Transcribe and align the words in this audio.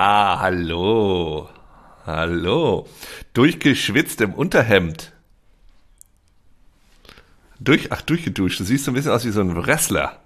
Ah, 0.00 0.38
hallo. 0.38 1.48
Hallo. 2.06 2.86
Durchgeschwitzt 3.34 4.20
im 4.20 4.32
Unterhemd. 4.32 5.10
Durch, 7.58 7.90
ach, 7.90 8.02
durchgeduscht. 8.02 8.60
Du 8.60 8.64
siehst 8.64 8.84
so 8.84 8.92
ein 8.92 8.94
bisschen 8.94 9.10
aus 9.10 9.24
wie 9.24 9.30
so 9.30 9.40
ein 9.40 9.56
Wrestler. 9.56 10.20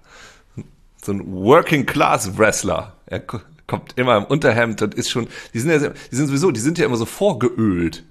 So 1.03 1.13
ein 1.13 1.25
Working 1.25 1.87
Class 1.87 2.37
Wrestler. 2.37 2.97
Er 3.07 3.21
kommt 3.21 3.97
immer 3.97 4.17
im 4.17 4.25
Unterhemd 4.25 4.79
und 4.83 4.93
ist 4.93 5.09
schon, 5.09 5.27
die 5.55 5.59
sind 5.59 5.71
ja, 5.71 5.89
die 5.89 6.15
sind 6.15 6.27
sowieso, 6.27 6.51
die 6.51 6.59
sind 6.59 6.77
ja 6.77 6.85
immer 6.85 6.97
so 6.97 7.07
vorgeölt. 7.07 8.03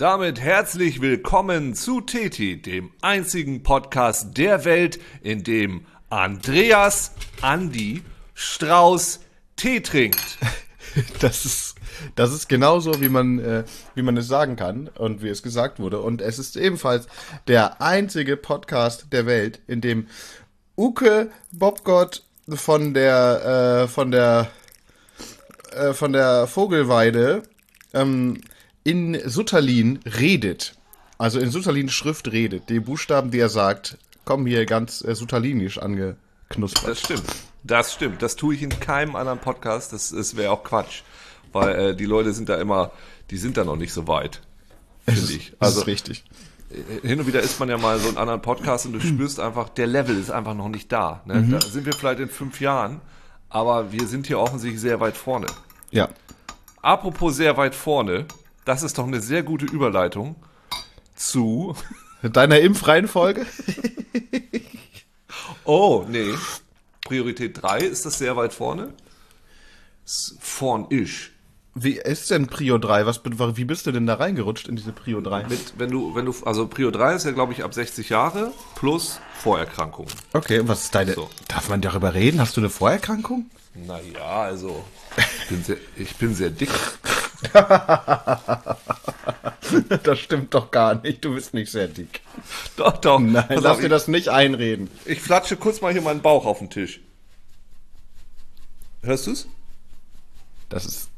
Damit 0.00 0.40
herzlich 0.40 1.02
willkommen 1.02 1.74
zu 1.74 2.00
Teti, 2.00 2.62
dem 2.62 2.90
einzigen 3.02 3.62
Podcast 3.62 4.34
der 4.38 4.64
Welt, 4.64 4.98
in 5.20 5.44
dem 5.44 5.84
Andreas 6.08 7.12
Andi 7.42 8.00
Strauß 8.32 9.20
Tee 9.56 9.80
trinkt. 9.80 10.38
Das 11.20 11.44
ist, 11.44 11.74
das 12.16 12.32
ist 12.32 12.48
genauso, 12.48 13.00
wie 13.02 13.10
man, 13.10 13.38
äh, 13.40 13.64
wie 13.94 14.00
man 14.00 14.16
es 14.16 14.26
sagen 14.26 14.56
kann 14.56 14.88
und 14.88 15.22
wie 15.22 15.28
es 15.28 15.42
gesagt 15.42 15.78
wurde. 15.78 16.00
Und 16.00 16.22
es 16.22 16.38
ist 16.38 16.56
ebenfalls 16.56 17.06
der 17.46 17.82
einzige 17.82 18.38
Podcast 18.38 19.12
der 19.12 19.26
Welt, 19.26 19.60
in 19.66 19.82
dem 19.82 20.08
Uke 20.76 21.30
Bobgott 21.52 22.24
von 22.48 22.94
der, 22.94 23.84
äh, 23.84 23.86
von 23.86 24.10
der, 24.10 24.50
äh, 25.72 25.92
von 25.92 26.12
der 26.14 26.46
Vogelweide 26.46 27.42
ähm, 27.92 28.40
in 28.84 29.20
Sutterlin 29.28 29.98
redet. 30.18 30.74
Also 31.18 31.38
in 31.38 31.50
Sutterlin 31.50 31.88
Schrift 31.90 32.32
redet. 32.32 32.68
Die 32.68 32.80
Buchstaben, 32.80 33.30
die 33.30 33.38
er 33.38 33.48
sagt, 33.50 33.98
kommen 34.24 34.46
hier 34.46 34.64
ganz 34.66 35.04
äh, 35.04 35.14
sutterlinisch 35.14 35.78
angeknuspert. 35.78 36.88
Das 36.88 37.00
stimmt. 37.00 37.24
Das 37.62 37.92
stimmt. 37.92 38.22
Das 38.22 38.36
tue 38.36 38.54
ich 38.54 38.62
in 38.62 38.70
keinem 38.80 39.16
anderen 39.16 39.38
Podcast. 39.38 39.92
Das, 39.92 40.10
das 40.10 40.36
wäre 40.36 40.50
auch 40.52 40.64
Quatsch. 40.64 41.02
Weil 41.52 41.74
äh, 41.74 41.96
die 41.96 42.06
Leute 42.06 42.32
sind 42.32 42.48
da 42.48 42.56
immer, 42.60 42.92
die 43.30 43.36
sind 43.36 43.56
da 43.56 43.64
noch 43.64 43.76
nicht 43.76 43.92
so 43.92 44.08
weit. 44.08 44.40
Finde 45.04 45.32
ich. 45.32 45.50
Das 45.58 45.68
Also 45.68 45.80
ist 45.82 45.86
richtig. 45.86 46.24
hin 47.02 47.18
und 47.20 47.26
wieder 47.26 47.40
ist 47.40 47.58
man 47.60 47.68
ja 47.68 47.76
mal 47.76 47.98
so 47.98 48.08
in 48.08 48.16
anderen 48.16 48.40
Podcast 48.40 48.86
und 48.86 48.92
du 48.92 49.00
spürst 49.00 49.40
einfach, 49.40 49.68
der 49.68 49.88
Level 49.88 50.16
ist 50.18 50.30
einfach 50.30 50.54
noch 50.54 50.68
nicht 50.68 50.90
da. 50.92 51.22
Ne? 51.26 51.46
Da 51.50 51.60
sind 51.60 51.84
wir 51.84 51.92
vielleicht 51.92 52.20
in 52.20 52.28
fünf 52.28 52.60
Jahren, 52.60 53.00
aber 53.48 53.92
wir 53.92 54.06
sind 54.06 54.26
hier 54.28 54.38
offensichtlich 54.38 54.80
sehr 54.80 55.00
weit 55.00 55.16
vorne. 55.16 55.46
Ja. 55.90 56.08
Apropos 56.80 57.36
sehr 57.36 57.56
weit 57.56 57.74
vorne, 57.74 58.26
das 58.70 58.84
ist 58.84 58.98
doch 58.98 59.06
eine 59.06 59.20
sehr 59.20 59.42
gute 59.42 59.66
Überleitung 59.66 60.36
zu. 61.16 61.74
Deiner 62.22 62.60
Impfreihenfolge? 62.60 63.44
Oh, 65.64 66.04
nee. 66.08 66.34
Priorität 67.04 67.62
3 67.62 67.78
ist 67.80 68.04
das 68.06 68.18
sehr 68.18 68.36
weit 68.36 68.52
vorne. 68.52 68.92
S- 70.04 70.36
Vorn 70.40 70.86
isch. 70.90 71.32
Wie 71.74 71.92
ist 71.98 72.30
denn 72.30 72.48
Prio 72.48 72.78
3? 72.78 73.06
Was, 73.06 73.20
wie 73.24 73.64
bist 73.64 73.86
du 73.86 73.92
denn 73.92 74.06
da 74.06 74.14
reingerutscht 74.14 74.66
in 74.68 74.74
diese 74.76 74.90
Prio 74.92 75.20
3? 75.20 75.44
Mit, 75.48 75.74
wenn 75.78 75.90
du, 75.90 76.14
wenn 76.14 76.24
du, 76.26 76.34
also 76.44 76.66
Prio 76.66 76.90
3 76.90 77.14
ist 77.14 77.24
ja, 77.24 77.30
glaube 77.30 77.52
ich, 77.52 77.62
ab 77.62 77.72
60 77.74 78.08
Jahre 78.08 78.52
plus 78.74 79.20
Vorerkrankungen. 79.38 80.10
Okay, 80.32 80.58
und 80.60 80.68
was 80.68 80.84
ist 80.84 80.94
deine. 80.94 81.12
So. 81.14 81.30
Darf 81.46 81.68
man 81.68 81.80
darüber 81.80 82.14
reden? 82.14 82.40
Hast 82.40 82.56
du 82.56 82.60
eine 82.60 82.70
Vorerkrankung? 82.70 83.48
Naja, 83.86 84.24
also, 84.42 84.84
ich 85.16 85.48
bin 85.48 85.62
sehr, 85.62 85.76
ich 85.96 86.16
bin 86.16 86.34
sehr 86.34 86.50
dick. 86.50 86.70
das 90.02 90.18
stimmt 90.18 90.54
doch 90.54 90.70
gar 90.70 90.94
nicht. 91.02 91.24
Du 91.24 91.34
bist 91.34 91.54
nicht 91.54 91.70
sehr 91.70 91.88
dick. 91.88 92.20
Doch, 92.76 92.96
doch. 92.98 93.18
Nein, 93.18 93.46
Pass 93.48 93.62
lass 93.62 93.76
auf, 93.76 93.80
dir 93.80 93.88
das 93.88 94.08
nicht 94.08 94.28
einreden. 94.28 94.90
ich, 95.04 95.20
flatsche 95.20 95.56
kurz 95.56 95.80
mal 95.80 95.92
hier 95.92 96.02
meinen 96.02 96.22
Bauch 96.22 96.44
auf 96.46 96.58
den 96.58 96.70
Tisch. 96.70 97.00
Hörst 99.02 99.26
du's? 99.26 99.48
Das 100.68 100.84
ist 100.86 101.08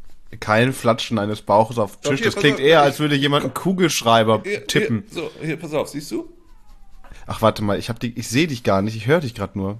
kein 0.40 0.72
Flatschen 0.72 1.18
eines 1.18 1.42
Bauches 1.42 1.78
auf 1.78 1.96
den 1.96 2.02
Doch, 2.02 2.10
Tisch. 2.10 2.20
hier, 2.20 2.30
Das 2.30 2.40
klingt 2.40 2.56
auf. 2.56 2.62
eher, 2.62 2.82
als 2.82 2.98
würde 3.00 3.16
jemand 3.16 3.44
einen 3.44 3.54
Kugelschreiber 3.54 4.42
Hier, 4.44 4.66
tippen. 4.66 5.04
Hier, 5.10 5.14
so, 5.22 5.30
hier, 5.42 5.56
pass 5.58 5.74
auf, 5.74 5.88
siehst 5.88 6.10
du? 6.10 6.32
Ach, 7.26 7.42
warte 7.42 7.62
mal, 7.62 7.78
ich 7.78 7.88
hab 7.88 8.00
die, 8.00 8.18
ich 8.18 8.28
sehe 8.28 8.46
dich 8.46 8.62
gar 8.62 8.82
nicht. 8.82 8.96
Ich 8.96 9.06
höre 9.06 9.20
dich 9.20 9.34
gerade 9.34 9.58
nur. 9.58 9.78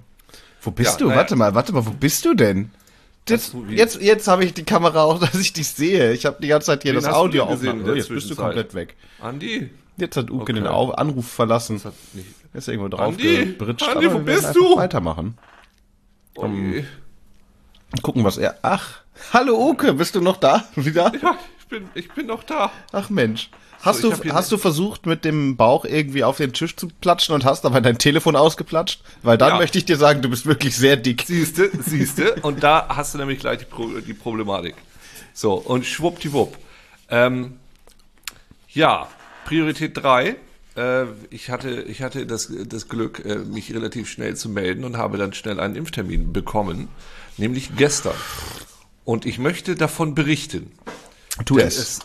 Wo 0.61 0.71
bist 0.71 0.91
Ja, 0.93 0.97
du? 0.97 1.05
naja. 1.07 1.17
Warte 1.17 1.35
mal, 1.35 1.55
warte 1.55 1.73
mal, 1.73 1.85
wo 1.85 1.91
bist 1.91 2.23
du 2.25 2.33
denn? 2.35 2.71
Wie- 3.27 3.75
jetzt, 3.75 4.01
jetzt 4.01 4.27
habe 4.27 4.43
ich 4.45 4.53
die 4.53 4.63
Kamera 4.63 5.03
auch, 5.03 5.19
dass 5.21 5.35
ich 5.35 5.53
dich 5.53 5.67
sehe. 5.69 6.11
Ich 6.13 6.25
habe 6.25 6.37
die 6.41 6.47
ganze 6.47 6.67
Zeit 6.67 6.83
hier 6.83 6.93
Wen 6.93 7.01
das 7.01 7.13
Audio 7.13 7.45
gesehen 7.47 7.83
Oh, 7.89 7.93
jetzt 7.93 8.09
bist 8.09 8.29
du 8.29 8.35
komplett 8.35 8.73
weg. 8.73 8.95
Andi. 9.21 9.69
Jetzt 9.97 10.17
hat 10.17 10.29
Uke 10.31 10.41
Okay. 10.43 10.53
den 10.53 10.67
Anruf 10.67 11.27
verlassen. 11.27 11.81
hat 11.83 11.93
nicht- 12.13 12.27
Ist 12.53 12.67
irgendwo 12.67 12.89
drauf 12.89 13.13
Andi, 13.13 13.45
gebritscht. 13.45 13.87
Andi, 13.87 14.11
wo 14.11 14.19
bist 14.19 14.55
du? 14.55 14.75
Weitermachen. 14.77 15.37
Oh 16.35 16.47
je. 16.47 16.83
Gucken, 18.01 18.23
was 18.23 18.37
er. 18.37 18.57
Ach, 18.63 19.01
hallo 19.33 19.69
Uke, 19.69 19.93
bist 19.93 20.15
du 20.15 20.21
noch 20.21 20.37
da? 20.37 20.63
Wieder? 20.75 21.11
Ja, 21.21 21.37
ich 21.59 21.67
bin, 21.67 21.89
ich 21.93 22.11
bin 22.11 22.25
noch 22.27 22.43
da. 22.43 22.71
Ach 22.91 23.09
Mensch. 23.11 23.49
Hast, 23.83 23.99
So, 23.99 24.11
du, 24.11 24.33
hast 24.33 24.49
du 24.49 24.57
versucht, 24.57 25.05
mit 25.05 25.25
dem 25.25 25.57
Bauch 25.57 25.83
irgendwie 25.83 26.23
auf 26.23 26.37
den 26.37 26.53
Tisch 26.53 26.73
zu 26.77 26.87
platschen 27.01 27.35
und 27.35 27.43
hast 27.43 27.65
dabei 27.65 27.81
dein 27.81 27.97
Telefon 27.97 28.37
ausgeplatscht? 28.37 29.01
Weil 29.23 29.37
dann 29.37 29.49
Ja. 29.49 29.57
möchte 29.57 29.77
ich 29.77 29.83
dir 29.83 29.97
sagen, 29.97 30.21
du 30.21 30.29
bist 30.29 30.45
wirklich 30.45 30.77
sehr 30.77 30.95
dick. 30.95 31.23
Siehste, 31.27 31.69
siehste. 31.85 32.35
Und 32.43 32.63
da 32.63 32.87
hast 32.87 33.13
du 33.13 33.17
nämlich 33.17 33.39
gleich 33.39 33.59
die, 33.59 33.65
Pro 33.65 33.89
die 33.89 34.13
Problematik. 34.13 34.75
So, 35.33 35.55
und 35.55 35.85
schwuppdiwupp. 35.85 36.57
Ähm, 37.09 37.57
ja, 38.69 39.09
Priorität 39.45 39.97
3. 39.97 40.37
Äh, 40.77 41.03
ich 41.29 41.49
hatte, 41.49 41.81
ich 41.81 42.01
hatte 42.01 42.25
das, 42.25 42.49
das 42.65 42.87
Glück, 42.87 43.23
äh, 43.25 43.35
mich 43.35 43.73
relativ 43.73 44.09
schnell 44.09 44.37
zu 44.37 44.47
melden 44.47 44.85
und 44.85 44.95
habe 44.95 45.17
dann 45.17 45.33
schnell 45.33 45.59
einen 45.59 45.75
Impftermin 45.75 46.31
bekommen, 46.31 46.87
nämlich 47.35 47.75
gestern. 47.75 48.15
Und 49.03 49.25
ich 49.25 49.39
möchte 49.39 49.75
davon 49.75 50.15
berichten. 50.15 50.71
Tu 51.45 51.57
es. 51.57 51.99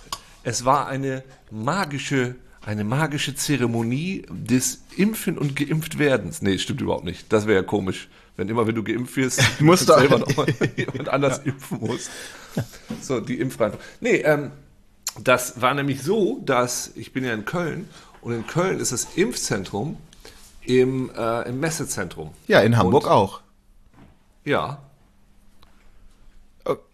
Es. 0.48 0.64
War 0.64 0.86
eine 0.88 1.22
magische, 1.50 2.34
eine 2.64 2.84
magische 2.84 3.34
Zeremonie 3.34 4.22
des 4.30 4.82
Impfen 4.96 5.38
und 5.38 5.54
Geimpftwerdens. 5.56 6.42
Nee, 6.42 6.58
stimmt 6.58 6.80
überhaupt 6.80 7.04
nicht. 7.04 7.32
Das 7.32 7.46
wäre 7.46 7.60
ja 7.60 7.62
komisch, 7.62 8.08
wenn 8.36 8.48
immer, 8.48 8.66
wenn 8.66 8.74
du 8.74 8.82
geimpft 8.84 9.16
wirst, 9.16 9.40
du 9.58 9.64
Musst 9.64 9.88
du- 9.88 9.94
selber 9.94 10.18
noch 10.18 10.46
jemand 10.76 11.08
anders 11.08 11.38
impfen 11.38 11.80
musst. 11.80 12.10
So, 13.00 13.20
die 13.20 13.38
Impfreihenfolge. 13.38 13.84
Nee, 14.00 14.16
ähm, 14.18 14.50
das 15.22 15.60
war 15.60 15.74
nämlich 15.74 16.02
so, 16.02 16.40
dass 16.44 16.92
ich 16.96 17.12
bin 17.12 17.24
ja 17.24 17.32
in 17.34 17.44
Köln 17.44 17.88
und 18.20 18.32
in 18.32 18.46
Köln 18.46 18.78
ist 18.80 18.92
das 18.92 19.06
Impfzentrum 19.16 19.96
im, 20.62 21.10
äh, 21.16 21.48
im 21.48 21.60
Messezentrum. 21.60 22.30
Ja, 22.46 22.60
in 22.60 22.76
Hamburg 22.76 23.04
Und- 23.04 23.10
auch. 23.10 23.40
Ja, 24.44 24.82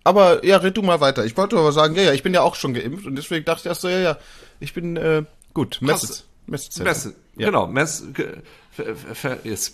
Aber 0.05 0.45
ja, 0.45 0.57
red 0.59 0.77
du 0.77 0.83
mal 0.83 1.01
weiter. 1.01 1.25
Ich 1.25 1.37
wollte 1.37 1.57
aber 1.57 1.73
sagen, 1.73 1.95
ja, 1.97 2.03
ja, 2.03 2.13
ich 2.13 2.23
bin 2.23 2.35
ja 2.35 2.43
auch 2.43 2.55
schon 2.55 2.75
geimpft 2.75 3.07
und 3.07 3.17
deswegen 3.17 3.45
dachte 3.45 3.61
ich 3.61 3.67
erst 3.67 3.81
so, 3.83 3.89
ja, 3.89 3.99
ja, 3.99 4.19
ich 4.61 4.75
bin 4.75 4.97
äh, 4.97 5.25
gut. 5.53 5.81
Krass. 5.85 6.25
Messezentrum. 6.47 6.89
Messe, 6.93 7.15
Ja. 7.37 7.47
genau. 7.47 7.67
Messe, 7.67 8.13
ge- 8.13 8.37
ver- 8.71 8.95
ver- 9.15 9.39
jetzt, 9.45 9.73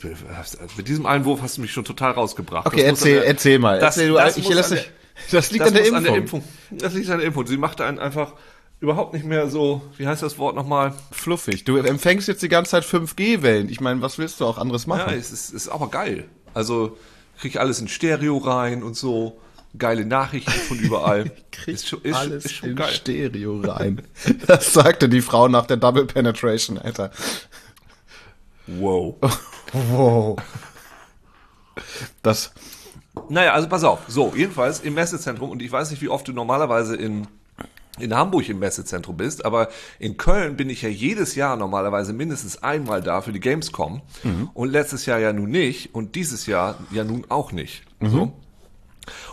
mit 0.76 0.86
diesem 0.86 1.04
Einwurf 1.06 1.42
hast 1.42 1.56
du 1.56 1.62
mich 1.62 1.72
schon 1.72 1.84
total 1.84 2.12
rausgebracht. 2.12 2.66
Okay, 2.66 2.82
erzähl, 2.82 3.14
der- 3.14 3.26
erzähl 3.26 3.58
mal. 3.58 3.80
Das, 3.80 3.96
erzähl, 3.96 4.10
du, 4.10 4.14
das 4.14 4.36
ich 4.36 4.48
lass 4.48 4.68
dich, 4.68 4.90
das 5.32 5.50
liegt 5.50 5.62
das 5.64 5.72
an 5.72 5.74
der 5.82 5.92
an 5.94 6.04
der 6.04 6.14
Impfung. 6.14 6.44
Das 6.70 6.94
liegt 6.94 7.10
an 7.10 7.18
der 7.18 7.26
Impfung. 7.26 7.46
Sie 7.46 7.56
machte 7.56 7.84
einen 7.84 7.98
einfach 7.98 8.34
überhaupt 8.78 9.12
nicht 9.14 9.26
mehr 9.26 9.50
so, 9.50 9.82
wie 9.98 10.06
heißt 10.06 10.22
das 10.22 10.38
Wort 10.38 10.54
nochmal? 10.54 10.94
Fluffig. 11.10 11.64
Du 11.64 11.76
empfängst 11.76 12.28
jetzt 12.28 12.40
die 12.42 12.48
ganze 12.48 12.70
Zeit 12.70 12.84
5G-Wellen. 12.84 13.68
Ich 13.68 13.80
meine, 13.80 14.00
was 14.00 14.16
willst 14.18 14.40
du 14.40 14.46
auch 14.46 14.56
anderes 14.56 14.84
Ja, 14.84 14.88
machen? 14.96 15.14
es 15.18 15.32
ist, 15.32 15.50
ist 15.52 15.68
aber 15.68 15.88
geil. 15.88 16.28
Also 16.54 16.96
krieg 17.40 17.50
ich 17.52 17.60
alles 17.60 17.80
in 17.80 17.88
Stereo 17.88 18.38
rein 18.38 18.82
und 18.84 18.96
so. 18.96 19.38
Geile 19.78 20.04
Nachrichten 20.04 20.50
von 20.50 20.78
überall. 20.78 21.30
Ist 21.66 21.88
schon, 21.88 22.00
ist, 22.02 22.16
alles 22.16 22.46
ist 22.46 22.54
schon 22.54 22.70
in 22.70 22.76
geil. 22.76 22.88
Stereo 22.92 23.60
rein. 23.60 24.02
Das 24.46 24.72
sagte 24.72 25.08
die 25.10 25.20
Frau 25.20 25.46
nach 25.46 25.66
der 25.66 25.76
Double 25.76 26.06
Penetration, 26.06 26.78
Alter. 26.78 27.10
Wow. 28.66 29.16
Wow. 29.72 30.36
Das, 32.22 32.50
Naja, 33.28 33.52
also 33.52 33.68
pass 33.68 33.84
auf. 33.84 34.00
So, 34.08 34.32
jedenfalls 34.34 34.80
im 34.80 34.94
Messezentrum, 34.94 35.50
und 35.50 35.62
ich 35.62 35.70
weiß 35.70 35.90
nicht, 35.92 36.02
wie 36.02 36.08
oft 36.08 36.26
du 36.26 36.32
normalerweise 36.32 36.96
in, 36.96 37.28
in 38.00 38.14
Hamburg 38.14 38.48
im 38.48 38.58
Messezentrum 38.58 39.16
bist, 39.16 39.44
aber 39.44 39.68
in 40.00 40.16
Köln 40.16 40.56
bin 40.56 40.70
ich 40.70 40.82
ja 40.82 40.88
jedes 40.88 41.36
Jahr 41.36 41.56
normalerweise 41.56 42.12
mindestens 42.12 42.62
einmal 42.64 43.00
da 43.00 43.20
für 43.20 43.32
die 43.32 43.38
Gamescom. 43.38 44.02
Und 44.54 44.70
letztes 44.70 45.06
Jahr 45.06 45.20
ja 45.20 45.32
nun 45.32 45.50
nicht 45.50 45.94
und 45.94 46.16
dieses 46.16 46.46
Jahr 46.46 46.76
ja 46.90 47.04
nun 47.04 47.26
auch 47.28 47.52
nicht. 47.52 47.84
So. 48.00 48.32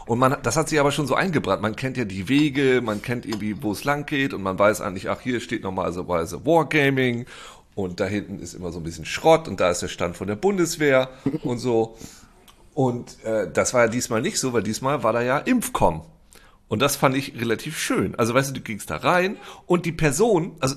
Und 0.06 0.20
man, 0.20 0.38
das 0.44 0.58
hat 0.58 0.70
sich 0.70 0.80
aber 0.80 0.92
schon 0.92 1.08
so 1.08 1.16
eingebrannt. 1.16 1.62
Man 1.62 1.76
kennt 1.76 1.98
ja 1.98 2.06
die 2.06 2.30
Wege, 2.30 2.82
man 2.84 3.02
kennt 3.02 3.26
irgendwie, 3.26 3.62
wo 3.62 3.72
es 3.72 3.84
lang 3.84 4.06
geht 4.06 4.34
und 4.34 4.44
man 4.44 4.58
weiß 4.58 4.82
eigentlich, 4.82 5.10
ach, 5.10 5.22
hier 5.22 5.40
steht 5.40 5.64
normalerweise 5.64 6.46
Wargaming 6.46 7.26
Und 7.76 8.00
da 8.00 8.06
hinten 8.06 8.40
ist 8.40 8.56
immer 8.56 8.72
so 8.72 8.80
ein 8.80 8.84
bisschen 8.84 9.06
Schrott 9.06 9.48
und 9.48 9.60
da 9.60 9.70
ist 9.70 9.84
der 9.84 9.88
Stand 9.88 10.18
von 10.18 10.28
der 10.28 10.36
Bundeswehr 10.36 11.10
und 11.44 11.60
so. 11.60 11.96
Und 12.74 13.24
äh, 13.24 13.50
das 13.52 13.74
war 13.74 13.82
ja 13.82 13.88
diesmal 13.88 14.22
nicht 14.22 14.40
so, 14.40 14.52
weil 14.52 14.64
diesmal 14.64 15.04
war 15.04 15.14
da 15.14 15.22
ja 15.22 15.38
Impfcom. 15.38 16.02
Und 16.68 16.82
das 16.82 16.96
fand 16.96 17.16
ich 17.16 17.40
relativ 17.40 17.78
schön. 17.78 18.16
Also 18.16 18.34
weißt 18.34 18.50
du, 18.50 18.54
du 18.56 18.62
gingst 18.62 18.90
da 18.90 18.98
rein 18.98 19.38
und 19.68 19.86
die 19.86 19.92
Person, 19.92 20.56
also 20.60 20.76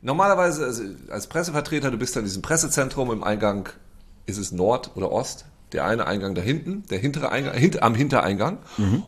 normalerweise 0.00 0.64
also 0.64 0.82
als 1.10 1.26
Pressevertreter, 1.26 1.90
du 1.90 1.98
bist 1.98 2.16
da 2.16 2.20
in 2.20 2.26
diesem 2.26 2.42
Pressezentrum 2.42 3.10
im 3.10 3.24
Eingang, 3.24 3.68
ist 4.26 4.38
es 4.38 4.52
Nord 4.52 4.92
oder 4.94 5.10
Ost? 5.10 5.44
Der 5.72 5.84
eine 5.86 6.06
Eingang 6.06 6.34
da 6.34 6.42
hinten, 6.42 6.84
der 6.90 6.98
hintere 6.98 7.30
Eingang, 7.30 7.54
hint, 7.54 7.82
am 7.82 7.94
Hintereingang. 7.94 8.58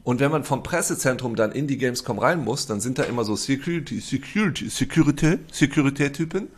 Und 0.03 0.21
wenn 0.21 0.31
man 0.31 0.45
vom 0.45 0.63
Pressezentrum 0.63 1.37
dann 1.37 1.53
in 1.53 1.67
die 1.67 1.77
Gamescom 1.79 2.19
rein 2.19 2.43
muss, 2.43 2.67
dann 2.67 2.81
sind 2.81 2.99
da 2.99 3.03
immer 3.03 3.25
so 3.25 3.37
Security, 3.37 4.01
Security, 4.01 4.69
Security, 4.69 5.39
Security-Typen. 5.53 6.49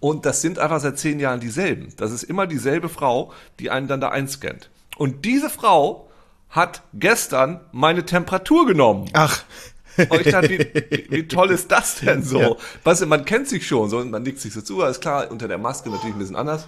Und 0.00 0.26
das 0.26 0.42
sind 0.42 0.58
einfach 0.58 0.80
seit 0.80 0.98
zehn 0.98 1.20
Jahren 1.20 1.40
dieselben. 1.40 1.88
Das 1.96 2.12
ist 2.12 2.24
immer 2.24 2.46
dieselbe 2.46 2.88
Frau, 2.88 3.32
die 3.60 3.70
einen 3.70 3.88
dann 3.88 4.00
da 4.00 4.08
einscannt. 4.08 4.70
Und 4.96 5.24
diese 5.24 5.48
Frau 5.48 6.08
hat 6.50 6.82
gestern 6.92 7.60
meine 7.72 8.04
Temperatur 8.04 8.66
genommen. 8.66 9.08
Ach, 9.12 9.44
Und 9.96 10.20
ich 10.20 10.32
dachte, 10.32 10.50
wie, 10.50 11.06
wie 11.10 11.28
toll 11.28 11.50
ist 11.50 11.70
das 11.70 11.96
denn 11.96 12.22
so? 12.22 12.40
Ja. 12.40 12.56
Weißt 12.82 13.02
du, 13.02 13.06
man 13.06 13.24
kennt 13.24 13.48
sich 13.48 13.66
schon, 13.66 13.88
so, 13.88 14.04
man 14.04 14.22
nickt 14.22 14.40
sich 14.40 14.52
so 14.52 14.60
zu, 14.60 14.82
alles 14.82 15.00
klar, 15.00 15.30
unter 15.30 15.48
der 15.48 15.58
Maske 15.58 15.90
natürlich 15.90 16.14
ein 16.14 16.18
bisschen 16.18 16.36
anders. 16.36 16.66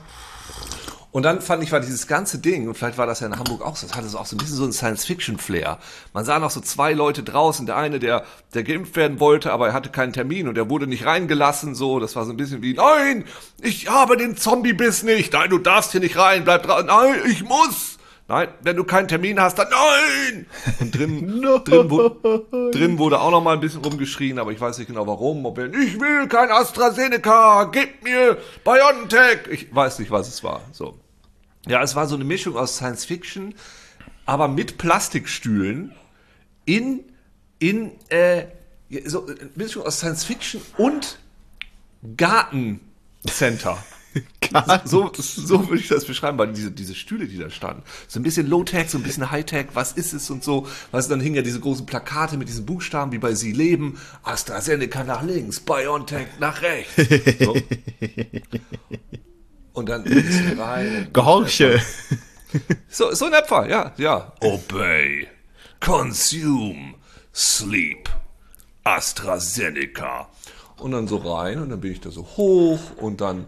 Und 1.16 1.22
dann 1.22 1.40
fand 1.40 1.62
ich, 1.62 1.72
war 1.72 1.80
dieses 1.80 2.08
ganze 2.08 2.40
Ding, 2.40 2.68
und 2.68 2.74
vielleicht 2.74 2.98
war 2.98 3.06
das 3.06 3.20
ja 3.20 3.26
in 3.26 3.38
Hamburg 3.38 3.62
auch 3.62 3.74
so, 3.74 3.86
das 3.86 3.96
hatte 3.96 4.06
so 4.06 4.18
auch 4.18 4.26
so 4.26 4.36
ein 4.36 4.38
bisschen 4.38 4.56
so 4.56 4.64
einen 4.64 4.74
Science-Fiction-Flair. 4.74 5.78
Man 6.12 6.26
sah 6.26 6.38
noch 6.38 6.50
so 6.50 6.60
zwei 6.60 6.92
Leute 6.92 7.22
draußen, 7.22 7.64
der 7.64 7.78
eine, 7.78 7.98
der, 7.98 8.24
der 8.52 8.64
geimpft 8.64 8.96
werden 8.96 9.18
wollte, 9.18 9.50
aber 9.50 9.68
er 9.68 9.72
hatte 9.72 9.88
keinen 9.88 10.12
Termin 10.12 10.46
und 10.46 10.58
er 10.58 10.68
wurde 10.68 10.86
nicht 10.86 11.06
reingelassen, 11.06 11.74
so, 11.74 12.00
das 12.00 12.16
war 12.16 12.26
so 12.26 12.32
ein 12.32 12.36
bisschen 12.36 12.60
wie, 12.60 12.74
nein, 12.74 13.24
ich 13.62 13.88
habe 13.88 14.18
den 14.18 14.36
Zombie-Biss 14.36 15.04
nicht, 15.04 15.32
nein, 15.32 15.48
du 15.48 15.56
darfst 15.56 15.92
hier 15.92 16.02
nicht 16.02 16.18
rein, 16.18 16.44
bleib 16.44 16.64
dran, 16.64 16.84
nein, 16.84 17.14
ich 17.30 17.42
muss. 17.42 17.96
Nein, 18.28 18.48
wenn 18.60 18.76
du 18.76 18.84
keinen 18.84 19.08
Termin 19.08 19.40
hast, 19.40 19.58
dann 19.58 19.68
nein! 19.70 20.46
Und 20.80 20.94
drin, 20.94 21.40
drin, 21.64 21.90
wo, 21.90 22.10
drin 22.72 22.98
wurde 22.98 23.20
auch 23.22 23.30
noch 23.30 23.42
mal 23.42 23.54
ein 23.54 23.60
bisschen 23.60 23.82
rumgeschrien, 23.82 24.38
aber 24.38 24.52
ich 24.52 24.60
weiß 24.60 24.76
nicht 24.76 24.88
genau 24.88 25.06
warum. 25.06 25.46
Ob 25.46 25.56
er, 25.56 25.72
ich 25.72 25.98
will 25.98 26.28
kein 26.28 26.50
AstraZeneca, 26.50 27.70
gib 27.72 28.04
mir 28.04 28.36
BioNTech. 28.64 29.48
Ich 29.50 29.74
weiß 29.74 30.00
nicht, 30.00 30.10
was 30.10 30.28
es 30.28 30.44
war. 30.44 30.60
So. 30.72 30.94
Ja, 31.66 31.82
es 31.82 31.96
war 31.96 32.06
so 32.06 32.14
eine 32.14 32.24
Mischung 32.24 32.56
aus 32.56 32.76
Science 32.76 33.04
Fiction, 33.04 33.54
aber 34.24 34.48
mit 34.48 34.78
Plastikstühlen 34.78 35.92
in, 36.64 37.04
in, 37.58 37.92
äh, 38.08 38.46
so, 39.04 39.26
eine 39.26 39.50
Mischung 39.56 39.84
aus 39.84 39.98
Science 39.98 40.24
Fiction 40.24 40.60
und 40.78 41.18
Gartencenter. 42.16 43.78
So, 44.84 45.12
so 45.14 45.68
würde 45.68 45.82
ich 45.82 45.88
das 45.88 46.06
beschreiben, 46.06 46.38
weil 46.38 46.52
diese, 46.52 46.70
diese 46.70 46.94
Stühle, 46.94 47.26
die 47.26 47.36
da 47.36 47.50
standen. 47.50 47.82
So 48.08 48.18
ein 48.18 48.22
bisschen 48.22 48.46
Low-Tech, 48.46 48.88
so 48.88 48.96
ein 48.96 49.02
bisschen 49.02 49.30
High-Tech, 49.30 49.66
was 49.74 49.92
ist 49.92 50.14
es 50.14 50.30
und 50.30 50.42
so. 50.42 50.66
Weißt 50.92 51.10
du, 51.10 51.14
dann 51.14 51.20
hingen 51.20 51.34
ja 51.34 51.42
diese 51.42 51.60
großen 51.60 51.84
Plakate 51.84 52.38
mit 52.38 52.48
diesen 52.48 52.64
Buchstaben, 52.64 53.12
wie 53.12 53.18
bei 53.18 53.34
Sie 53.34 53.52
leben. 53.52 54.00
AstraZeneca 54.22 55.04
nach 55.04 55.22
links, 55.22 55.60
BioNTech 55.60 56.28
nach 56.38 56.62
rechts. 56.62 56.94
So. 57.44 57.56
Und 59.76 59.90
dann 59.90 60.04
rein. 60.58 61.08
Gehorche. 61.12 61.82
So, 62.88 63.12
so 63.12 63.26
in 63.26 63.34
etwa, 63.34 63.66
ja, 63.66 63.92
ja. 63.98 64.32
Obey, 64.40 65.28
consume, 65.80 66.94
sleep, 67.34 68.08
AstraZeneca. 68.84 70.28
Und 70.78 70.92
dann 70.92 71.06
so 71.06 71.18
rein 71.18 71.60
und 71.60 71.68
dann 71.68 71.80
bin 71.82 71.92
ich 71.92 72.00
da 72.00 72.10
so 72.10 72.22
hoch 72.22 72.80
und 72.96 73.20
dann 73.20 73.44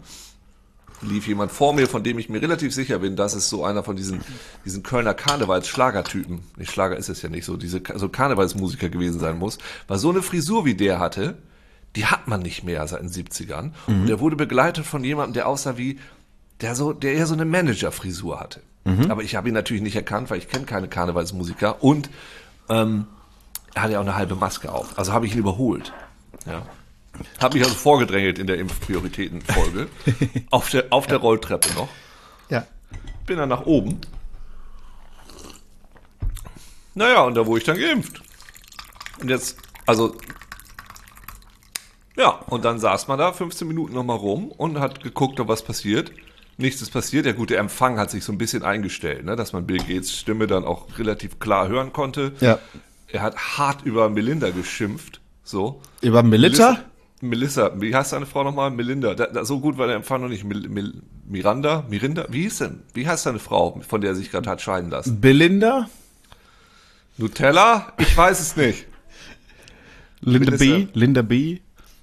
lief 1.01 1.27
jemand 1.27 1.51
vor 1.51 1.73
mir, 1.73 1.87
von 1.87 2.03
dem 2.03 2.19
ich 2.19 2.29
mir 2.29 2.43
relativ 2.43 2.75
sicher 2.75 2.99
bin, 2.99 3.15
dass 3.15 3.33
es 3.33 3.49
so 3.49 3.65
einer 3.65 3.83
von 3.83 3.95
diesen, 3.95 4.21
diesen 4.65 4.83
Kölner 4.83 5.15
Karnevals-Schlagertypen, 5.15 6.41
nicht 6.57 6.71
Schlager 6.71 6.97
ist 6.97 7.09
es 7.09 7.23
ja 7.23 7.29
nicht 7.29 7.45
so, 7.45 7.57
diese 7.57 7.81
so 7.95 8.09
Karnevalsmusiker 8.09 8.89
gewesen 8.89 9.19
sein 9.19 9.39
muss, 9.39 9.57
weil 9.87 9.97
so 9.97 10.11
eine 10.11 10.21
Frisur 10.21 10.65
wie 10.65 10.75
der 10.75 10.99
hatte, 10.99 11.39
die 11.95 12.05
hat 12.05 12.27
man 12.27 12.41
nicht 12.41 12.63
mehr 12.63 12.85
seit 12.87 13.01
den 13.01 13.09
70ern. 13.09 13.71
Und 13.87 14.07
der 14.07 14.19
wurde 14.19 14.35
begleitet 14.35 14.85
von 14.85 15.03
jemandem, 15.03 15.33
der 15.33 15.47
aussah 15.47 15.75
wie, 15.77 15.97
der 16.61 16.75
so, 16.75 16.93
der 16.93 17.13
eher 17.13 17.25
so 17.25 17.33
eine 17.33 17.45
Manager-Frisur 17.45 18.39
hatte. 18.39 18.61
Aber 19.09 19.23
ich 19.23 19.35
habe 19.35 19.49
ihn 19.49 19.53
natürlich 19.53 19.83
nicht 19.83 19.95
erkannt, 19.95 20.29
weil 20.29 20.39
ich 20.39 20.47
kenne 20.47 20.65
keine 20.65 20.87
Karnevalsmusiker 20.87 21.83
und 21.83 22.09
ähm, 22.69 23.07
er 23.73 23.83
hatte 23.83 23.93
ja 23.93 23.99
auch 23.99 24.03
eine 24.03 24.15
halbe 24.15 24.35
Maske 24.35 24.71
auf. 24.71 24.97
Also 24.97 25.13
habe 25.13 25.25
ich 25.27 25.33
ihn 25.33 25.39
überholt. 25.39 25.93
Ja. 26.45 26.63
Habe 27.39 27.57
mich 27.57 27.63
also 27.63 27.75
vorgedrängelt 27.75 28.39
in 28.39 28.47
der 28.47 28.57
Impfprioritätenfolge. 28.57 29.89
auf, 30.49 30.69
der, 30.69 30.85
auf 30.91 31.07
der 31.07 31.17
Rolltreppe 31.17 31.73
noch. 31.75 31.89
Ja. 32.49 32.65
Bin 33.25 33.37
dann 33.37 33.49
nach 33.49 33.65
oben. 33.65 33.99
Naja, 36.95 37.21
und 37.23 37.35
da 37.35 37.45
wurde 37.45 37.59
ich 37.59 37.65
dann 37.65 37.77
geimpft. 37.77 38.21
Und 39.21 39.29
jetzt, 39.29 39.57
also. 39.85 40.15
Ja, 42.15 42.29
und 42.47 42.65
dann 42.65 42.79
saß 42.79 43.07
man 43.07 43.19
da 43.19 43.31
15 43.31 43.67
Minuten 43.67 43.93
nochmal 43.93 44.17
rum 44.17 44.51
und 44.51 44.79
hat 44.79 45.03
geguckt, 45.03 45.39
ob 45.39 45.47
was 45.47 45.63
passiert. 45.63 46.11
Nichts 46.59 46.81
ist 46.81 46.91
passiert. 46.91 47.25
Der 47.25 47.33
gute 47.33 47.55
Empfang 47.55 47.97
hat 47.97 48.11
sich 48.11 48.25
so 48.25 48.33
ein 48.33 48.37
bisschen 48.37 48.63
eingestellt, 48.63 49.23
ne, 49.23 49.37
dass 49.37 49.53
man 49.53 49.65
Bill 49.65 49.77
Gates 49.77 50.13
Stimme 50.13 50.45
dann 50.45 50.65
auch 50.65 50.99
relativ 50.99 51.39
klar 51.39 51.69
hören 51.69 51.93
konnte. 51.93 52.33
Ja. 52.41 52.59
Er 53.07 53.21
hat 53.21 53.57
hart 53.57 53.85
über 53.85 54.09
Melinda 54.09 54.49
geschimpft. 54.49 55.21
So. 55.45 55.81
Über 56.01 56.21
Melissa? 56.21 56.83
Melissa, 57.21 57.71
wie 57.79 57.95
heißt 57.95 58.11
deine 58.11 58.25
Frau 58.25 58.43
nochmal? 58.43 58.71
Melinda. 58.71 59.15
Da, 59.15 59.27
da, 59.27 59.45
so 59.45 59.61
gut 59.61 59.77
war 59.77 59.87
der 59.87 59.95
Empfang 59.95 60.21
noch 60.21 60.27
nicht. 60.27 60.43
Mil, 60.43 60.67
Mil, 60.67 61.01
Miranda? 61.25 61.85
Mirinda? 61.89 62.25
Wie 62.29 62.41
hieß 62.41 62.57
denn? 62.57 62.83
Wie 62.93 63.07
heißt 63.07 63.25
deine 63.25 63.39
Frau, 63.39 63.79
von 63.87 64.01
der 64.01 64.11
er 64.11 64.15
sich 64.15 64.29
gerade 64.29 64.49
hat 64.49 64.61
scheiden 64.61 64.89
lassen? 64.89 65.21
Belinda? 65.21 65.89
Nutella? 67.17 67.93
Ich 67.99 68.15
weiß 68.17 68.37
es 68.39 68.57
nicht. 68.57 68.85
Linda 70.19 70.57
B? 70.57 70.57
Melissa. 70.57 70.89
Linda 70.93 71.21
B? 71.21 71.59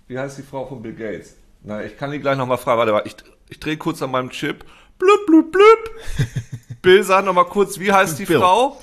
Wie 0.08 0.18
heißt 0.18 0.38
die 0.38 0.42
Frau 0.42 0.66
von 0.66 0.80
Bill 0.80 0.94
Gates? 0.94 1.36
Na, 1.62 1.84
ich 1.84 1.98
kann 1.98 2.10
die 2.10 2.20
gleich 2.20 2.38
nochmal 2.38 2.58
fragen. 2.58 2.78
Warte 2.78 2.92
mal, 2.92 3.02
ich, 3.04 3.16
ich 3.48 3.60
drehe 3.60 3.76
kurz 3.76 4.02
an 4.02 4.10
meinem 4.10 4.30
Chip. 4.30 4.64
Blub, 4.98 5.26
blub, 5.26 5.52
blub. 5.52 5.90
Bill, 6.82 7.02
sag 7.02 7.24
nochmal 7.24 7.46
kurz, 7.46 7.78
wie 7.78 7.92
heißt 7.92 8.18
die 8.18 8.24
Bill. 8.24 8.38
Frau? 8.38 8.80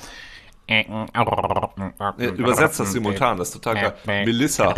Übersetzt 2.38 2.80
das 2.80 2.92
simultan, 2.92 3.38
das 3.38 3.50
ist 3.50 3.54
total 3.56 3.76
geil. 3.76 3.94
Melissa. 4.26 4.74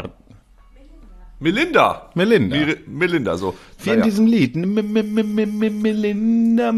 Melinda. 1.38 2.10
Melinda. 2.16 2.56
Mir- 2.56 2.78
Melinda, 2.88 3.38
so. 3.38 3.56
Wie 3.84 3.90
in 3.90 4.02
diesem 4.04 4.26
Lied. 4.26 4.56
M- 4.56 4.78
m- 4.78 4.96
m- 4.96 5.38
m- 5.38 5.62
m- 5.62 5.82
Melinda, 5.82 6.72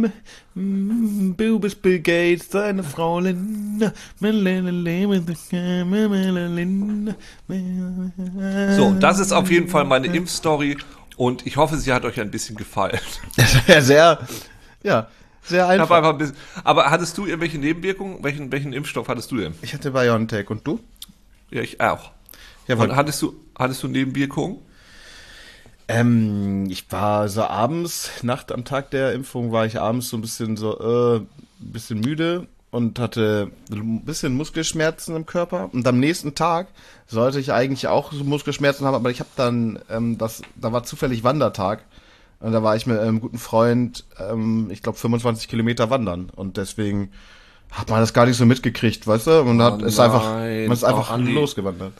du 0.55 1.59
bist 1.59 1.81
Bill 1.81 1.99
Gates, 1.99 2.49
deine 2.49 2.83
Frau 2.83 3.19
Linda. 3.19 3.93
Melinda, 4.19 4.71
Melinda. 4.71 5.33
So, 8.75 8.95
das 8.99 9.19
ist 9.19 9.31
auf 9.31 9.49
jeden 9.51 9.67
Fall 9.69 9.85
meine 9.85 10.07
Impfstory 10.07 10.75
und 11.17 11.45
ich 11.45 11.57
hoffe, 11.57 11.77
sie 11.77 11.91
hat 11.93 12.05
euch 12.05 12.19
ein 12.19 12.31
bisschen 12.31 12.55
gefallen. 12.55 12.99
Ja, 13.67 13.81
sehr, 13.81 14.19
ja, 14.83 15.07
sehr 15.43 15.67
einfach. 15.67 15.97
einfach 15.97 16.11
ein 16.11 16.17
bisschen, 16.17 16.37
aber 16.63 16.89
hattest 16.89 17.17
du 17.17 17.25
irgendwelche 17.25 17.57
Nebenwirkungen? 17.57 18.23
Welchen, 18.23 18.51
welchen 18.51 18.73
Impfstoff 18.73 19.07
hattest 19.09 19.31
du 19.31 19.37
denn? 19.37 19.55
Ich 19.61 19.73
hatte 19.73 19.91
BioNTech 19.91 20.49
und 20.49 20.65
du? 20.65 20.79
Ja, 21.51 21.61
ich 21.61 21.81
auch. 21.81 22.11
Ja, 22.67 22.75
Und 22.75 22.95
hattest 22.95 23.21
du, 23.21 23.35
hattest 23.57 23.83
du 23.83 23.87
Nebenwirkungen? 23.87 24.59
ähm, 25.87 26.67
ich 26.69 26.91
war 26.91 27.29
so 27.29 27.43
abends, 27.43 28.11
Nacht 28.23 28.51
am 28.51 28.65
Tag 28.65 28.91
der 28.91 29.13
Impfung, 29.13 29.51
war 29.51 29.65
ich 29.65 29.79
abends 29.79 30.09
so 30.09 30.17
ein 30.17 30.21
bisschen 30.21 30.57
so, 30.57 30.77
äh, 30.79 31.17
ein 31.19 31.27
bisschen 31.71 32.01
müde 32.01 32.47
und 32.71 32.99
hatte 32.99 33.51
ein 33.71 34.03
bisschen 34.03 34.35
Muskelschmerzen 34.35 35.15
im 35.15 35.25
Körper. 35.25 35.69
Und 35.71 35.87
am 35.87 35.99
nächsten 35.99 36.35
Tag 36.35 36.67
sollte 37.07 37.39
ich 37.39 37.53
eigentlich 37.53 37.87
auch 37.87 38.11
so 38.11 38.23
Muskelschmerzen 38.23 38.85
haben, 38.85 38.95
aber 38.95 39.09
ich 39.09 39.19
habe 39.19 39.29
dann, 39.35 39.79
ähm, 39.89 40.17
das, 40.17 40.41
da 40.55 40.71
war 40.73 40.83
zufällig 40.83 41.23
Wandertag. 41.23 41.85
Und 42.39 42.51
da 42.51 42.61
war 42.61 42.75
ich 42.75 42.85
mit 42.85 42.99
einem 42.99 43.19
guten 43.19 43.39
Freund, 43.39 44.05
ähm, 44.19 44.67
ich 44.69 44.83
glaube 44.83 44.97
25 44.97 45.47
Kilometer 45.47 45.89
wandern. 45.89 46.29
Und 46.35 46.57
deswegen 46.57 47.11
hat 47.71 47.89
man 47.89 47.99
das 47.99 48.13
gar 48.13 48.25
nicht 48.25 48.37
so 48.37 48.45
mitgekriegt, 48.45 49.07
weißt 49.07 49.27
du? 49.27 49.41
Und 49.41 49.61
hat, 49.61 49.81
ist 49.81 49.99
einfach, 49.99 50.23
man 50.23 50.71
ist 50.71 50.83
einfach 50.83 51.17
Oh, 51.17 51.21
losgewandert. 51.21 51.93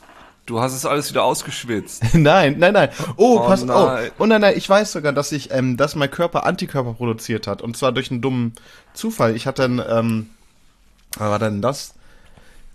Du 0.46 0.62
hast 0.62 0.74
es 0.74 0.86
alles 0.86 1.10
wieder 1.10 1.24
ausgeschwitzt. 1.26 2.04
Nein, 2.14 2.56
nein, 2.58 2.72
nein. 2.74 2.90
Oh, 3.18 3.40
Oh 3.42 3.48
pass 3.48 3.66
nein. 3.66 3.76
auf. 3.76 4.00
Oh 4.18 4.26
nein, 4.26 4.40
nein, 4.40 4.54
ich 4.56 4.70
weiß 4.70 4.94
sogar, 4.94 5.12
dass 5.12 5.34
ich, 5.34 5.52
ähm, 5.52 5.76
dass 5.76 5.96
mein 5.96 6.10
Körper 6.10 6.46
Antikörper 6.46 6.94
produziert 6.94 7.48
hat. 7.48 7.62
Und 7.62 7.76
zwar 7.76 7.92
durch 7.92 8.12
einen 8.12 8.22
dummen 8.22 8.54
Zufall. 8.94 9.36
Ich 9.36 9.46
hatte 9.46 9.66
einen, 9.66 9.82
ähm, 9.90 10.30
was 11.18 11.30
war 11.30 11.40
denn 11.40 11.62
das? 11.62 11.94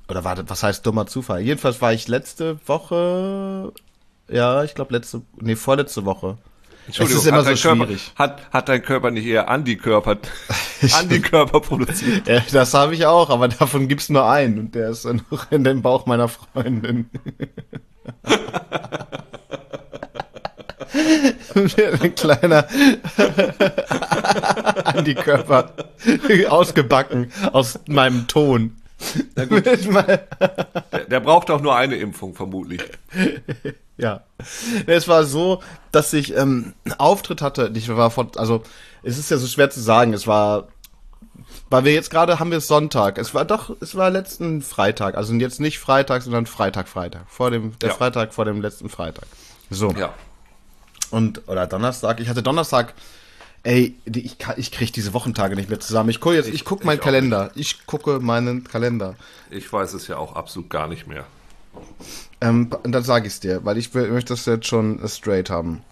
Oder 0.08 0.24
war 0.24 0.34
das, 0.34 0.44
was 0.48 0.62
heißt 0.62 0.86
dummer 0.86 1.06
Zufall? 1.06 1.40
Jedenfalls 1.40 1.80
war 1.80 1.92
ich 1.92 2.08
letzte 2.08 2.58
Woche, 2.66 3.72
ja, 4.28 4.64
ich 4.64 4.74
glaube 4.74 4.94
letzte, 4.94 5.22
nee, 5.40 5.56
vorletzte 5.56 6.04
Woche. 6.04 6.38
Entschuldigung, 6.86 7.18
es 7.18 7.22
ist 7.24 7.28
immer 7.28 7.38
hat 7.38 7.44
so 7.44 7.50
dein 7.50 7.58
Körper, 7.60 7.86
schwierig. 7.86 8.12
Hat, 8.16 8.52
hat 8.52 8.68
dein 8.68 8.82
Körper 8.82 9.10
nicht 9.12 9.24
eher 9.26 9.48
Antikörper, 9.48 10.18
Antikörper 10.92 11.60
produziert? 11.60 12.26
Ja, 12.26 12.42
das 12.50 12.74
habe 12.74 12.94
ich 12.94 13.06
auch, 13.06 13.30
aber 13.30 13.48
davon 13.48 13.86
gibt's 13.86 14.08
nur 14.08 14.28
einen 14.28 14.58
und 14.58 14.74
der 14.74 14.90
ist 14.90 15.04
dann 15.04 15.22
noch 15.30 15.50
in 15.52 15.62
dem 15.62 15.82
Ein 21.54 22.14
kleiner 22.14 22.66
Antikörper 24.84 25.72
ausgebacken 26.48 27.32
aus 27.52 27.78
meinem 27.86 28.26
Ton. 28.28 28.76
Mit 29.34 29.90
mein- 29.90 30.06
Der, 30.06 31.04
der 31.10 31.20
braucht 31.20 31.50
auch 31.50 31.60
nur 31.60 31.74
eine 31.74 31.96
Impfung, 31.96 32.34
vermutlich. 32.34 32.82
Ja. 33.96 34.22
Es 34.86 35.08
war 35.08 35.24
so, 35.24 35.62
dass 35.90 36.12
ich 36.12 36.36
ähm, 36.36 36.74
einen 36.84 36.94
Auftritt 36.98 37.42
hatte. 37.42 37.70
Ich 37.74 37.88
war 37.88 38.10
von, 38.10 38.30
also 38.36 38.62
es 39.02 39.18
ist 39.18 39.30
ja 39.30 39.38
so 39.38 39.46
schwer 39.46 39.70
zu 39.70 39.80
sagen. 39.80 40.12
Es 40.14 40.26
war, 40.26 40.68
weil 41.68 41.84
wir 41.84 41.92
jetzt 41.92 42.10
gerade 42.10 42.38
haben 42.38 42.50
wir 42.52 42.58
es 42.58 42.68
Sonntag. 42.68 43.18
Es 43.18 43.34
war 43.34 43.44
doch, 43.44 43.74
es 43.80 43.96
war 43.96 44.10
letzten 44.10 44.62
Freitag. 44.62 45.16
Also 45.16 45.34
jetzt 45.34 45.58
nicht 45.60 45.78
Freitag, 45.80 46.22
sondern 46.22 46.46
Freitag, 46.46 46.88
Freitag. 46.88 47.22
Vor 47.28 47.50
dem, 47.50 47.76
der 47.80 47.88
Ja. 47.90 47.94
Freitag 47.96 48.32
vor 48.34 48.44
dem 48.44 48.60
letzten 48.62 48.88
Freitag. 48.88 49.24
So. 49.68 49.90
Ja. 49.92 50.14
Und, 51.12 51.46
oder 51.46 51.66
Donnerstag. 51.66 52.20
Ich 52.20 52.28
hatte 52.28 52.42
Donnerstag, 52.42 52.94
ey, 53.62 53.94
ich, 54.06 54.36
ich 54.56 54.72
krieg 54.72 54.92
diese 54.92 55.12
Wochentage 55.12 55.54
nicht 55.54 55.68
mehr 55.68 55.78
zusammen. 55.78 56.08
Ich 56.08 56.20
gucke 56.20 56.34
jetzt, 56.34 56.48
ich, 56.48 56.64
meinen 56.68 56.94
ich 56.94 57.00
auch 57.00 57.04
Kalender. 57.04 57.50
Ich 57.54 57.86
gucke 57.86 58.18
meinen 58.18 58.64
Kalender. 58.64 59.14
Ich 59.50 59.70
weiß 59.70 59.92
es 59.92 60.08
ja 60.08 60.16
auch 60.16 60.34
absolut 60.34 60.70
gar 60.70 60.88
nicht 60.88 61.06
mehr. 61.06 61.26
Ähm, 62.40 62.70
dann 62.82 63.04
sage 63.04 63.26
ich 63.26 63.34
es 63.34 63.40
dir, 63.40 63.64
weil 63.64 63.76
ich 63.76 63.92
möchte 63.94 64.32
das 64.32 64.46
jetzt 64.46 64.66
schon 64.66 65.00
straight 65.06 65.50
haben. 65.50 65.82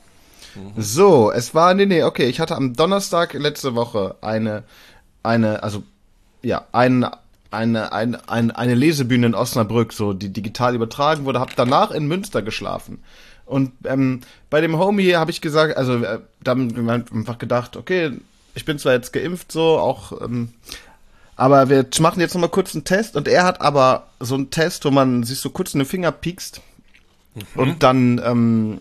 So, 0.76 1.30
es 1.30 1.54
war, 1.54 1.74
nee, 1.74 1.86
nee, 1.86 2.02
okay, 2.02 2.26
ich 2.26 2.40
hatte 2.40 2.56
am 2.56 2.74
Donnerstag 2.74 3.34
letzte 3.34 3.74
Woche 3.74 4.16
eine, 4.20 4.64
eine, 5.22 5.62
also, 5.62 5.84
ja, 6.42 6.66
ein, 6.72 7.06
eine, 7.50 7.92
eine, 7.92 8.28
eine, 8.28 8.56
eine 8.56 8.74
Lesebühne 8.74 9.26
in 9.26 9.34
Osnabrück, 9.34 9.92
so, 9.92 10.12
die 10.12 10.32
digital 10.32 10.74
übertragen 10.74 11.24
wurde, 11.24 11.40
hab 11.40 11.54
danach 11.54 11.90
in 11.90 12.08
Münster 12.08 12.42
geschlafen. 12.42 13.02
Und 13.50 13.72
ähm, 13.84 14.20
bei 14.48 14.60
dem 14.60 14.78
Homie 14.78 15.16
habe 15.16 15.32
ich 15.32 15.40
gesagt, 15.40 15.76
also 15.76 15.96
äh, 15.96 16.20
da 16.42 16.52
haben 16.52 16.86
wir 16.86 16.92
einfach 16.92 17.38
gedacht, 17.38 17.76
okay, 17.76 18.12
ich 18.54 18.64
bin 18.64 18.78
zwar 18.78 18.92
jetzt 18.92 19.12
geimpft, 19.12 19.50
so, 19.50 19.76
auch, 19.78 20.22
ähm, 20.22 20.50
aber 21.34 21.68
wir 21.68 21.84
machen 21.98 22.20
jetzt 22.20 22.34
nochmal 22.34 22.50
kurz 22.50 22.74
einen 22.74 22.84
Test 22.84 23.16
und 23.16 23.26
er 23.26 23.42
hat 23.42 23.60
aber 23.60 24.06
so 24.20 24.36
einen 24.36 24.50
Test, 24.50 24.84
wo 24.84 24.92
man 24.92 25.24
sich 25.24 25.40
so 25.40 25.50
kurz 25.50 25.74
in 25.74 25.80
den 25.80 25.86
Finger 25.86 26.12
piekst 26.12 26.60
und 27.56 27.82
dann 27.82 28.20
ähm, 28.24 28.80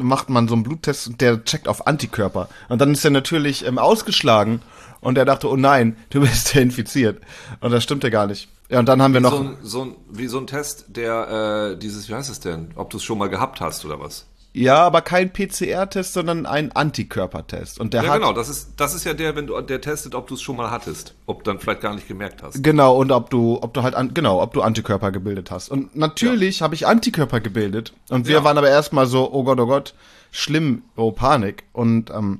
macht 0.00 0.30
man 0.30 0.48
so 0.48 0.54
einen 0.54 0.62
Bluttest 0.62 1.08
und 1.08 1.20
der 1.20 1.44
checkt 1.44 1.68
auf 1.68 1.86
Antikörper. 1.86 2.48
Und 2.70 2.80
dann 2.80 2.92
ist 2.92 3.04
er 3.04 3.10
natürlich 3.10 3.66
ähm, 3.66 3.78
ausgeschlagen 3.78 4.62
und 5.00 5.18
er 5.18 5.26
dachte, 5.26 5.50
oh 5.50 5.56
nein, 5.56 5.98
du 6.08 6.20
bist 6.20 6.54
ja 6.54 6.60
infiziert. 6.62 7.20
Und 7.60 7.72
das 7.72 7.82
stimmte 7.82 8.10
gar 8.10 8.26
nicht. 8.26 8.48
Ja, 8.68 8.78
und 8.80 8.86
dann 8.86 9.00
haben 9.00 9.14
wir 9.14 9.20
noch. 9.20 9.32
So 9.32 9.38
ein, 9.40 9.56
so 9.62 9.82
ein, 9.84 9.96
wie 10.10 10.26
so 10.26 10.38
ein 10.38 10.46
Test, 10.46 10.84
der 10.88 11.72
äh, 11.74 11.78
dieses, 11.78 12.08
wie 12.08 12.14
heißt 12.14 12.30
es 12.30 12.40
denn? 12.40 12.72
Ob 12.76 12.90
du 12.90 12.98
es 12.98 13.02
schon 13.04 13.16
mal 13.18 13.28
gehabt 13.28 13.60
hast 13.60 13.84
oder 13.84 13.98
was? 13.98 14.26
Ja, 14.54 14.78
aber 14.86 15.02
kein 15.02 15.32
PCR-Test, 15.32 16.14
sondern 16.14 16.44
ein 16.46 16.72
Antikörpertest. 16.72 17.78
Und 17.78 17.94
der 17.94 18.02
Ja, 18.02 18.08
hat. 18.08 18.16
genau, 18.20 18.32
das 18.32 18.48
ist, 18.48 18.70
das 18.76 18.94
ist 18.94 19.04
ja 19.04 19.14
der, 19.14 19.36
wenn 19.36 19.46
du, 19.46 19.60
der 19.60 19.80
testet, 19.80 20.14
ob 20.14 20.26
du 20.26 20.34
es 20.34 20.42
schon 20.42 20.56
mal 20.56 20.70
hattest. 20.70 21.14
Ob 21.26 21.44
du 21.44 21.50
dann 21.52 21.60
vielleicht 21.60 21.80
gar 21.82 21.94
nicht 21.94 22.08
gemerkt 22.08 22.42
hast. 22.42 22.62
Genau, 22.62 22.96
und 22.96 23.12
ob 23.12 23.30
du, 23.30 23.58
ob 23.62 23.72
du 23.74 23.82
halt, 23.82 23.94
an, 23.94 24.14
genau, 24.14 24.42
ob 24.42 24.52
du 24.54 24.62
Antikörper 24.62 25.12
gebildet 25.12 25.50
hast. 25.50 25.70
Und 25.70 25.94
natürlich 25.96 26.60
habe 26.62 26.74
ich 26.74 26.86
Antikörper 26.86 27.40
gebildet. 27.40 27.92
Und 28.10 28.26
wir 28.26 28.36
Ja. 28.36 28.44
waren 28.44 28.58
aber 28.58 28.68
erstmal 28.68 29.06
so, 29.06 29.30
oh 29.32 29.44
Gott, 29.44 29.60
oh 29.60 29.66
Gott, 29.66 29.94
schlimm, 30.30 30.82
oh 30.96 31.12
Panik. 31.12 31.64
Und 31.72 32.10
ähm, 32.10 32.38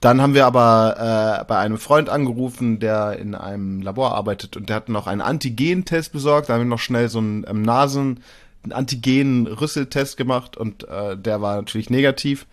dann 0.00 0.22
haben 0.22 0.34
wir 0.34 0.46
aber 0.46 1.40
äh, 1.40 1.44
bei 1.44 1.58
einem 1.58 1.78
Freund 1.78 2.08
angerufen, 2.08 2.78
der 2.78 3.18
in 3.18 3.34
einem 3.34 3.82
Labor 3.82 4.14
arbeitet 4.14 4.56
und 4.56 4.68
der 4.68 4.76
hat 4.76 4.88
noch 4.88 5.08
einen 5.08 5.20
Antigen-Test 5.20 6.12
besorgt. 6.12 6.48
Da 6.48 6.54
haben 6.54 6.60
wir 6.60 6.66
noch 6.66 6.78
schnell 6.78 7.08
so 7.08 7.18
einen 7.18 7.44
ähm, 7.48 7.62
Nasen, 7.62 8.20
einen 8.62 8.72
Antigen-Rüsseltest 8.72 10.16
gemacht 10.16 10.56
und 10.56 10.86
äh, 10.88 11.16
der 11.16 11.40
war 11.42 11.56
natürlich 11.56 11.90
negativ. 11.90 12.46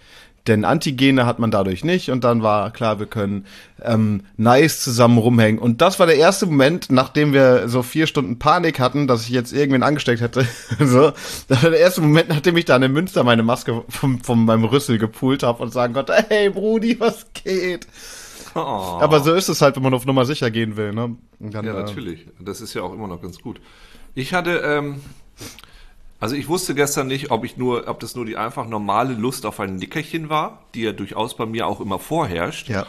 Denn 0.48 0.64
Antigene 0.64 1.26
hat 1.26 1.40
man 1.40 1.50
dadurch 1.50 1.84
nicht 1.84 2.12
und 2.12 2.24
dann 2.24 2.44
war 2.44 2.72
klar, 2.72 3.00
wir 3.00 3.08
können 3.08 3.46
ähm, 3.82 4.22
nice 4.38 4.82
zusammen 4.82 5.18
rumhängen. 5.18 5.60
Und 5.60 5.82
das 5.82 6.00
war 6.00 6.06
der 6.06 6.18
erste 6.18 6.46
Moment, 6.46 6.92
nachdem 6.92 7.34
wir 7.34 7.68
so 7.68 7.82
vier 7.82 8.06
Stunden 8.06 8.38
Panik 8.38 8.80
hatten, 8.80 9.08
dass 9.08 9.24
ich 9.24 9.30
jetzt 9.30 9.54
irgendwen 9.54 9.82
angesteckt 9.82 10.22
hätte. 10.22 10.46
so, 10.80 11.14
das 11.48 11.64
war 11.64 11.72
der 11.72 11.80
erste 11.80 12.02
Moment, 12.02 12.30
nachdem 12.30 12.58
ich 12.58 12.66
dann 12.66 12.84
in 12.84 12.94
Münster 12.94 13.24
meine 13.24 13.42
Maske 13.42 13.84
vom, 13.90 14.20
von 14.22 14.46
meinem 14.46 14.66
Rüssel 14.66 15.00
gepult 15.00 15.42
habe 15.42 15.64
und 15.64 15.74
sagen 15.74 15.94
konnte, 15.94 16.14
hey 16.30 16.52
Brudi, 16.52 17.00
was 17.00 17.26
geht? 17.34 17.88
Oh. 18.54 18.60
Aber 18.60 19.20
so 19.22 19.34
ist 19.34 19.50
es 19.50 19.62
halt, 19.62 19.76
wenn 19.76 19.84
man 19.84 19.94
auf 19.94 20.06
Nummer 20.06 20.26
sicher 20.26 20.52
gehen 20.52 20.78
will. 20.78 20.94
Ne? 20.94 21.16
Dann, 21.40 21.66
Ja, 21.66 21.72
äh, 21.72 21.84
natürlich. 21.84 22.28
Das 22.40 22.62
ist 22.62 22.74
ja 22.74 22.84
auch 22.84 22.94
immer 22.94 23.08
noch 23.08 23.22
ganz 23.22 23.40
gut. 23.40 23.60
Ich 24.14 24.34
hatte, 24.34 24.62
ähm, 24.64 25.02
also 26.20 26.36
ich 26.36 26.48
wusste 26.48 26.74
gestern 26.76 27.08
nicht, 27.08 27.32
ob 27.32 27.44
ich 27.46 27.58
nur, 27.58 27.88
ob 27.88 28.00
das 28.00 28.16
nur 28.16 28.26
die 28.26 28.38
einfach 28.38 28.68
normale 28.68 29.14
Lust 29.14 29.46
auf 29.46 29.60
ein 29.60 29.76
Nickerchen 29.76 30.30
war, 30.30 30.64
die 30.74 30.82
ja 30.82 30.92
durchaus 30.92 31.36
bei 31.36 31.46
mir 31.46 31.68
auch 31.68 31.82
immer 31.82 32.00
vorherrscht, 32.00 32.70
Ja. 32.70 32.86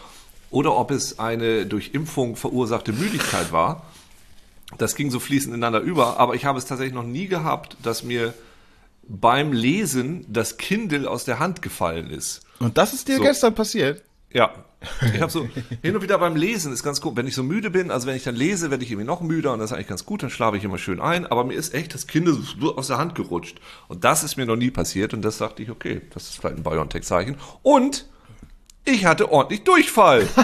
oder 0.51 0.77
ob 0.77 0.91
es 0.91 1.19
eine 1.19 1.67
durch 1.67 1.91
Impfung 1.93 2.37
verursachte 2.37 2.93
Müdigkeit 2.93 3.53
war. 3.53 3.83
Das 4.79 4.95
ging 4.97 5.11
so 5.11 5.21
fließend 5.21 5.55
ineinander 5.55 5.81
über, 5.81 6.19
aber 6.19 6.35
ich 6.35 6.45
habe 6.45 6.59
es 6.59 6.65
tatsächlich 6.67 6.95
noch 6.95 7.05
nie 7.05 7.27
gehabt, 7.29 7.77
dass 7.83 8.03
mir 8.03 8.35
beim 9.09 9.53
Lesen 9.53 10.25
das 10.29 10.57
Kindle 10.57 11.09
aus 11.09 11.25
der 11.25 11.39
Hand 11.39 11.63
gefallen 11.63 12.11
ist. 12.11 12.41
Und 12.59 12.77
das 12.77 12.93
ist 12.93 13.07
dir 13.09 13.17
So. 13.19 13.23
gestern 13.23 13.55
passiert? 13.55 14.03
Ja. 14.33 14.53
Ich 15.15 15.21
habe 15.21 15.33
so 15.33 15.49
hin 15.83 15.97
und 15.97 16.03
wieder 16.03 16.19
beim 16.19 16.37
Lesen 16.37 16.73
ist 16.73 16.83
ganz 16.83 17.01
gut. 17.01 17.17
Wenn 17.17 17.27
ich 17.27 17.35
so 17.35 17.43
müde 17.43 17.71
bin, 17.71 17.91
also 17.91 18.07
wenn 18.07 18.17
ich 18.17 18.25
dann 18.25 18.37
lese, 18.37 18.71
werde 18.71 18.85
ich 18.85 18.91
irgendwie 18.91 19.07
noch 19.07 19.21
müder 19.21 19.53
und 19.53 19.59
das 19.59 19.71
ist 19.71 19.75
eigentlich 19.75 19.89
ganz 19.89 20.05
gut, 20.05 20.23
dann 20.23 20.31
schlafe 20.31 20.57
ich 20.57 20.65
immer 20.65 20.79
schön 20.79 21.01
ein. 21.01 21.27
Aber 21.27 21.45
mir 21.45 21.55
ist 21.55 21.75
echt 21.75 21.95
das 21.95 22.07
Kind 22.07 22.29
so 22.29 22.77
aus 22.77 22.89
der 22.89 22.99
Hand 22.99 23.15
gerutscht. 23.15 23.59
Und 23.89 24.05
das 24.05 24.23
ist 24.23 24.37
mir 24.37 24.47
noch 24.47 24.57
nie 24.57 24.71
passiert 24.71 25.15
und 25.15 25.23
das 25.23 25.39
dachte 25.39 25.63
ich, 25.63 25.71
okay, 25.71 26.03
das 26.13 26.25
ist 26.25 26.39
vielleicht 26.39 26.57
ein 26.57 26.63
BioNTech-Zeichen. 26.63 27.37
Und 27.63 28.07
ich 28.85 29.05
hatte 29.07 29.31
ordentlich 29.33 29.65
Durchfall. 29.65 30.29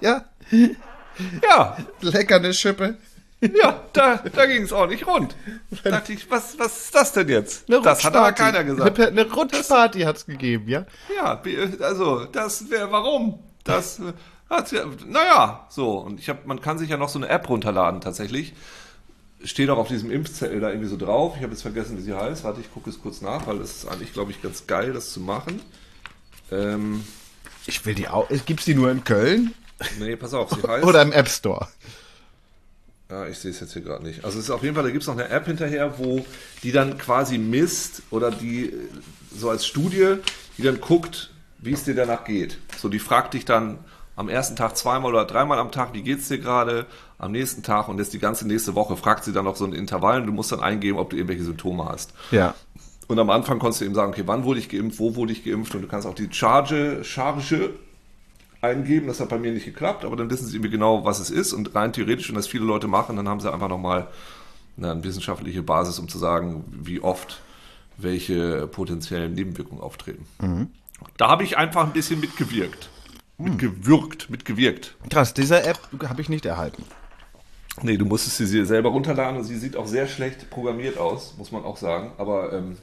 Ja. 0.00 0.24
Ja, 0.50 1.76
Lecker 2.00 2.36
eine 2.36 2.52
Schippe. 2.52 2.96
Ja, 3.42 3.82
da, 3.92 4.16
da 4.16 4.46
ging 4.46 4.62
es 4.62 4.72
ordentlich 4.72 5.06
rund. 5.06 5.34
Da 5.82 5.90
dachte 5.90 6.12
ich, 6.12 6.30
was, 6.30 6.58
was 6.58 6.84
ist 6.84 6.94
das 6.94 7.12
denn 7.12 7.28
jetzt? 7.28 7.68
Eine 7.68 7.82
das 7.82 8.04
hat 8.04 8.14
aber 8.16 8.32
keiner 8.32 8.64
gesagt. 8.64 8.98
Eine, 8.98 9.08
eine 9.08 9.32
Rutschparty 9.32 10.00
hat's 10.02 10.26
gegeben, 10.26 10.68
ja? 10.68 10.86
Ja, 11.16 11.42
also 11.80 12.24
das 12.26 12.70
wäre 12.70 12.90
warum? 12.92 13.40
Das 13.64 13.98
äh, 13.98 14.12
hat 14.48 14.70
ja, 14.72 14.84
naja, 15.06 15.66
so 15.68 15.98
und 15.98 16.20
ich 16.20 16.28
habe, 16.28 16.40
man 16.46 16.60
kann 16.60 16.78
sich 16.78 16.90
ja 16.90 16.96
noch 16.96 17.08
so 17.08 17.18
eine 17.18 17.28
App 17.28 17.48
runterladen 17.48 18.00
tatsächlich. 18.00 18.54
Steht 19.44 19.70
auch 19.70 19.78
auf 19.78 19.88
diesem 19.88 20.10
Impfzettel 20.12 20.60
da 20.60 20.68
irgendwie 20.70 20.88
so 20.88 20.96
drauf. 20.96 21.34
Ich 21.36 21.42
habe 21.42 21.52
jetzt 21.52 21.62
vergessen, 21.62 21.98
wie 21.98 22.02
sie 22.02 22.14
heißt. 22.14 22.44
Warte, 22.44 22.60
ich 22.60 22.72
gucke 22.72 22.88
es 22.90 23.02
kurz 23.02 23.22
nach, 23.22 23.46
weil 23.48 23.58
das 23.58 23.70
ist 23.78 23.86
eigentlich, 23.88 24.12
glaube 24.12 24.30
ich, 24.30 24.40
ganz 24.40 24.68
geil, 24.68 24.92
das 24.92 25.10
zu 25.12 25.18
machen. 25.20 25.60
Ähm, 26.52 27.02
Ich 27.66 27.84
will 27.84 27.94
die 27.96 28.06
auch. 28.08 28.28
Gibt's 28.46 28.66
die 28.66 28.74
nur 28.76 28.90
in 28.92 29.02
Köln? 29.02 29.52
nee, 29.98 30.14
pass 30.14 30.32
auf, 30.32 30.50
sie 30.50 30.62
heißt. 30.68 30.84
Oder 30.84 31.02
im 31.02 31.10
App 31.10 31.28
Store? 31.28 31.66
Ja, 33.12 33.26
ich 33.26 33.38
sehe 33.38 33.50
es 33.50 33.60
jetzt 33.60 33.74
hier 33.74 33.82
gerade 33.82 34.02
nicht. 34.02 34.24
Also 34.24 34.38
es 34.38 34.46
ist 34.46 34.50
auf 34.50 34.62
jeden 34.62 34.74
Fall, 34.74 34.84
da 34.84 34.90
gibt 34.90 35.02
es 35.02 35.06
noch 35.06 35.18
eine 35.18 35.28
App 35.28 35.44
hinterher, 35.44 35.98
wo 35.98 36.24
die 36.62 36.72
dann 36.72 36.96
quasi 36.96 37.36
misst 37.36 38.00
oder 38.10 38.30
die 38.30 38.72
so 39.36 39.50
als 39.50 39.66
Studie, 39.66 40.14
die 40.56 40.62
dann 40.62 40.80
guckt, 40.80 41.30
wie 41.58 41.74
es 41.74 41.84
dir 41.84 41.94
danach 41.94 42.24
geht. 42.24 42.56
So, 42.78 42.88
die 42.88 42.98
fragt 42.98 43.34
dich 43.34 43.44
dann 43.44 43.76
am 44.16 44.30
ersten 44.30 44.56
Tag 44.56 44.78
zweimal 44.78 45.12
oder 45.12 45.26
dreimal 45.26 45.58
am 45.58 45.70
Tag, 45.70 45.92
wie 45.92 46.00
geht's 46.00 46.28
dir 46.28 46.38
gerade? 46.38 46.86
Am 47.18 47.32
nächsten 47.32 47.62
Tag 47.62 47.88
und 47.88 47.98
jetzt 47.98 48.14
die 48.14 48.18
ganze 48.18 48.48
nächste 48.48 48.74
Woche 48.74 48.96
fragt 48.96 49.24
sie 49.24 49.34
dann 49.34 49.44
noch 49.44 49.56
so 49.56 49.66
ein 49.66 49.74
Intervall 49.74 50.22
und 50.22 50.26
du 50.26 50.32
musst 50.32 50.50
dann 50.50 50.60
eingeben, 50.60 50.96
ob 50.96 51.10
du 51.10 51.16
irgendwelche 51.16 51.44
Symptome 51.44 51.84
hast. 51.84 52.14
Ja. 52.30 52.54
Und 53.08 53.18
am 53.18 53.28
Anfang 53.28 53.58
konntest 53.58 53.82
du 53.82 53.84
eben 53.84 53.94
sagen, 53.94 54.12
okay, 54.12 54.22
wann 54.24 54.44
wurde 54.44 54.58
ich 54.58 54.70
geimpft, 54.70 54.98
wo 54.98 55.16
wurde 55.16 55.32
ich 55.32 55.44
geimpft 55.44 55.74
und 55.74 55.82
du 55.82 55.88
kannst 55.88 56.06
auch 56.06 56.14
die 56.14 56.32
Charge, 56.32 57.04
Charge 57.04 57.74
eingeben. 58.62 59.08
Das 59.08 59.20
hat 59.20 59.28
bei 59.28 59.38
mir 59.38 59.52
nicht 59.52 59.66
geklappt, 59.66 60.04
aber 60.04 60.16
dann 60.16 60.30
wissen 60.30 60.46
sie 60.46 60.56
irgendwie 60.56 60.70
genau, 60.70 61.04
was 61.04 61.18
es 61.20 61.30
ist 61.30 61.52
und 61.52 61.74
rein 61.74 61.92
theoretisch, 61.92 62.28
wenn 62.28 62.36
das 62.36 62.46
viele 62.46 62.64
Leute 62.64 62.88
machen, 62.88 63.16
dann 63.16 63.28
haben 63.28 63.40
sie 63.40 63.52
einfach 63.52 63.68
nochmal 63.68 64.08
eine 64.78 65.04
wissenschaftliche 65.04 65.62
Basis, 65.62 65.98
um 65.98 66.08
zu 66.08 66.18
sagen, 66.18 66.64
wie 66.70 67.00
oft 67.00 67.42
welche 67.98 68.66
potenziellen 68.68 69.34
Nebenwirkungen 69.34 69.82
auftreten. 69.82 70.26
Da 71.18 71.28
habe 71.28 71.44
ich 71.44 71.58
einfach 71.58 71.84
ein 71.84 71.92
bisschen 71.92 72.20
mitgewirkt. 72.20 72.88
Mitgewirkt, 73.36 74.30
mitgewirkt. 74.30 74.96
Krass, 75.10 75.34
diese 75.34 75.62
App 75.64 75.78
habe 76.08 76.22
ich 76.22 76.28
nicht 76.28 76.46
erhalten. 76.46 76.84
Nee, 77.82 77.96
du 77.96 78.04
musstest 78.04 78.36
sie 78.36 78.64
selber 78.64 78.90
runterladen 78.90 79.38
und 79.38 79.44
sie 79.44 79.56
sieht 79.56 79.76
auch 79.76 79.86
sehr 79.86 80.06
schlecht 80.06 80.50
programmiert 80.50 80.98
aus, 80.98 81.34
muss 81.38 81.52
man 81.52 81.64
auch 81.64 81.76
sagen. 81.76 82.12
Aber 82.18 82.52
ähm, 82.52 82.76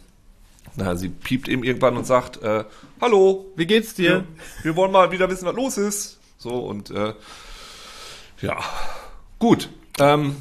naja, 0.75 0.95
sie 0.95 1.09
piept 1.09 1.47
eben 1.47 1.63
irgendwann 1.63 1.97
und 1.97 2.05
sagt, 2.05 2.41
äh, 2.41 2.63
hallo, 3.01 3.45
Wie 3.55 3.65
geht's 3.65 3.93
dir? 3.95 4.25
wir, 4.61 4.63
wir 4.63 4.75
wollen 4.75 4.91
mal 4.91 5.11
wieder 5.11 5.29
wissen, 5.29 5.45
was 5.45 5.55
los 5.55 5.77
ist. 5.77 6.19
So 6.37 6.51
und 6.55 6.91
äh, 6.91 7.13
ja, 8.41 8.57
gut. 9.39 9.69
Ähm, 9.99 10.35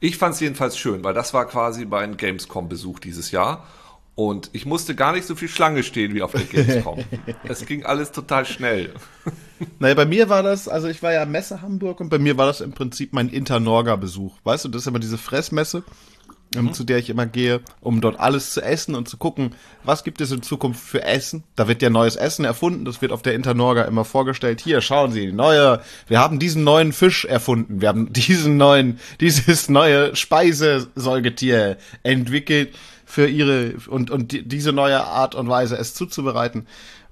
ich 0.00 0.16
fand 0.18 0.34
es 0.34 0.40
jedenfalls 0.40 0.76
schön, 0.78 1.02
weil 1.04 1.14
das 1.14 1.32
war 1.34 1.46
quasi 1.46 1.84
mein 1.84 2.16
Gamescom-Besuch 2.16 2.98
dieses 3.00 3.30
Jahr. 3.30 3.66
Und 4.14 4.50
ich 4.52 4.66
musste 4.66 4.94
gar 4.94 5.12
nicht 5.12 5.26
so 5.26 5.34
viel 5.34 5.48
Schlange 5.48 5.82
stehen 5.82 6.14
wie 6.14 6.22
auf 6.22 6.32
der 6.32 6.42
Gamescom. 6.64 7.02
Es 7.44 7.64
ging 7.66 7.84
alles 7.84 8.12
total 8.12 8.44
schnell. 8.44 8.92
Naja, 9.78 9.94
bei 9.94 10.06
mir 10.06 10.28
war 10.28 10.42
das, 10.42 10.66
also 10.66 10.88
ich 10.88 11.04
war 11.04 11.12
ja 11.12 11.24
Messe 11.24 11.62
Hamburg 11.62 12.00
und 12.00 12.08
bei 12.08 12.18
mir 12.18 12.36
war 12.36 12.46
das 12.46 12.60
im 12.60 12.72
Prinzip 12.72 13.12
mein 13.12 13.28
Internorga-Besuch. 13.28 14.34
Weißt 14.42 14.64
du, 14.64 14.68
das 14.68 14.82
ist 14.82 14.86
immer 14.88 14.98
diese 14.98 15.18
Fressmesse. 15.18 15.84
Ähm, 16.56 16.72
zu 16.72 16.84
der 16.84 16.98
ich 16.98 17.10
immer 17.10 17.26
gehe, 17.26 17.60
um 17.80 18.00
dort 18.00 18.18
alles 18.20 18.52
zu 18.52 18.62
essen 18.62 18.94
und 18.94 19.08
zu 19.08 19.16
gucken, 19.16 19.54
was 19.84 20.04
gibt 20.04 20.20
es 20.20 20.30
in 20.30 20.42
Zukunft 20.42 20.80
für 20.80 21.02
Essen. 21.02 21.44
Da 21.56 21.68
wird 21.68 21.82
ja 21.82 21.90
neues 21.90 22.16
Essen 22.16 22.44
erfunden, 22.44 22.84
das 22.84 23.02
wird 23.02 23.12
auf 23.12 23.22
der 23.22 23.34
Internorga 23.34 23.82
immer 23.82 24.04
vorgestellt. 24.04 24.60
Hier, 24.60 24.80
schauen 24.80 25.12
Sie, 25.12 25.32
neue, 25.32 25.80
wir 26.08 26.20
haben 26.20 26.38
diesen 26.38 26.64
neuen 26.64 26.92
Fisch 26.92 27.24
erfunden, 27.24 27.80
wir 27.80 27.88
haben 27.88 28.12
diesen 28.12 28.56
neuen, 28.56 28.98
dieses 29.20 29.68
neue 29.68 30.14
Speisesäugetier 30.16 31.78
entwickelt 32.02 32.74
für 33.04 33.28
ihre 33.28 33.74
und 33.88 34.10
und 34.10 34.32
die, 34.32 34.46
diese 34.46 34.72
neue 34.72 35.04
Art 35.04 35.34
und 35.34 35.48
Weise 35.48 35.76
es 35.76 35.94
zuzubereiten. 35.94 36.66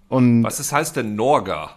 Und 0.09 0.43
Was 0.43 0.59
ist, 0.59 0.73
heißt 0.73 0.97
denn 0.97 1.15
Norga? 1.15 1.77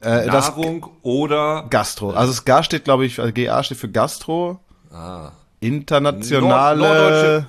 äh, 0.00 0.26
das 0.26 0.48
Nahrung 0.48 0.86
oder 1.02 1.66
Gastro. 1.70 2.10
Also 2.10 2.32
das 2.32 2.44
GA 2.44 2.62
steht, 2.62 2.84
glaube 2.84 3.06
ich, 3.06 3.20
also 3.20 3.32
GA 3.32 3.62
steht 3.62 3.78
für 3.78 3.88
Gastro. 3.88 4.60
Ah. 4.92 5.32
Internationale. 5.60 6.78
Nord- 6.78 6.88
norddeutsche, 6.98 7.46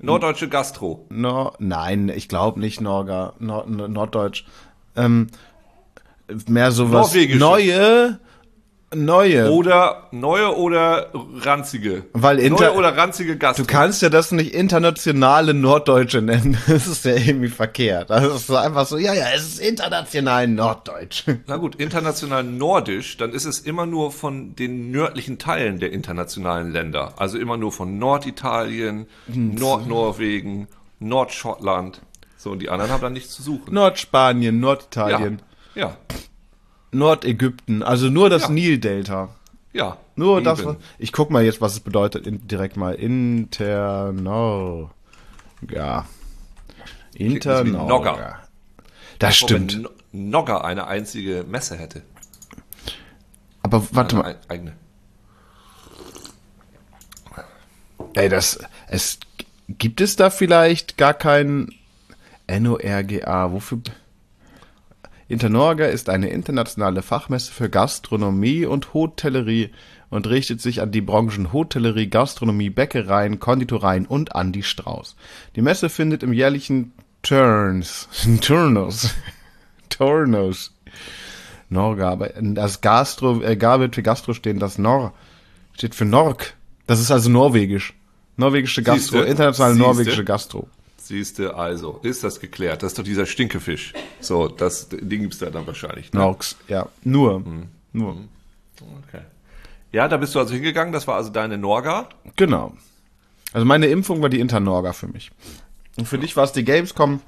norddeutsche 0.00 0.48
Gastro. 0.48 1.04
No, 1.08 1.52
nein, 1.58 2.08
ich 2.08 2.28
glaube 2.28 2.60
nicht 2.60 2.80
Norga, 2.80 3.32
Nord, 3.38 3.68
Norddeutsch. 3.68 4.44
Ähm, 4.96 5.28
mehr 6.46 6.70
sowas 6.72 7.08
Norwegische. 7.08 7.38
neue, 7.38 8.18
neue. 8.94 9.50
Oder 9.50 10.08
neue 10.12 10.56
oder 10.56 11.10
ranzige. 11.40 12.04
Weil 12.12 12.38
inter- 12.38 12.68
neue 12.68 12.74
oder 12.78 12.96
ranzige 12.96 13.36
Gastro. 13.36 13.64
Du 13.64 13.66
kannst 13.70 14.00
ja 14.02 14.08
das 14.08 14.32
nicht 14.32 14.54
internationale 14.54 15.54
Norddeutsche 15.54 16.22
nennen. 16.22 16.56
Das 16.66 16.86
ist 16.86 17.04
ja 17.04 17.14
irgendwie 17.14 17.48
verkehrt. 17.48 18.10
Das 18.10 18.24
ist 18.24 18.46
so 18.46 18.56
einfach 18.56 18.86
so, 18.86 18.96
ja, 18.98 19.12
ja, 19.14 19.26
es 19.34 19.42
ist 19.46 19.60
international 19.60 20.48
Norddeutsch. 20.48 21.24
Na 21.46 21.56
gut, 21.56 21.74
international 21.76 22.44
nordisch, 22.44 23.16
dann 23.16 23.32
ist 23.32 23.44
es 23.44 23.60
immer 23.60 23.84
nur 23.86 24.10
von 24.12 24.54
den 24.56 24.90
nördlichen 24.90 25.38
Teilen 25.38 25.78
der 25.80 25.92
internationalen 25.92 26.72
Länder. 26.72 27.12
Also 27.16 27.38
immer 27.38 27.56
nur 27.56 27.72
von 27.72 27.98
Norditalien, 27.98 29.06
Hm. 29.32 29.54
Nordnorwegen, 29.56 30.68
Nordschottland. 31.00 32.00
So, 32.36 32.50
und 32.52 32.60
die 32.60 32.68
anderen 32.70 32.90
haben 32.92 33.00
dann 33.02 33.12
nichts 33.12 33.34
zu 33.34 33.42
suchen. 33.42 33.74
Nordspanien, 33.74 34.54
ja. 34.56 34.60
Norditalien, 34.60 35.42
ja, 35.74 35.96
Nordägypten, 36.92 37.82
also 37.82 38.08
nur 38.08 38.30
das 38.30 38.42
Ja. 38.44 38.48
Nildelta. 38.50 39.28
ja. 39.72 39.96
Nur 40.16 40.42
das, 40.42 40.58
eben. 40.60 40.68
was, 40.70 40.76
ich 40.98 41.12
guck 41.12 41.30
mal 41.30 41.44
jetzt, 41.44 41.60
was 41.60 41.74
es 41.74 41.80
bedeutet, 41.80 42.26
in, 42.26 42.48
direkt 42.48 42.76
mal. 42.76 42.94
Interno. 42.94 44.90
Ja. 45.70 46.06
Interno. 47.14 47.86
Nogger. 47.86 48.40
Das 49.20 49.28
wenn 49.28 49.34
stimmt. 49.68 49.82
No- 49.82 49.90
Nogger 50.10 50.64
eine 50.64 50.86
einzige 50.88 51.44
Messe 51.48 51.76
hätte. 51.76 52.02
Aber 53.62 53.86
warte 53.92 54.16
Eine 54.16 54.22
mal, 54.24 54.32
ei- 54.32 54.38
eigene. 54.54 54.72
ey, 58.14 58.28
das, 58.28 58.58
es, 58.88 59.18
gibt 59.68 60.00
es 60.00 60.16
da 60.16 60.30
vielleicht 60.30 60.96
gar 60.96 61.14
kein 61.14 61.68
NORGA? 62.50 63.52
Wofür? 63.52 63.80
Internorga 65.28 65.84
ist 65.86 66.08
eine 66.08 66.30
internationale 66.30 67.02
Fachmesse 67.02 67.52
für 67.52 67.68
Gastronomie 67.68 68.64
und 68.64 68.94
Hotellerie 68.94 69.70
und 70.08 70.26
richtet 70.26 70.62
sich 70.62 70.80
an 70.80 70.90
die 70.90 71.02
Branchen 71.02 71.52
Hotellerie, 71.52 72.08
Gastronomie, 72.08 72.70
Bäckereien, 72.70 73.38
Konditoreien 73.38 74.06
und 74.06 74.34
an 74.34 74.52
die 74.52 74.62
Strauß. 74.62 75.16
Die 75.54 75.60
Messe 75.60 75.90
findet 75.90 76.22
im 76.22 76.32
jährlichen 76.32 76.92
Turns, 77.22 78.08
Turnus, 78.40 79.14
Turnus, 79.90 80.72
Norga, 81.68 82.10
aber 82.10 82.28
das 82.40 82.80
Gastro, 82.80 83.42
äh, 83.42 83.56
Ga 83.56 83.80
wird 83.80 83.96
für 83.96 84.02
Gastro 84.02 84.32
stehen, 84.32 84.58
das 84.58 84.78
Nor 84.78 85.12
steht 85.74 85.94
für 85.94 86.06
Nork. 86.06 86.54
Das 86.86 87.00
ist 87.00 87.10
also 87.10 87.28
norwegisch. 87.28 87.92
Norwegische 88.38 88.82
Gastro, 88.82 89.18
Siehste? 89.18 89.30
internationale 89.30 89.74
Siehste? 89.74 89.88
norwegische 89.88 90.24
Gastro. 90.24 90.68
Siehste, 91.08 91.54
also, 91.54 92.00
ist 92.02 92.22
das 92.22 92.38
geklärt? 92.38 92.82
Das 92.82 92.92
ist 92.92 92.98
doch 92.98 93.02
dieser 93.04 93.24
Stinkefisch. 93.24 93.94
So, 94.20 94.46
das, 94.46 94.88
den 94.90 95.22
gibt's 95.22 95.38
da 95.38 95.48
dann 95.48 95.66
wahrscheinlich. 95.66 96.12
Ne? 96.12 96.36
Ja. 96.68 96.86
Nur. 97.02 97.40
Mhm. 97.40 97.68
Nur. 97.94 98.16
Okay. 99.08 99.22
Ja, 99.90 100.06
da 100.06 100.18
bist 100.18 100.34
du 100.34 100.38
also 100.38 100.52
hingegangen, 100.52 100.92
das 100.92 101.06
war 101.06 101.16
also 101.16 101.30
deine 101.30 101.56
Norga. 101.56 102.10
Genau. 102.36 102.74
Also 103.54 103.64
meine 103.64 103.86
Impfung 103.86 104.20
war 104.20 104.28
die 104.28 104.38
Internorga 104.38 104.92
für 104.92 105.08
mich. 105.08 105.30
Und 105.96 106.06
für 106.06 106.18
dich 106.18 106.36
war 106.36 106.44
es 106.44 106.52
die 106.52 106.64
Gamescom. 106.64 107.22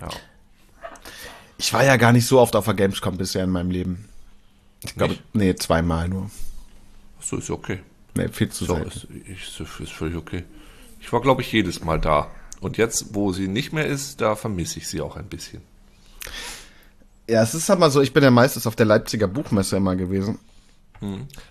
Ja. 0.00 0.08
Ich 1.58 1.72
war 1.72 1.84
ja 1.84 1.96
gar 1.96 2.12
nicht 2.12 2.26
so 2.26 2.38
oft 2.40 2.54
auf 2.54 2.64
der 2.66 2.74
Gamescom 2.74 3.16
bisher 3.16 3.42
in 3.42 3.50
meinem 3.50 3.72
Leben. 3.72 4.08
Ich 4.84 4.94
glaube, 4.94 5.18
nee, 5.32 5.54
zweimal 5.56 6.08
nur. 6.08 6.30
So 7.20 7.38
ist 7.38 7.50
okay. 7.50 7.80
Nee, 8.14 8.28
viel 8.28 8.50
zu 8.50 8.66
So, 8.66 8.74
selten. 8.76 9.24
ist, 9.26 9.58
ist, 9.60 9.80
ist 9.80 9.92
völlig 9.92 10.16
okay. 10.16 10.44
Ich 11.00 11.12
war, 11.12 11.20
glaube 11.20 11.42
ich, 11.42 11.50
jedes 11.50 11.82
Mal 11.82 11.98
da. 11.98 12.30
Und 12.64 12.78
jetzt, 12.78 13.14
wo 13.14 13.30
sie 13.30 13.46
nicht 13.46 13.74
mehr 13.74 13.84
ist, 13.86 14.22
da 14.22 14.36
vermisse 14.36 14.78
ich 14.78 14.88
sie 14.88 15.02
auch 15.02 15.16
ein 15.16 15.26
bisschen. 15.26 15.60
Ja, 17.28 17.42
es 17.42 17.54
ist 17.54 17.68
aber 17.68 17.90
so, 17.90 18.00
ich 18.00 18.14
bin 18.14 18.22
ja 18.24 18.30
meistens 18.30 18.66
auf 18.66 18.74
der 18.74 18.86
Leipziger 18.86 19.28
Buchmesse 19.28 19.76
immer 19.76 19.96
gewesen. 19.96 20.38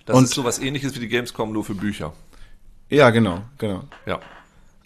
Das 0.06 0.16
Und- 0.16 0.24
ist 0.24 0.34
sowas 0.34 0.58
ähnliches 0.58 0.92
wie 0.96 0.98
die 0.98 1.06
Gamescom, 1.08 1.52
nur 1.52 1.64
für 1.64 1.76
Bücher. 1.76 2.12
Ja, 2.90 3.10
genau, 3.10 3.42
genau. 3.58 3.84
Ja. 4.06 4.18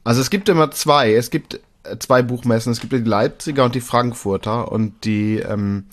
Also 0.04 0.20
es 0.20 0.28
gibt 0.28 0.50
immer 0.50 0.70
zwei. 0.70 1.14
Es 1.14 1.30
gibt 1.30 1.60
äh, 1.84 1.98
zwei 1.98 2.20
Buchmessen. 2.20 2.72
Es 2.72 2.80
gibt 2.80 2.92
die 2.92 2.98
Leipziger 2.98 3.64
und 3.64 3.74
die 3.74 3.80
Frankfurter. 3.80 4.70
Und 4.70 5.04
die, 5.06 5.38
ähm, 5.38 5.86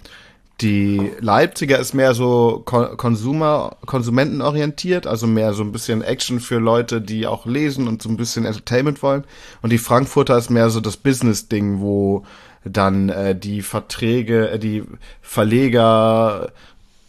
die 0.62 1.12
Leipziger 1.20 1.80
ist 1.80 1.94
mehr 1.94 2.14
so 2.14 2.62
Ko- 2.66 2.96
Consumer, 2.96 3.76
konsumentenorientiert, 3.86 5.06
also 5.06 5.28
mehr 5.28 5.54
so 5.54 5.64
ein 5.64 5.72
bisschen 5.72 6.02
Action 6.02 6.40
für 6.40 6.60
Leute, 6.60 7.02
die 7.02 7.28
auch 7.28 7.46
lesen 7.46 7.88
und 7.88 8.02
so 8.02 8.10
ein 8.10 8.18
bisschen 8.18 8.46
Entertainment 8.46 9.04
wollen. 9.04 9.26
Und 9.62 9.72
die 9.72 9.78
Frankfurter 9.78 10.38
ist 10.38 10.50
mehr 10.50 10.70
so 10.70 10.80
das 10.80 10.96
Business-Ding, 10.98 11.82
wo 11.82 12.24
dann 12.64 13.10
äh, 13.10 13.36
die 13.38 13.62
Verträge, 13.62 14.50
äh, 14.52 14.60
die 14.60 14.84
Verleger 15.22 16.52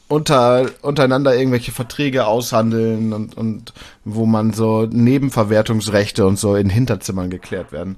unter, 0.09 0.67
untereinander 0.83 1.37
irgendwelche 1.37 1.73
Verträge 1.73 2.27
aushandeln 2.27 3.13
und, 3.13 3.37
und 3.37 3.73
wo 4.05 4.27
man 4.27 4.53
so 4.53 4.87
Nebenverwertungsrechte 4.87 6.27
und 6.27 6.39
so 6.39 6.57
in 6.57 6.69
Hinterzimmern 6.69 7.31
geklärt 7.31 7.73
werden. 7.73 7.97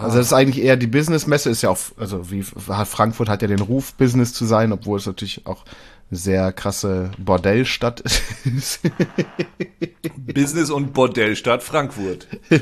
Also 0.00 0.18
das 0.18 0.26
ist 0.26 0.32
eigentlich 0.32 0.64
eher 0.64 0.76
die 0.76 0.86
Businessmesse 0.86 1.50
ist 1.50 1.62
ja 1.62 1.70
auch, 1.70 1.78
also 1.96 2.30
wie 2.30 2.42
Frankfurt 2.42 3.28
hat 3.28 3.42
ja 3.42 3.48
den 3.48 3.60
Ruf, 3.60 3.94
Business 3.94 4.32
zu 4.32 4.44
sein, 4.44 4.72
obwohl 4.72 4.98
es 4.98 5.06
natürlich 5.06 5.46
auch 5.46 5.64
eine 6.10 6.18
sehr 6.18 6.52
krasse 6.52 7.10
Bordellstadt 7.18 8.00
ist. 8.44 8.80
Business 10.16 10.70
und 10.70 10.92
Bordellstadt 10.92 11.62
Frankfurt. 11.64 12.28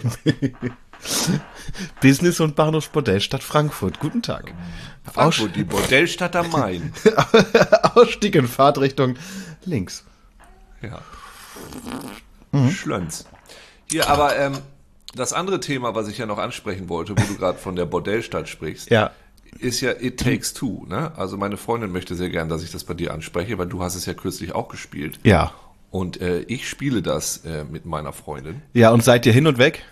Business 2.00 2.40
und 2.40 2.56
Bahnhof 2.56 2.88
Bordellstadt 2.90 3.42
Frankfurt. 3.42 4.00
Guten 4.00 4.22
Tag. 4.22 4.54
Frankfurt, 5.12 5.56
die 5.56 5.64
Bordellstadt 5.64 6.34
am 6.36 6.50
Main. 6.50 6.92
Ausstieg 7.94 8.34
in 8.34 8.48
Fahrtrichtung 8.48 9.16
links. 9.64 10.04
Ja. 10.80 11.02
Mhm. 12.52 12.70
Schlönz. 12.70 13.26
Hier, 13.90 14.08
aber 14.08 14.36
ähm, 14.36 14.58
das 15.16 15.32
andere 15.32 15.60
Thema, 15.60 15.94
was 15.94 16.08
ich 16.08 16.18
ja 16.18 16.26
noch 16.26 16.38
ansprechen 16.38 16.88
wollte, 16.88 17.12
wo 17.16 17.22
du 17.26 17.36
gerade 17.36 17.58
von 17.58 17.76
der 17.76 17.84
Bordellstadt 17.86 18.48
sprichst, 18.48 18.90
Ja. 18.90 19.10
ist 19.58 19.80
ja 19.80 19.92
It 20.00 20.18
Takes 20.20 20.52
Two. 20.54 20.84
Ne? 20.88 21.12
Also 21.16 21.36
meine 21.36 21.56
Freundin 21.56 21.92
möchte 21.92 22.14
sehr 22.14 22.30
gern, 22.30 22.48
dass 22.48 22.62
ich 22.62 22.70
das 22.72 22.84
bei 22.84 22.94
dir 22.94 23.12
anspreche, 23.12 23.56
weil 23.58 23.66
du 23.66 23.82
hast 23.82 23.94
es 23.94 24.06
ja 24.06 24.14
kürzlich 24.14 24.54
auch 24.54 24.68
gespielt. 24.68 25.18
Ja. 25.22 25.52
Und 25.90 26.20
äh, 26.20 26.40
ich 26.42 26.68
spiele 26.68 27.02
das 27.02 27.44
äh, 27.44 27.64
mit 27.64 27.84
meiner 27.86 28.12
Freundin. 28.12 28.62
Ja, 28.72 28.90
und 28.90 29.04
seid 29.04 29.26
ihr 29.26 29.32
hin 29.32 29.46
und 29.46 29.58
weg? 29.58 29.84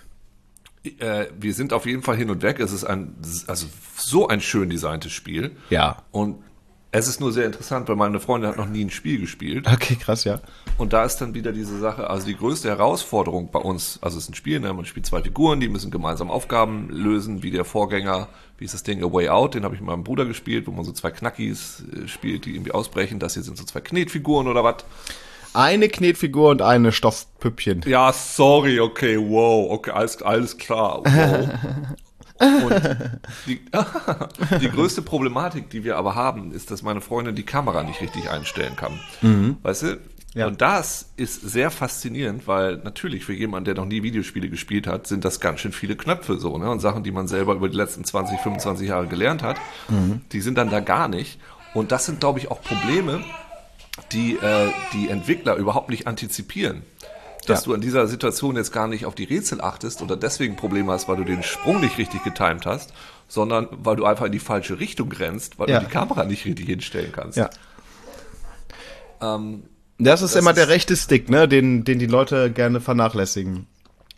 Äh, 0.98 1.26
wir 1.38 1.54
sind 1.54 1.72
auf 1.72 1.86
jeden 1.86 2.02
Fall 2.02 2.16
hin 2.16 2.28
und 2.28 2.42
weg. 2.42 2.58
Es 2.58 2.72
ist 2.72 2.82
ein, 2.84 3.14
also 3.46 3.66
so 3.96 4.26
ein 4.26 4.40
schön 4.40 4.68
designtes 4.68 5.12
Spiel. 5.12 5.52
Ja. 5.70 6.02
Und 6.10 6.42
es 6.94 7.08
ist 7.08 7.20
nur 7.20 7.32
sehr 7.32 7.46
interessant, 7.46 7.88
weil 7.88 7.96
meine 7.96 8.20
Freundin 8.20 8.50
hat 8.50 8.58
noch 8.58 8.68
nie 8.68 8.84
ein 8.84 8.90
Spiel 8.90 9.18
gespielt. 9.18 9.66
Okay, 9.66 9.96
krass, 9.96 10.24
ja. 10.24 10.40
Und 10.76 10.92
da 10.92 11.04
ist 11.04 11.16
dann 11.16 11.34
wieder 11.34 11.50
diese 11.50 11.78
Sache, 11.78 12.10
also 12.10 12.26
die 12.26 12.36
größte 12.36 12.68
Herausforderung 12.68 13.50
bei 13.50 13.60
uns, 13.60 13.98
also 14.02 14.18
es 14.18 14.24
ist 14.24 14.30
ein 14.30 14.34
Spiel, 14.34 14.60
ne? 14.60 14.74
man 14.74 14.84
spielt 14.84 15.06
zwei 15.06 15.22
Figuren, 15.22 15.58
die 15.58 15.70
müssen 15.70 15.90
gemeinsam 15.90 16.30
Aufgaben 16.30 16.90
lösen, 16.90 17.42
wie 17.42 17.50
der 17.50 17.64
Vorgänger, 17.64 18.28
wie 18.58 18.66
ist 18.66 18.74
das 18.74 18.82
Ding, 18.82 19.02
A 19.02 19.10
Way 19.10 19.30
Out, 19.30 19.54
den 19.54 19.64
habe 19.64 19.74
ich 19.74 19.80
mit 19.80 19.88
meinem 19.88 20.04
Bruder 20.04 20.26
gespielt, 20.26 20.66
wo 20.66 20.70
man 20.70 20.84
so 20.84 20.92
zwei 20.92 21.10
Knackis 21.10 21.82
äh, 21.92 22.08
spielt, 22.08 22.44
die 22.44 22.54
irgendwie 22.54 22.72
ausbrechen. 22.72 23.18
Das 23.18 23.34
hier 23.34 23.42
sind 23.42 23.56
so 23.56 23.64
zwei 23.64 23.80
Knetfiguren 23.80 24.46
oder 24.46 24.62
was. 24.62 24.84
Eine 25.54 25.88
Knetfigur 25.88 26.50
und 26.50 26.62
eine 26.62 26.92
Stoffpüppchen. 26.92 27.84
Ja, 27.86 28.12
sorry, 28.12 28.80
okay, 28.80 29.18
wow, 29.18 29.70
okay, 29.70 29.92
alles, 29.92 30.20
alles 30.20 30.58
klar, 30.58 31.00
wow. 31.04 31.48
Und 32.42 32.96
die, 33.46 33.60
die 34.60 34.68
größte 34.68 35.02
Problematik, 35.02 35.70
die 35.70 35.84
wir 35.84 35.96
aber 35.96 36.14
haben, 36.14 36.52
ist, 36.52 36.70
dass 36.70 36.82
meine 36.82 37.00
Freundin 37.00 37.34
die 37.34 37.44
Kamera 37.44 37.82
nicht 37.82 38.00
richtig 38.00 38.30
einstellen 38.30 38.76
kann. 38.76 38.98
Weißt 39.62 39.82
du? 39.82 39.98
Ja. 40.34 40.46
Und 40.46 40.62
das 40.62 41.12
ist 41.16 41.42
sehr 41.42 41.70
faszinierend, 41.70 42.48
weil 42.48 42.76
natürlich 42.78 43.24
für 43.24 43.34
jemanden, 43.34 43.66
der 43.66 43.74
noch 43.74 43.84
nie 43.84 44.02
Videospiele 44.02 44.48
gespielt 44.48 44.86
hat, 44.86 45.06
sind 45.06 45.26
das 45.26 45.40
ganz 45.40 45.60
schön 45.60 45.72
viele 45.72 45.94
Knöpfe 45.94 46.38
so, 46.38 46.56
ne? 46.56 46.70
Und 46.70 46.80
Sachen, 46.80 47.02
die 47.02 47.10
man 47.10 47.28
selber 47.28 47.54
über 47.54 47.68
die 47.68 47.76
letzten 47.76 48.02
20, 48.02 48.40
25 48.40 48.88
Jahre 48.88 49.08
gelernt 49.08 49.42
hat, 49.42 49.58
die 50.32 50.40
sind 50.40 50.56
dann 50.56 50.70
da 50.70 50.80
gar 50.80 51.08
nicht. 51.08 51.38
Und 51.74 51.92
das 51.92 52.06
sind, 52.06 52.20
glaube 52.20 52.38
ich, 52.38 52.50
auch 52.50 52.62
Probleme, 52.62 53.22
die 54.12 54.36
äh, 54.36 54.70
die 54.94 55.10
Entwickler 55.10 55.56
überhaupt 55.56 55.90
nicht 55.90 56.06
antizipieren. 56.06 56.82
Dass 57.46 57.60
Ja. 57.60 57.64
du 57.66 57.74
an 57.74 57.80
dieser 57.80 58.06
Situation 58.06 58.56
jetzt 58.56 58.72
gar 58.72 58.86
nicht 58.88 59.04
auf 59.06 59.14
die 59.14 59.24
Rätsel 59.24 59.60
achtest 59.60 60.02
oder 60.02 60.16
deswegen 60.16 60.56
Probleme 60.56 60.92
hast, 60.92 61.08
weil 61.08 61.16
du 61.16 61.24
den 61.24 61.42
Sprung 61.42 61.80
nicht 61.80 61.98
richtig 61.98 62.22
getimt 62.22 62.66
hast, 62.66 62.92
sondern 63.28 63.68
weil 63.70 63.96
du 63.96 64.04
einfach 64.04 64.26
in 64.26 64.32
die 64.32 64.38
falsche 64.38 64.78
Richtung 64.78 65.10
rennst, 65.12 65.58
weil 65.58 65.68
Ja. 65.70 65.80
du 65.80 65.86
die 65.86 65.90
Kamera 65.92 66.24
nicht 66.24 66.44
richtig 66.44 66.66
hinstellen 66.66 67.12
kannst. 67.12 67.38
Ja. 67.38 67.50
Ähm, 69.20 69.64
Das 69.98 70.22
ist 70.22 70.34
immer 70.36 70.50
ist- 70.50 70.56
der 70.56 70.68
rechte 70.68 70.96
Stick, 70.96 71.28
ne, 71.30 71.48
den, 71.48 71.84
den 71.84 71.98
die 71.98 72.06
Leute 72.06 72.50
gerne 72.50 72.80
vernachlässigen. 72.80 73.66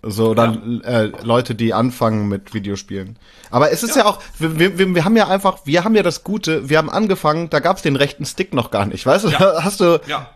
So, 0.07 0.35
dann 0.35 0.83
äh, 0.83 1.05
Leute, 1.23 1.55
die 1.55 1.73
anfangen 1.73 2.29
mit 2.29 2.53
Videospielen. 2.53 3.19
Aber 3.51 3.71
es 3.73 3.83
ist 3.83 3.97
ja, 3.97 4.05
auch, 4.05 4.21
wir, 4.39 4.59
wir, 4.79 4.95
wir 4.95 5.03
haben 5.07 5.17
ja 5.17 5.29
einfach, 5.29 5.61
wir 5.65 5.83
haben 5.83 5.95
ja 5.95 6.03
das 6.03 6.25
Gute, 6.25 6.69
wir 6.69 6.77
haben 6.77 6.91
angefangen, 6.91 7.49
da 7.49 7.59
gab's 7.61 7.81
den 7.81 7.97
rechten 7.97 8.27
Stick 8.27 8.53
noch 8.53 8.71
gar 8.71 8.85
nicht, 8.85 9.07
weißt 9.07 9.25
du? 9.25 9.29
Ja. 9.31 9.39
Da 9.39 9.59
hast 9.65 9.81
du, 9.81 9.99
ja, 10.07 10.29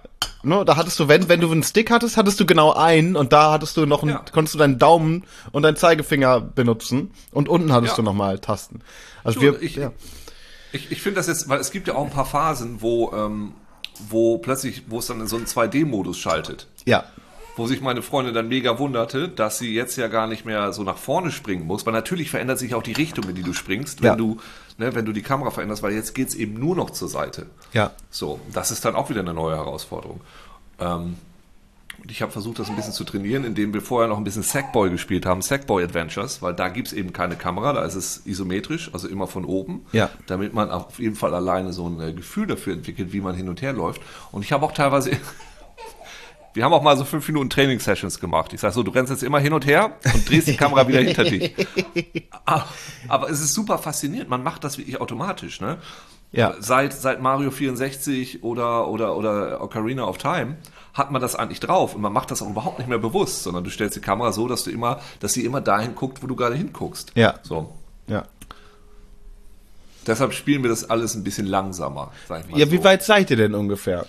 ne, 0.43 0.65
da 0.65 0.77
hattest 0.77 0.99
du, 1.01 1.09
wenn, 1.09 1.29
wenn 1.29 1.41
du 1.41 1.51
einen 1.51 1.63
Stick 1.63 1.91
hattest, 1.91 2.17
hattest 2.17 2.39
du 2.41 2.47
genau 2.47 2.73
einen 2.73 3.17
und 3.17 3.33
da 3.33 3.51
hattest 3.53 3.77
du 3.77 3.87
noch 3.87 4.03
einen, 4.03 4.13
Ja. 4.13 4.25
konntest 4.33 4.55
du 4.55 4.59
deinen 4.59 4.79
Daumen 4.79 5.25
und 5.53 5.63
deinen 5.63 5.77
Zeigefinger 5.77 6.41
benutzen 6.41 7.11
und 7.33 7.49
unten 7.49 7.73
hattest 7.73 7.93
Ja. 7.93 7.97
du 7.97 8.03
nochmal 8.03 8.39
Tasten. 8.39 8.81
Also 9.25 9.41
Du, 9.41 9.47
wir, 9.47 9.63
ich- 9.63 9.77
ja. 9.77 9.93
Ich, 10.73 10.93
ich 10.93 11.01
finde 11.01 11.17
das 11.17 11.27
jetzt, 11.29 11.49
weil 11.49 11.61
es 11.61 11.71
gibt 11.71 11.89
ja 11.89 11.95
auch 11.95 12.05
ein 12.05 12.11
paar 12.11 12.27
Phasen, 12.27 12.83
wo, 12.83 13.11
ähm, 13.13 13.53
wo 14.11 14.37
plötzlich, 14.39 14.83
wo 14.89 14.99
es 14.99 15.07
dann 15.07 15.21
in 15.21 15.27
so 15.27 15.37
einen 15.37 15.47
2D-Modus 15.47 16.19
schaltet. 16.19 16.67
ja, 16.85 17.05
Wo 17.59 17.67
sich 17.67 17.81
meine 17.83 18.01
Freundin 18.03 18.33
dann 18.35 18.49
mega 18.49 18.79
wunderte, 18.79 19.29
dass 19.29 19.59
sie 19.59 19.75
jetzt 19.75 19.97
ja 19.97 20.09
gar 20.09 20.27
nicht 20.27 20.45
mehr 20.47 20.73
so 20.73 20.83
nach 20.85 20.97
vorne 20.97 21.31
springen 21.31 21.67
muss, 21.67 21.85
weil 21.85 21.93
natürlich 21.93 22.31
verändert 22.31 22.59
sich 22.59 22.75
auch 22.75 22.83
die 22.83 22.93
Richtung, 22.93 23.29
in 23.29 23.35
die 23.35 23.43
du 23.43 23.53
springst, 23.53 24.01
wenn 24.01 24.11
Ja. 24.13 24.17
du, 24.17 24.39
ne, 24.79 24.95
wenn 24.95 25.05
du 25.05 25.13
die 25.13 25.23
Kamera 25.23 25.51
veränderst, 25.51 25.83
weil 25.83 25.93
jetzt 25.93 26.15
geht's 26.15 26.35
eben 26.35 26.55
nur 26.59 26.75
noch 26.77 26.91
zur 26.91 27.09
Seite. 27.09 27.47
ja, 27.75 27.91
So, 28.11 28.41
das 28.55 28.71
ist 28.71 28.85
dann 28.85 28.95
auch 28.97 29.11
wieder 29.11 29.21
eine 29.21 29.35
neue 29.35 29.57
Herausforderung. 29.57 30.21
Ähm, 30.81 31.17
und 32.01 32.13
ich 32.13 32.23
habe 32.23 32.31
versucht, 32.31 32.61
das 32.61 32.69
ein 32.71 32.77
bisschen 32.77 32.93
zu 32.93 33.03
trainieren, 33.03 33.43
indem 33.43 33.75
wir 33.75 33.83
vorher 33.83 34.09
noch 34.09 34.19
ein 34.19 34.23
bisschen 34.25 34.45
Sackboy 34.45 34.89
gespielt 34.91 35.27
haben, 35.27 35.43
Sackboy 35.43 35.83
Adventures, 35.83 36.41
weil 36.43 36.55
da 36.55 36.69
gibt's 36.69 36.93
eben 36.93 37.13
keine 37.13 37.35
Kamera, 37.35 37.73
da 37.73 37.83
ist 37.83 37.97
es 37.97 38.23
isometrisch, 38.25 38.91
also 38.93 39.09
immer 39.09 39.27
von 39.27 39.45
oben, 39.45 39.85
Ja. 39.91 40.09
damit 40.29 40.55
man 40.55 40.71
auf 40.71 41.01
jeden 41.01 41.17
Fall 41.17 41.35
alleine 41.35 41.73
so 41.73 41.89
ein 41.89 42.01
äh, 42.01 42.13
Gefühl 42.13 42.47
dafür 42.47 42.75
entwickelt, 42.75 43.13
wie 43.13 43.21
man 43.21 43.35
hin 43.35 43.49
und 43.49 43.63
her 43.63 43.73
läuft. 43.73 44.01
Und 44.31 44.45
ich 44.45 44.53
habe 44.53 44.65
auch 44.65 44.71
teilweise, 44.73 45.11
wir 46.55 46.65
haben 46.65 46.73
auch 46.73 46.83
mal 46.83 46.97
so 46.97 47.05
fünf 47.05 47.27
Minuten 47.29 47.51
Training-Sessions 47.51 48.21
gemacht. 48.21 48.53
Ich 48.53 48.61
sage 48.61 48.75
so, 48.75 48.83
du 48.83 48.91
rennst 48.91 49.11
jetzt 49.11 49.23
immer 49.23 49.39
hin 49.39 49.53
und 49.53 49.67
her 49.67 49.97
und 50.15 50.29
drehst 50.29 50.49
die 50.49 50.57
Kamera 50.57 50.89
wieder 50.89 51.01
hinter 51.01 51.25
dich. 51.25 51.55
Aber, 52.45 52.67
aber 53.09 53.31
es 53.31 53.41
ist 53.41 53.55
super 53.55 53.79
faszinierend, 53.79 54.29
man 54.29 54.43
macht 54.43 54.65
das 54.65 54.79
wirklich 54.79 55.01
automatisch, 55.01 55.61
ne? 55.61 55.79
Ja. 56.31 56.55
Seit, 56.61 56.93
seit 56.93 57.23
Mario 57.23 57.51
64 57.51 58.43
oder, 58.45 58.89
oder, 58.89 59.17
oder 59.17 59.63
Ocarina 59.63 60.05
of 60.05 60.19
Time 60.19 60.57
hat 60.93 61.11
man 61.11 61.23
das 61.23 61.35
eigentlich 61.37 61.61
drauf 61.61 61.95
und 61.95 62.03
man 62.03 62.13
macht 62.13 62.31
das 62.31 62.43
auch 62.43 62.51
überhaupt 62.51 62.79
nicht 62.79 62.89
mehr 62.89 62.99
bewusst, 62.99 63.45
sondern 63.45 63.65
du 63.65 63.71
stellst 63.71 63.97
die 63.97 64.01
Kamera 64.01 64.33
so, 64.33 64.47
dass 64.47 64.65
du 64.65 64.71
immer, 64.71 65.01
dass 65.21 65.33
sie 65.33 65.45
immer 65.45 65.61
dahin 65.63 65.95
guckt, 65.95 66.23
wo 66.23 66.27
du 66.27 66.37
gerade 66.37 66.55
hinguckst. 66.55 67.13
Ja. 67.15 67.37
So. 67.43 67.73
ja. 68.09 68.25
Deshalb 70.07 70.33
spielen 70.33 70.63
wir 70.63 70.71
das 70.71 70.89
alles 70.89 71.15
ein 71.15 71.23
bisschen 71.23 71.47
langsamer, 71.47 72.11
sag 72.29 72.41
ich 72.45 72.51
mal 72.51 72.59
Ja, 72.59 72.67
so. 72.67 72.73
wie 72.73 72.83
weit 72.83 73.03
seid 73.03 73.31
ihr 73.31 73.37
denn 73.37 73.55
ungefähr? 73.55 74.07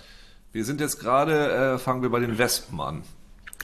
Wir 0.52 0.64
sind 0.64 0.80
jetzt 0.80 0.98
gerade, 0.98 1.74
äh, 1.74 1.78
fangen 1.78 2.02
wir 2.02 2.10
bei 2.10 2.20
den 2.20 2.38
Wespen 2.38 2.80
an. 2.80 3.02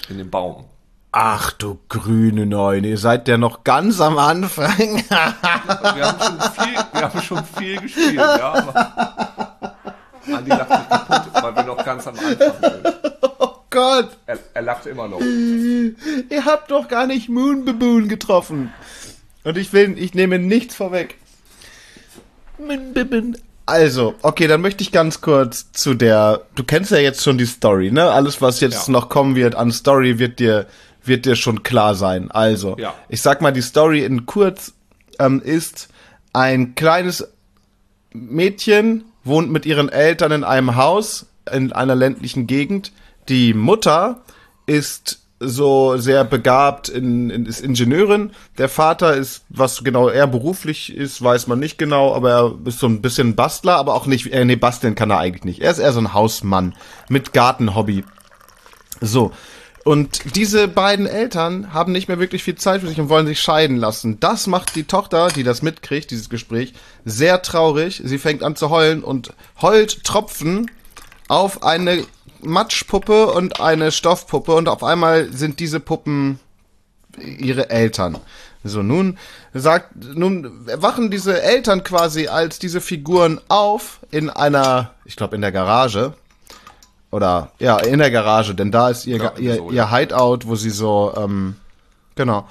In 0.08 0.18
dem 0.18 0.30
Baum. 0.30 0.64
Ach 1.12 1.50
du 1.52 1.78
grüne 1.88 2.44
Neune, 2.46 2.88
ihr 2.88 2.98
seid 2.98 3.26
ja 3.26 3.38
noch 3.38 3.64
ganz 3.64 4.00
am 4.00 4.18
Anfang. 4.18 4.76
Wir 4.78 5.10
haben 5.10 6.20
schon 6.20 6.40
viel, 6.52 6.74
wir 6.92 7.02
haben 7.02 7.22
schon 7.22 7.44
viel 7.44 7.80
gespielt, 7.80 8.16
ja, 8.16 8.52
aber 8.52 9.74
Andi 10.36 10.50
lacht 10.50 10.68
sich 10.68 10.88
kaputt, 10.88 11.42
weil 11.42 11.56
wir 11.56 11.62
noch 11.64 11.84
ganz 11.84 12.06
am 12.06 12.14
Anfang 12.18 12.36
sind. 12.60 12.94
oh 13.38 13.54
Gott, 13.70 14.16
Er, 14.26 14.38
er 14.52 14.62
lacht 14.62 14.84
immer 14.86 15.08
noch. 15.08 15.20
ihr 15.20 16.44
habt 16.44 16.70
doch 16.70 16.86
gar 16.88 17.06
nicht 17.06 17.28
Moon 17.30 17.64
Baboon 17.64 18.08
getroffen. 18.08 18.72
Und 19.42 19.56
ich 19.56 19.72
will, 19.72 19.96
ich 19.98 20.12
nehme 20.14 20.38
nichts 20.38 20.74
vorweg. 20.74 21.16
Moon 22.58 22.92
Baboon. 22.92 23.38
Also, 23.66 24.14
okay, 24.22 24.46
dann 24.46 24.60
möchte 24.60 24.82
ich 24.82 24.92
ganz 24.92 25.20
kurz 25.20 25.72
zu 25.72 25.94
der, 25.94 26.42
du 26.54 26.62
kennst 26.62 26.92
ja 26.92 26.98
jetzt 26.98 27.22
schon 27.24 27.36
die 27.36 27.46
Story, 27.46 27.90
ne? 27.90 28.10
Alles, 28.10 28.40
was 28.40 28.60
jetzt 28.60 28.86
Ja. 28.86 28.92
noch 28.92 29.08
kommen 29.08 29.34
wird 29.34 29.56
an 29.56 29.72
Story, 29.72 30.20
wird 30.20 30.38
dir, 30.38 30.66
wird 31.04 31.24
dir 31.26 31.34
schon 31.34 31.64
klar 31.64 31.96
sein. 31.96 32.30
Also, 32.30 32.76
Ja. 32.78 32.94
ich 33.08 33.20
sag 33.22 33.42
mal, 33.42 33.50
die 33.52 33.62
Story 33.62 34.04
in 34.04 34.24
kurz 34.24 34.72
ähm, 35.18 35.42
ist 35.42 35.88
ein 36.32 36.74
kleines 36.76 37.26
Mädchen 38.12 39.04
wohnt 39.24 39.50
mit 39.50 39.66
ihren 39.66 39.88
Eltern 39.88 40.30
in 40.32 40.44
einem 40.44 40.76
Haus 40.76 41.26
in 41.52 41.72
einer 41.72 41.94
ländlichen 41.96 42.46
Gegend. 42.46 42.92
Die 43.28 43.52
Mutter 43.54 44.22
ist 44.66 45.20
so 45.38 45.98
sehr 45.98 46.24
begabt, 46.24 46.88
in, 46.88 47.30
in, 47.30 47.46
ist 47.46 47.60
Ingenieurin. 47.60 48.30
Der 48.56 48.68
Vater 48.68 49.14
ist, 49.14 49.44
was 49.48 49.84
genau 49.84 50.08
er 50.08 50.26
beruflich 50.26 50.94
ist, 50.94 51.22
weiß 51.22 51.46
man 51.46 51.58
nicht 51.58 51.78
genau, 51.78 52.14
aber 52.14 52.30
er 52.30 52.54
ist 52.64 52.78
so 52.78 52.86
ein 52.86 53.02
bisschen 53.02 53.36
Bastler, 53.36 53.76
aber 53.76 53.94
auch 53.94 54.06
nicht, 54.06 54.32
äh, 54.32 54.44
nee, 54.44 54.56
basteln 54.56 54.94
kann 54.94 55.10
er 55.10 55.18
eigentlich 55.18 55.44
nicht. 55.44 55.60
Er 55.60 55.70
ist 55.70 55.78
eher 55.78 55.92
so 55.92 56.00
ein 56.00 56.14
Hausmann 56.14 56.74
mit 57.08 57.32
Gartenhobby. 57.32 58.04
So. 59.00 59.32
Und 59.84 60.34
diese 60.34 60.66
beiden 60.66 61.06
Eltern 61.06 61.72
haben 61.72 61.92
nicht 61.92 62.08
mehr 62.08 62.18
wirklich 62.18 62.42
viel 62.42 62.56
Zeit 62.56 62.80
für 62.80 62.88
sich 62.88 62.98
und 62.98 63.08
wollen 63.08 63.26
sich 63.26 63.40
scheiden 63.40 63.76
lassen. 63.76 64.18
Das 64.18 64.48
macht 64.48 64.74
die 64.74 64.82
Tochter, 64.82 65.28
die 65.28 65.44
das 65.44 65.62
mitkriegt, 65.62 66.10
dieses 66.10 66.28
Gespräch, 66.28 66.72
sehr 67.04 67.40
traurig. 67.42 68.02
Sie 68.04 68.18
fängt 68.18 68.42
an 68.42 68.56
zu 68.56 68.70
heulen 68.70 69.04
und 69.04 69.32
heult 69.60 70.02
Tropfen 70.02 70.68
auf 71.28 71.62
eine 71.62 72.04
Matschpuppe 72.46 73.26
und 73.26 73.60
eine 73.60 73.92
Stoffpuppe 73.92 74.54
und 74.54 74.68
auf 74.68 74.82
einmal 74.82 75.32
sind 75.32 75.60
diese 75.60 75.80
Puppen 75.80 76.38
ihre 77.18 77.70
Eltern. 77.70 78.18
So, 78.64 78.82
nun 78.82 79.18
sagt, 79.54 79.94
nun 79.96 80.66
wachen 80.66 81.10
diese 81.10 81.40
Eltern 81.42 81.84
quasi 81.84 82.26
als 82.28 82.58
diese 82.58 82.80
Figuren 82.80 83.40
auf 83.48 84.00
in 84.10 84.28
einer, 84.28 84.90
ich 85.04 85.16
glaube 85.16 85.36
in 85.36 85.42
der 85.42 85.52
Garage. 85.52 86.14
Oder, 87.12 87.52
ja, 87.60 87.78
in 87.78 88.00
der 88.00 88.10
Garage, 88.10 88.54
denn 88.54 88.72
da 88.72 88.90
ist 88.90 89.06
ihr, 89.06 89.18
Ga- 89.18 89.34
ihr, 89.38 89.54
so, 89.56 89.70
ihr 89.70 89.76
ja. 89.76 89.90
Hideout, 89.96 90.40
wo 90.44 90.56
sie 90.56 90.70
so, 90.70 91.14
ähm, 91.16 91.54
genau. 92.16 92.48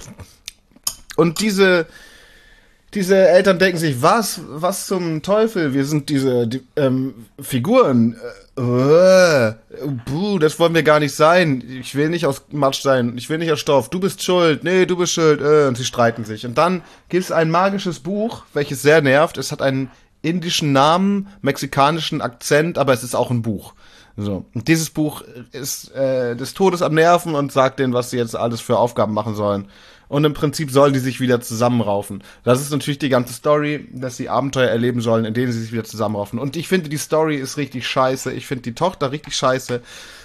Und 1.18 1.42
diese, 1.42 1.86
diese 2.96 3.28
Eltern 3.28 3.60
denken 3.60 3.78
sich, 3.78 4.02
was, 4.02 4.42
was 4.48 4.88
zum 4.88 5.22
Teufel? 5.22 5.74
Wir 5.74 5.86
sind 5.86 6.10
diese 6.10 6.48
die, 6.48 6.64
ähm, 6.76 7.26
Figuren. 7.40 8.16
Äh, 8.58 8.62
äh, 8.62 9.54
buh, 10.06 10.40
das 10.40 10.58
wollen 10.60 10.74
wir 10.74 10.84
gar 10.84 11.00
nicht 11.00 11.14
sein. 11.14 11.64
Ich 11.82 11.96
will 11.96 12.10
nicht 12.10 12.26
aus 12.26 12.44
Matsch 12.52 12.82
sein. 12.82 13.18
Ich 13.18 13.30
will 13.30 13.38
nicht 13.38 13.52
aus 13.52 13.60
Stoff. 13.60 13.90
Du 13.90 14.00
bist 14.00 14.24
schuld. 14.24 14.64
Nee, 14.64 14.86
du 14.86 14.96
bist 14.96 15.14
schuld. 15.14 15.42
Äh, 15.42 15.68
und 15.68 15.78
sie 15.78 15.86
streiten 15.86 16.24
sich. 16.24 16.46
Und 16.46 16.58
dann 16.58 16.82
gibt 17.10 17.26
es 17.26 17.32
ein 17.32 17.52
magisches 17.52 18.00
Buch, 18.00 18.44
welches 18.54 18.82
sehr 18.82 19.02
nervt. 19.02 19.38
Es 19.38 19.52
hat 19.52 19.62
einen 19.62 19.92
indischen 20.22 20.72
Namen, 20.72 21.28
mexikanischen 21.42 22.22
Akzent, 22.22 22.78
aber 22.78 22.94
es 22.94 23.04
ist 23.04 23.16
auch 23.16 23.30
ein 23.30 23.42
Buch. 23.42 23.74
So. 24.18 24.46
Und 24.54 24.68
dieses 24.70 24.90
Buch 24.90 25.24
ist 25.52 25.94
äh, 25.94 26.36
des 26.36 26.54
Todes 26.54 26.82
am 26.82 26.94
Nerven 26.94 27.36
und 27.36 27.52
sagt 27.52 27.80
denen, 27.80 27.94
was 27.94 28.10
sie 28.10 28.18
jetzt 28.18 28.36
alles 28.36 28.62
für 28.62 28.78
Aufgaben 28.78 29.14
machen 29.14 29.36
sollen. 29.36 29.68
Und 30.08 30.24
im 30.24 30.34
Prinzip 30.34 30.72
sollen 30.72 30.94
die 30.94 31.00
sich 31.00 31.20
wieder 31.20 31.42
zusammenraufen. 31.42 32.24
Das 32.44 32.62
ist 32.62 32.72
natürlich 32.72 33.00
die 33.00 33.10
ganze 33.10 33.34
Story, 33.34 33.88
dass 33.92 34.18
sie 34.18 34.30
Abenteuer 34.30 34.70
erleben 34.70 35.02
sollen, 35.02 35.26
in 35.26 35.34
denen 35.34 35.52
sie 35.52 35.62
sich 35.62 35.72
wieder 35.72 35.84
zusammenraufen. 35.84 36.40
Und 36.40 36.56
ich 36.56 36.68
finde, 36.68 36.90
die 36.90 36.98
Story 36.98 37.38
ist 37.38 37.58
richtig 37.58 37.88
scheiße. 37.88 38.32
Ich 38.34 38.46
finde 38.46 38.64
die 38.64 38.76
Tochter 38.76 39.12
richtig 39.12 39.36
scheiße. 39.36 39.82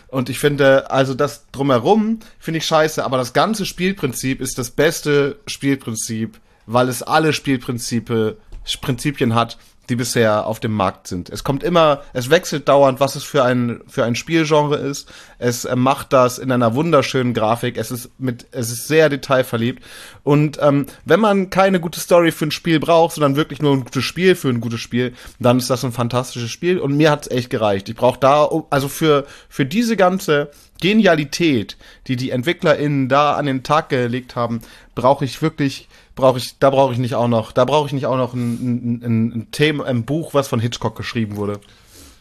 Und 0.09 0.29
ich 0.29 0.39
finde, 0.39 0.91
also 0.91 1.15
das 1.15 1.47
drumherum 1.53 2.19
finde 2.39 2.59
ich 2.59 2.67
scheiße, 2.67 3.05
aber 3.05 3.17
das 3.17 3.33
ganze 3.33 3.65
Spielprinzip 3.65 4.41
ist 4.41 4.59
das 4.59 4.71
beste 4.71 5.39
Spielprinzip, 5.47 6.41
weil 6.67 6.89
es 6.89 7.03
alle 7.03 7.33
Spielprinzipe, 7.33 8.37
Prinzipien 8.81 9.35
hat, 9.35 9.57
die 9.91 9.97
bisher 9.97 10.47
auf 10.47 10.61
dem 10.61 10.73
Markt 10.73 11.09
sind. 11.09 11.29
Es 11.29 11.45
kommt 11.45 11.63
immer, 11.63 12.03
es 12.13 12.31
wechselt 12.31 12.69
dauernd, 12.69 13.01
was 13.01 13.17
es 13.17 13.25
für 13.25 13.45
ein 13.45 13.81
für 13.89 14.05
ein 14.05 14.15
Spielgenre 14.15 14.77
ist. 14.77 15.13
Es 15.39 15.65
äh, 15.65 15.77
macht 15.77 16.13
das 16.13 16.39
in 16.39 16.53
einer 16.53 16.75
wunderschönen 16.75 17.35
Grafik. 17.35 17.77
Es 17.77 17.91
ist 17.91 18.11
mit, 18.19 18.47
es 18.53 18.71
ist 18.71 18.87
sehr 18.87 19.09
detailverliebt. 19.09 19.83
Und 20.23 20.59
ähm, 20.63 20.87
wenn 21.05 21.21
man 21.21 21.51
keine 21.51 21.81
gute 21.81 21.99
Story 21.99 22.31
für 22.31 22.47
ein 22.47 22.51
Spiel 22.53 22.79
braucht, 22.79 23.15
sondern 23.17 23.37
wirklich 23.37 23.61
nur 23.61 23.73
ein 23.73 23.85
gutes 23.85 24.05
Spiel 24.05 24.37
für 24.37 24.49
ein 24.49 24.61
gutes 24.61 24.81
Spiel, 24.81 25.13
dann 25.41 25.59
ist 25.59 25.69
das 25.69 25.85
ein 25.85 25.93
fantastisches 25.93 26.51
Spiel. 26.51 26.79
Und 26.79 26.97
mir 26.97 27.11
hat's 27.11 27.29
echt 27.29 27.51
gereicht. 27.51 27.89
Ich 27.89 27.97
brauche 27.97 28.21
da, 28.21 28.49
also 28.71 28.89
für 28.89 29.27
für 29.49 29.67
diese 29.67 29.97
ganze 29.97 30.51
Genialität, 30.81 31.77
die 32.07 32.17
die 32.17 32.31
EntwicklerInnen 32.31 33.09
da 33.09 33.35
an 33.35 33.47
den 33.47 33.63
Tag 33.63 33.89
gelegt 33.89 34.37
haben, 34.37 34.61
brauche 34.95 35.25
ich 35.25 35.41
wirklich, 35.43 35.89
brauche 36.15 36.39
ich, 36.39 36.59
da 36.59 36.71
brauche 36.71 36.93
ich 36.93 36.99
nicht 36.99 37.15
auch 37.15 37.29
noch, 37.29 37.53
da 37.53 37.65
brauche 37.65 37.87
ich 37.87 37.93
nicht 37.93 38.07
auch 38.07 38.17
noch 38.17 38.35
ein, 38.35 39.01
ein, 39.03 39.33
ein 39.33 39.49
Thema, 39.53 39.85
ein 39.85 40.05
Buch, 40.05 40.35
was 40.35 40.49
von 40.49 40.61
Hitchcock 40.61 40.97
geschrieben 40.97 41.37
wurde. 41.37 41.61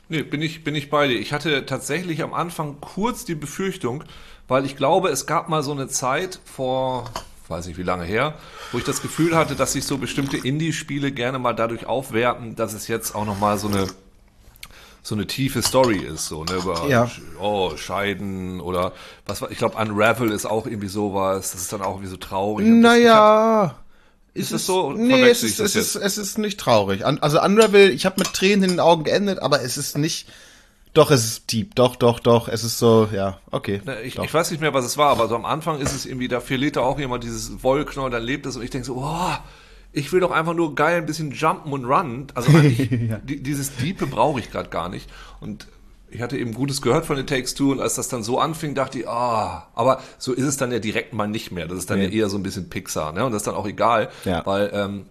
Nee, 0.10 0.24
bin 0.24 0.42
ich, 0.42 0.64
bin 0.64 0.74
ich 0.74 0.90
bei 0.90 1.08
dir. 1.08 1.20
Ich 1.20 1.34
hatte 1.34 1.66
tatsächlich 1.66 2.24
am 2.24 2.34
Anfang 2.34 2.78
kurz 2.82 3.26
die 3.26 3.36
Befürchtung, 3.36 4.04
weil 4.48 4.66
ich 4.66 4.76
glaube, 4.76 5.10
es 5.10 5.28
gab 5.28 5.50
mal 5.50 5.62
so 5.62 5.72
eine 5.72 5.88
Zeit 5.88 6.40
vor, 6.44 7.12
weiß 7.48 7.68
nicht 7.68 7.78
wie 7.78 7.84
lange 7.84 8.06
her, 8.06 8.34
wo 8.72 8.80
ich 8.80 8.84
das 8.84 9.04
Gefühl 9.04 9.36
hatte, 9.36 9.56
dass 9.56 9.74
sich 9.74 9.86
so 9.86 10.00
bestimmte 10.00 10.38
Indie-Spiele 10.38 11.12
gerne 11.12 11.38
mal 11.38 11.54
dadurch 11.54 11.86
aufwerten, 11.86 12.56
dass 12.56 12.74
es 12.74 12.88
jetzt 12.88 13.14
auch 13.14 13.26
noch 13.26 13.40
mal 13.40 13.60
so 13.60 13.68
eine 13.68 13.88
so 15.10 15.16
eine 15.16 15.26
tiefe 15.26 15.64
Story 15.64 15.98
ist, 15.98 16.28
so, 16.28 16.44
ne, 16.44 16.54
über, 16.54 16.88
Ja. 16.88 17.10
Oh, 17.42 17.76
Scheiden 17.76 18.62
oder 18.62 18.94
was 19.26 19.42
war, 19.42 19.50
ich 19.50 19.58
glaube, 19.58 19.76
Unravel 19.76 20.30
ist 20.30 20.46
auch 20.46 20.68
irgendwie 20.68 20.88
sowas, 20.88 21.52
das 21.52 21.62
ist 21.62 21.74
dann 21.74 21.82
auch 21.82 21.96
irgendwie 21.96 22.12
so 22.12 22.18
traurig. 22.18 22.68
Naja. 22.68 23.76
Ist 24.36 24.52
es 24.52 24.68
so? 24.68 24.92
Nee, 24.92 25.24
es 25.24 25.42
ist, 25.42 25.60
es, 25.60 25.76
ist, 25.76 25.96
es 25.96 26.18
ist 26.20 26.38
nicht 26.38 26.60
traurig. 26.60 27.04
Also 27.04 27.42
Unravel, 27.42 27.90
ich 27.90 28.06
habe 28.06 28.20
mit 28.20 28.34
Tränen 28.34 28.64
in 28.64 28.70
den 28.70 28.80
Augen 28.80 29.04
geendet, 29.04 29.40
aber 29.40 29.64
es 29.64 29.78
ist 29.78 29.98
nicht. 29.98 30.30
Doch, 30.94 31.10
es 31.10 31.26
ist 31.26 31.52
deep. 31.52 31.74
Doch, 31.74 31.96
doch, 31.96 32.20
doch. 32.20 32.48
Es 32.48 32.64
ist 32.64 32.78
so, 32.78 33.10
ja, 33.12 33.40
okay. 33.50 33.82
Ich, 34.04 34.20
ich 34.20 34.34
weiß 34.34 34.52
nicht 34.52 34.62
mehr, 34.62 34.76
was 34.76 34.86
es 34.86 34.96
war, 34.96 35.10
aber 35.10 35.28
so 35.28 35.36
am 35.36 35.46
Anfang 35.46 35.80
ist 35.80 35.96
es 35.96 36.06
irgendwie, 36.06 36.28
da 36.28 36.40
verliert 36.40 36.76
da 36.76 36.82
auch 36.82 37.00
jemand 37.00 37.24
dieses 37.24 37.64
Wollknoll, 37.64 38.12
dann 38.12 38.24
lebt 38.24 38.46
es 38.46 38.56
und 38.56 38.62
ich 38.62 38.70
denke 38.70 38.86
so, 38.86 38.98
oh, 38.98 39.38
ich 39.92 40.12
will 40.14 40.20
doch 40.20 40.32
einfach 40.32 40.54
nur 40.54 40.76
geil 40.76 40.98
ein 40.98 41.06
bisschen 41.06 41.32
jumpen 41.32 41.72
und 41.74 41.86
runnen. 41.86 42.28
Also 42.36 42.52
eigentlich, 42.52 42.90
die, 43.24 43.42
dieses 43.42 43.76
Diepe 43.78 44.06
brauche 44.08 44.40
ich 44.40 44.52
gerade 44.52 44.70
gar 44.70 44.90
nicht. 44.90 45.10
Und 45.40 45.68
ich 46.12 46.22
hatte 46.22 46.38
eben 46.38 46.54
Gutes 46.54 46.82
gehört 46.82 47.06
von 47.06 47.18
den 47.18 47.28
Takes 47.28 47.54
Two 47.54 47.72
und 47.72 47.80
als 47.80 47.96
das 47.96 48.08
dann 48.08 48.24
so 48.24 48.40
anfing, 48.40 48.74
dachte 48.76 49.00
ich, 49.00 49.08
ah, 49.08 49.68
aber 49.76 50.02
so 50.18 50.34
ist 50.34 50.46
es 50.46 50.58
dann 50.58 50.72
ja 50.72 50.80
direkt 50.80 51.14
mal 51.14 51.28
nicht 51.28 51.52
mehr. 51.52 51.68
Das 51.68 51.78
ist 51.78 51.90
dann 51.90 52.00
Nee. 52.00 52.06
ja 52.06 52.12
eher 52.12 52.30
so 52.30 52.38
ein 52.38 52.44
bisschen 52.44 52.70
Pixar, 52.70 53.14
ne? 53.14 53.26
Und 53.26 53.32
das 53.32 53.42
ist 53.44 53.48
dann 53.48 53.56
auch 53.56 53.68
egal, 53.68 54.10
Ja. 54.26 54.44
weil 54.46 54.72
ähm, 54.74 55.06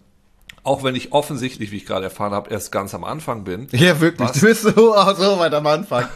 auch 0.68 0.82
wenn 0.82 0.94
ich 0.94 1.12
offensichtlich, 1.12 1.72
wie 1.72 1.78
ich 1.78 1.86
gerade 1.86 2.04
erfahren 2.04 2.32
habe, 2.32 2.50
erst 2.50 2.70
ganz 2.70 2.94
am 2.94 3.02
Anfang 3.02 3.44
bin, 3.44 3.68
Ja, 3.72 4.00
wirklich. 4.00 4.28
Was? 4.28 4.38
Du 4.38 4.46
bist 4.46 4.62
so, 4.62 4.70
so 4.70 5.38
weit 5.38 5.54
am 5.54 5.66
Anfang. 5.66 6.06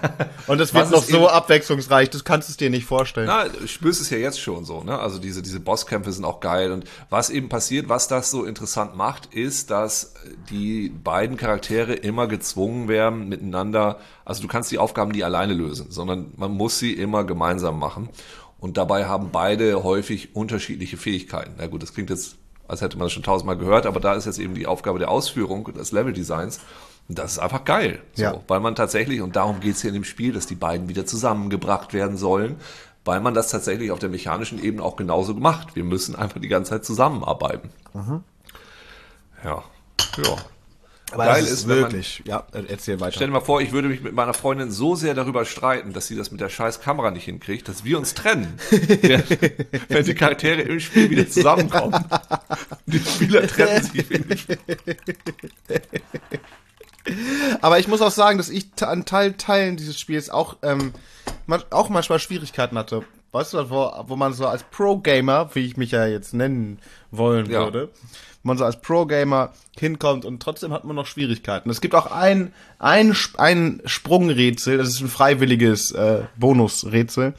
Und 0.46 0.60
es 0.60 0.74
wird 0.74 0.90
noch 0.90 1.02
so 1.02 1.28
abwechslungsreich, 1.28 2.10
du 2.10 2.18
kannst 2.22 2.50
es 2.50 2.58
dir 2.58 2.68
nicht 2.68 2.84
vorstellen. 2.84 3.26
Na, 3.26 3.46
ich 3.64 3.72
spürst 3.72 4.02
es 4.02 4.10
ja 4.10 4.18
jetzt 4.18 4.38
schon 4.38 4.66
so, 4.66 4.82
ne? 4.82 4.98
Also 4.98 5.18
diese, 5.18 5.40
diese 5.40 5.60
Bosskämpfe 5.60 6.12
sind 6.12 6.26
auch 6.26 6.40
geil. 6.40 6.72
Und 6.72 6.84
was 7.08 7.30
eben 7.30 7.48
passiert, 7.48 7.88
was 7.88 8.06
das 8.06 8.30
so 8.30 8.44
interessant 8.44 8.96
macht, 8.96 9.32
ist, 9.34 9.70
dass 9.70 10.12
die 10.50 10.90
beiden 10.90 11.38
Charaktere 11.38 11.94
immer 11.94 12.26
gezwungen 12.26 12.88
werden, 12.88 13.28
miteinander, 13.30 13.98
also 14.26 14.42
du 14.42 14.48
kannst 14.48 14.70
die 14.70 14.78
Aufgaben 14.78 15.12
nie 15.12 15.24
alleine 15.24 15.54
lösen, 15.54 15.86
sondern 15.90 16.32
man 16.36 16.52
muss 16.52 16.78
sie 16.78 16.92
immer 16.92 17.24
gemeinsam 17.24 17.78
machen. 17.78 18.10
Und 18.58 18.76
dabei 18.76 19.06
haben 19.06 19.30
beide 19.32 19.82
häufig 19.82 20.36
unterschiedliche 20.36 20.96
Fähigkeiten. 20.96 21.54
Na 21.58 21.66
gut, 21.66 21.82
das 21.82 21.94
klingt 21.94 22.10
jetzt, 22.10 22.36
als 22.72 22.80
hätte 22.80 22.96
man 22.96 23.04
das 23.04 23.12
schon 23.12 23.22
tausendmal 23.22 23.56
gehört, 23.58 23.86
aber 23.86 24.00
da 24.00 24.14
ist 24.14 24.24
jetzt 24.24 24.38
eben 24.38 24.54
die 24.54 24.66
Aufgabe 24.66 24.98
der 24.98 25.10
Ausführung 25.10 25.64
und 25.66 25.76
des 25.76 25.92
Leveldesigns. 25.92 26.58
Und 27.08 27.18
das 27.18 27.32
ist 27.32 27.38
einfach 27.38 27.64
geil. 27.64 28.00
So, 28.14 28.22
Ja. 28.22 28.40
Weil 28.48 28.60
man 28.60 28.74
tatsächlich, 28.74 29.20
und 29.20 29.36
darum 29.36 29.60
geht's 29.60 29.82
hier 29.82 29.88
in 29.88 29.94
dem 29.94 30.04
Spiel, 30.04 30.32
dass 30.32 30.46
die 30.46 30.54
beiden 30.54 30.88
wieder 30.88 31.04
zusammengebracht 31.04 31.92
werden 31.92 32.16
sollen, 32.16 32.56
weil 33.04 33.20
man 33.20 33.34
das 33.34 33.48
tatsächlich 33.48 33.90
auf 33.90 33.98
der 33.98 34.08
mechanischen 34.08 34.62
Ebene 34.62 34.82
auch 34.82 34.96
genauso 34.96 35.34
macht. 35.34 35.76
Wir 35.76 35.84
müssen 35.84 36.16
einfach 36.16 36.40
die 36.40 36.48
ganze 36.48 36.70
Zeit 36.70 36.84
zusammenarbeiten. 36.84 37.70
Ja. 39.44 39.62
Ja. 40.24 40.36
Aber 41.12 41.26
geil 41.26 41.44
ist, 41.44 41.50
ist 41.50 41.68
wenn 41.68 41.80
man- 41.80 41.92
wirklich. 41.92 42.22
Ja, 42.26 42.46
äh, 42.52 42.62
erzähl 42.68 42.98
weiter. 43.00 43.12
Stell 43.12 43.26
dir 43.28 43.32
mal 43.34 43.40
vor, 43.40 43.60
ich 43.60 43.72
würde 43.72 43.88
mich 43.88 44.00
mit 44.02 44.14
meiner 44.14 44.34
Freundin 44.34 44.70
so 44.70 44.94
sehr 44.96 45.14
darüber 45.14 45.44
streiten, 45.44 45.92
dass 45.92 46.06
sie 46.06 46.16
das 46.16 46.30
mit 46.30 46.40
der 46.40 46.48
scheiß 46.48 46.80
Kamera 46.80 47.10
nicht 47.10 47.24
hinkriegt, 47.24 47.68
dass 47.68 47.84
wir 47.84 47.98
uns 47.98 48.14
trennen. 48.14 48.54
wenn, 48.70 50.04
die 50.04 50.14
Charaktere 50.14 50.62
im 50.62 50.80
Spiel 50.80 51.10
wieder 51.10 51.28
zusammenkommen. 51.28 52.02
Die 52.86 52.98
Spieler 52.98 53.46
trennen 53.46 53.82
sich. 53.82 54.06
Aber 57.60 57.78
ich 57.78 57.88
muss 57.88 58.00
auch 58.00 58.10
sagen, 58.10 58.38
dass 58.38 58.48
ich 58.48 58.66
an 58.80 59.04
Teil, 59.04 59.34
Teilen 59.34 59.76
dieses 59.76 59.98
Spiels 59.98 60.30
auch, 60.30 60.56
ähm, 60.62 60.92
auch 61.70 61.88
manchmal 61.88 62.18
Schwierigkeiten 62.20 62.78
hatte. 62.78 63.04
Weißt 63.32 63.54
du, 63.54 63.70
wo, 63.70 63.90
wo 64.06 64.16
man 64.16 64.34
so 64.34 64.46
als 64.46 64.62
Pro-Gamer, 64.62 65.50
wie 65.54 65.64
ich 65.66 65.76
mich 65.78 65.90
ja 65.90 66.06
jetzt 66.06 66.34
nennen 66.34 66.78
wollen 67.10 67.50
Ja. 67.50 67.64
würde, 67.64 67.88
wo 68.42 68.48
man 68.48 68.58
so 68.58 68.64
als 68.64 68.80
Pro-Gamer 68.80 69.52
hinkommt 69.78 70.24
und 70.26 70.42
trotzdem 70.42 70.72
hat 70.72 70.84
man 70.84 70.94
noch 70.96 71.06
Schwierigkeiten. 71.06 71.70
Es 71.70 71.80
gibt 71.80 71.94
auch 71.94 72.10
ein, 72.12 72.52
ein, 72.78 73.16
ein 73.38 73.80
Sprungrätsel, 73.86 74.76
das 74.76 74.88
ist 74.90 75.00
ein 75.00 75.08
freiwilliges 75.08 75.92
äh, 75.92 76.24
Bonusrätsel. 76.36 77.32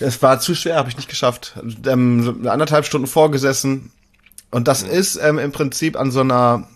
Es 0.00 0.20
war 0.22 0.40
zu 0.40 0.54
schwer, 0.54 0.76
habe 0.76 0.88
ich 0.88 0.96
nicht 0.96 1.08
geschafft. 1.10 1.54
Ähm, 1.86 2.22
so 2.24 2.50
anderthalb 2.50 2.84
Stunden 2.86 3.06
vorgesessen. 3.06 3.92
Und 4.50 4.66
das 4.66 4.82
ist 4.82 5.16
ähm, 5.22 5.38
im 5.38 5.52
Prinzip 5.52 5.96
an 5.96 6.10
so 6.10 6.20
einer 6.20 6.66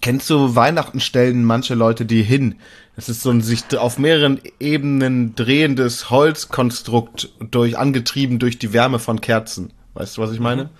Kennst 0.00 0.30
du 0.30 0.56
Weihnachten 0.56 0.98
stellen 1.00 1.44
manche 1.44 1.74
Leute 1.74 2.06
die 2.06 2.22
hin? 2.22 2.56
Das 2.96 3.08
ist 3.08 3.22
so 3.22 3.30
ein 3.30 3.42
sich 3.42 3.64
auf 3.76 3.98
mehreren 3.98 4.40
Ebenen 4.58 5.34
drehendes 5.34 6.10
Holzkonstrukt 6.10 7.30
durch 7.50 7.76
angetrieben 7.76 8.38
durch 8.38 8.58
die 8.58 8.72
Wärme 8.72 8.98
von 8.98 9.20
Kerzen. 9.20 9.72
Weißt 9.94 10.16
du, 10.16 10.22
was 10.22 10.32
ich 10.32 10.40
meine? 10.40 10.70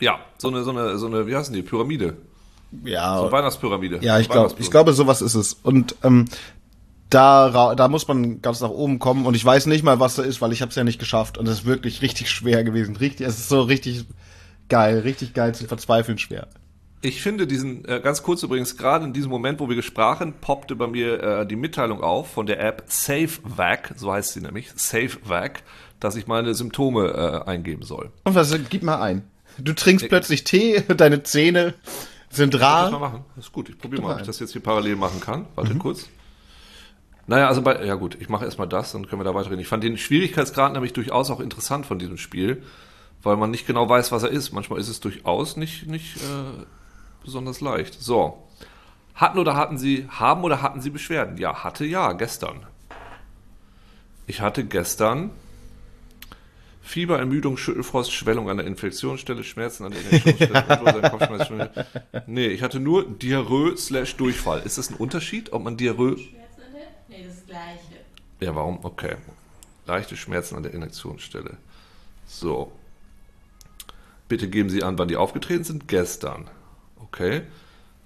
Ja, 0.00 0.18
so 0.38 0.48
eine, 0.48 0.62
so 0.64 0.70
eine, 0.70 0.98
so 0.98 1.06
eine, 1.06 1.26
wie 1.26 1.34
heißt 1.34 1.48
denn 1.48 1.54
die? 1.54 1.62
Pyramide. 1.62 2.16
Ja. 2.84 3.16
So 3.16 3.22
eine 3.22 3.32
Weihnachtspyramide. 3.32 3.98
Ja, 4.02 4.18
ich 4.18 4.28
glaube, 4.28 4.54
ich 4.58 4.70
glaube, 4.70 4.92
sowas 4.92 5.22
ist 5.22 5.34
es. 5.34 5.54
Und 5.54 5.94
ähm, 6.02 6.26
da, 7.08 7.74
da 7.74 7.88
muss 7.88 8.06
man 8.08 8.42
ganz 8.42 8.60
nach 8.60 8.68
oben 8.70 8.98
kommen. 8.98 9.24
Und 9.24 9.34
ich 9.34 9.44
weiß 9.44 9.66
nicht 9.66 9.84
mal, 9.84 10.00
was 10.00 10.16
da 10.16 10.22
ist, 10.22 10.42
weil 10.42 10.52
ich 10.52 10.60
habe 10.60 10.70
es 10.70 10.76
ja 10.76 10.84
nicht 10.84 10.98
geschafft. 10.98 11.38
Und 11.38 11.46
es 11.46 11.60
ist 11.60 11.64
wirklich 11.64 12.02
richtig 12.02 12.30
schwer 12.30 12.64
gewesen. 12.64 12.96
Richtig, 12.96 13.26
es 13.26 13.38
ist 13.38 13.48
so 13.48 13.62
richtig 13.62 14.04
geil, 14.68 14.98
richtig 15.00 15.32
geil 15.32 15.54
zu 15.54 15.66
verzweifeln 15.66 16.18
schwer. 16.18 16.48
Ich 17.02 17.22
finde 17.22 17.46
diesen, 17.46 17.84
äh, 17.86 18.00
ganz 18.02 18.22
kurz 18.22 18.42
übrigens, 18.42 18.76
gerade 18.76 19.04
in 19.04 19.12
diesem 19.12 19.30
Moment, 19.30 19.60
wo 19.60 19.68
wir 19.68 19.76
gesprochen, 19.76 20.34
poppte 20.40 20.74
bei 20.76 20.86
mir 20.86 21.22
äh, 21.22 21.46
die 21.46 21.56
Mitteilung 21.56 22.02
auf 22.02 22.30
von 22.32 22.46
der 22.46 22.58
App 22.60 22.84
SafeVac, 22.86 23.94
so 23.96 24.12
heißt 24.12 24.32
sie 24.32 24.40
nämlich, 24.40 24.70
SafeVac, 24.74 25.62
dass 26.00 26.16
ich 26.16 26.26
meine 26.26 26.54
Symptome 26.54 27.08
äh, 27.44 27.48
eingeben 27.48 27.82
soll. 27.82 28.10
Und 28.24 28.34
was, 28.34 28.54
gib 28.70 28.82
mal 28.82 29.00
ein. 29.00 29.22
Du 29.58 29.72
trinkst 29.72 30.08
plötzlich 30.08 30.44
Tee, 30.44 30.82
deine 30.96 31.22
Zähne 31.22 31.74
sind 32.30 32.52
Soll 32.52 32.60
ich 32.60 32.66
mal 32.66 32.90
rar. 32.90 32.98
machen? 32.98 33.24
Das 33.36 33.46
ist 33.46 33.52
gut. 33.52 33.68
Ich 33.68 33.78
probiere 33.78 34.02
mal, 34.02 34.14
ob 34.14 34.20
ich 34.20 34.26
das 34.26 34.38
jetzt 34.40 34.52
hier 34.52 34.62
parallel 34.62 34.96
machen 34.96 35.20
kann. 35.20 35.46
Warte 35.54 35.74
Mhm. 35.74 35.78
kurz. 35.78 36.08
Naja, 37.28 37.48
also 37.48 37.62
bei, 37.62 37.84
ja 37.84 37.94
gut, 37.94 38.16
ich 38.20 38.28
mache 38.28 38.44
erstmal 38.44 38.68
das, 38.68 38.92
dann 38.92 39.06
können 39.08 39.20
wir 39.20 39.24
da 39.24 39.34
weiterreden. 39.34 39.58
Ich 39.60 39.66
fand 39.68 39.82
den 39.82 39.98
Schwierigkeitsgrad 39.98 40.72
nämlich 40.72 40.92
durchaus 40.92 41.30
auch 41.30 41.40
interessant 41.40 41.84
von 41.86 41.98
diesem 41.98 42.18
Spiel, 42.18 42.62
weil 43.22 43.36
man 43.36 43.50
nicht 43.50 43.66
genau 43.66 43.88
weiß, 43.88 44.12
was 44.12 44.22
er 44.22 44.30
ist. 44.30 44.52
Manchmal 44.52 44.78
ist 44.78 44.88
es 44.88 45.00
durchaus 45.00 45.56
nicht, 45.56 45.86
nicht 45.88 46.16
äh, 46.18 46.64
besonders 47.26 47.60
leicht. 47.60 47.94
So. 48.00 48.42
Hatten 49.14 49.38
oder 49.38 49.54
hatten 49.54 49.76
Sie, 49.76 50.08
haben 50.08 50.44
oder 50.44 50.62
hatten 50.62 50.80
Sie 50.80 50.90
Beschwerden? 50.90 51.36
Ja, 51.36 51.62
hatte 51.64 51.84
ja, 51.84 52.12
gestern. 52.12 52.66
Ich 54.26 54.40
hatte 54.40 54.64
gestern 54.64 55.30
Fieber, 56.86 57.18
Ermüdung, 57.18 57.56
Schüttelfrost, 57.56 58.12
Schwellung 58.12 58.48
an 58.48 58.58
der 58.58 58.66
Infektionsstelle, 58.66 59.42
Schmerzen 59.42 59.84
an 59.84 59.92
der 59.92 60.02
Injektionsstelle, 60.02 60.64
Unwohlsein, 60.80 61.10
Kopfschmerzen. 61.10 61.68
Nee, 62.26 62.46
ich 62.46 62.62
hatte 62.62 62.78
nur 62.78 63.04
Diarrhoe 63.08 63.76
slash 63.76 64.14
Durchfall. 64.16 64.62
Ist 64.64 64.78
das 64.78 64.90
ein 64.90 64.94
Unterschied, 64.94 65.52
ob 65.52 65.64
man 65.64 65.76
Diarrhoe... 65.76 66.16
Schmerzen 66.16 66.62
an 66.62 66.72
der? 66.74 66.86
Nee, 67.08 67.24
das 67.24 67.34
ist 67.34 67.40
das 67.40 67.46
gleiche. 67.46 68.04
Ja, 68.38 68.54
warum? 68.54 68.78
Okay. 68.84 69.16
Leichte 69.86 70.16
Schmerzen 70.16 70.54
an 70.54 70.62
der 70.62 70.74
Injektionsstelle. 70.74 71.56
So. 72.26 72.70
Bitte 74.28 74.48
geben 74.48 74.70
Sie 74.70 74.84
an, 74.84 74.96
wann 74.96 75.08
die 75.08 75.16
aufgetreten 75.16 75.64
sind. 75.64 75.88
Gestern. 75.88 76.48
Okay. 77.02 77.42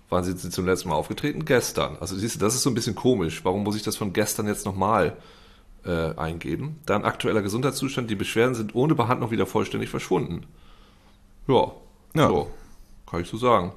Wann 0.09 0.25
sind 0.25 0.39
Sie 0.41 0.51
zum 0.51 0.67
letzten 0.67 0.89
Mal 0.89 0.97
aufgetreten? 0.97 1.45
Gestern. 1.45 1.97
Also 2.01 2.17
siehst 2.17 2.37
du, 2.37 2.41
das 2.41 2.55
ist 2.55 2.63
so 2.63 2.71
ein 2.71 2.75
bisschen 2.75 2.95
komisch. 2.97 3.45
Warum 3.45 3.63
muss 3.63 3.77
ich 3.77 3.83
das 3.83 3.97
von 3.97 4.13
gestern 4.13 4.47
jetzt 4.49 4.67
nochmal 4.67 5.17
äh, 5.85 6.15
eingeben? 6.17 6.81
Dann 6.87 7.05
aktueller 7.05 7.43
Gesundheitszustand. 7.43 8.11
Die 8.11 8.17
Beschwerden 8.17 8.55
sind 8.55 8.75
ohne 8.75 8.95
Behandlung 8.95 9.31
wieder 9.31 9.47
vollständig 9.47 9.89
verschwunden. 9.91 10.47
Ja. 11.47 11.73
Ja. 12.15 12.29
So. 12.29 12.51
Kann 13.09 13.21
ich 13.23 13.29
so 13.29 13.37
sagen. 13.37 13.73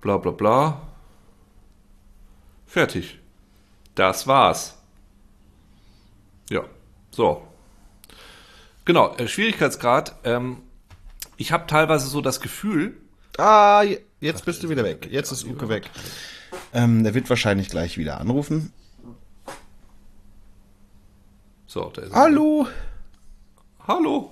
Bla 0.00 0.18
bla 0.18 0.32
bla. 0.32 0.80
Fertig. 2.66 3.18
Das 3.94 4.26
war's. 4.26 4.76
Ja, 6.50 6.62
so. 7.10 7.42
Genau, 8.84 9.14
äh, 9.16 9.28
Schwierigkeitsgrad. 9.28 10.14
Ähm, 10.24 10.58
ich 11.36 11.52
habe 11.52 11.66
teilweise 11.66 12.06
so 12.08 12.20
das 12.20 12.40
Gefühl, 12.40 12.96
Ah, 13.38 13.82
je- 13.82 14.00
jetzt 14.20 14.44
bist 14.44 14.62
du 14.62 14.68
wieder 14.68 14.84
weg. 14.84 15.08
Jetzt 15.10 15.32
ist 15.32 15.44
Uke 15.44 15.68
weg. 15.68 15.90
Ähm, 16.72 17.04
der 17.04 17.14
wird 17.14 17.28
wahrscheinlich 17.28 17.68
gleich 17.68 17.98
wieder 17.98 18.20
anrufen. 18.20 18.72
so, 21.66 21.90
da 21.94 22.02
ist 22.02 22.12
er. 22.12 22.16
Hallo. 22.16 22.66
Hallo. 23.86 24.30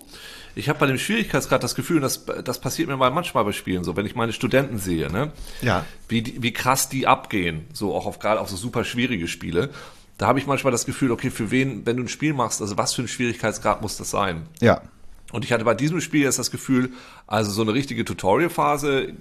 Ich 0.54 0.70
habe 0.70 0.78
bei 0.78 0.86
dem 0.86 0.98
Schwierigkeitsgrad 0.98 1.62
das 1.62 1.74
Gefühl, 1.74 1.96
und 1.96 2.02
das, 2.02 2.24
das 2.44 2.60
passiert 2.60 2.88
mir 2.88 2.96
mal 2.96 3.10
manchmal 3.10 3.44
bei 3.44 3.52
Spielen 3.52 3.84
so, 3.84 3.94
wenn 3.94 4.06
ich 4.06 4.14
meine 4.14 4.32
Studenten 4.32 4.78
sehe, 4.78 5.12
ne? 5.12 5.32
Ja. 5.60 5.84
Wie, 6.08 6.42
wie 6.42 6.52
krass 6.52 6.88
die 6.88 7.06
abgehen, 7.06 7.66
so 7.74 7.94
auch 7.94 8.06
auf 8.06 8.18
gerade 8.18 8.40
auf 8.40 8.48
so 8.48 8.56
super 8.56 8.82
schwierige 8.82 9.28
Spiele. 9.28 9.70
Da 10.16 10.26
habe 10.26 10.38
ich 10.38 10.46
manchmal 10.46 10.70
das 10.70 10.86
Gefühl, 10.86 11.10
okay, 11.10 11.30
für 11.30 11.50
wen, 11.50 11.84
wenn 11.84 11.98
du 11.98 12.04
ein 12.04 12.08
Spiel 12.08 12.32
machst, 12.32 12.62
also 12.62 12.78
was 12.78 12.94
für 12.94 13.02
ein 13.02 13.08
Schwierigkeitsgrad 13.08 13.82
muss 13.82 13.98
das 13.98 14.10
sein? 14.10 14.48
Ja. 14.60 14.80
Und 15.30 15.44
ich 15.44 15.52
hatte 15.52 15.64
bei 15.64 15.74
diesem 15.74 16.00
Spiel 16.00 16.22
jetzt 16.22 16.38
das 16.38 16.50
Gefühl, 16.50 16.92
also 17.26 17.50
so 17.50 17.60
eine 17.60 17.74
richtige 17.74 18.06
Tutorial-Phase, 18.06 19.12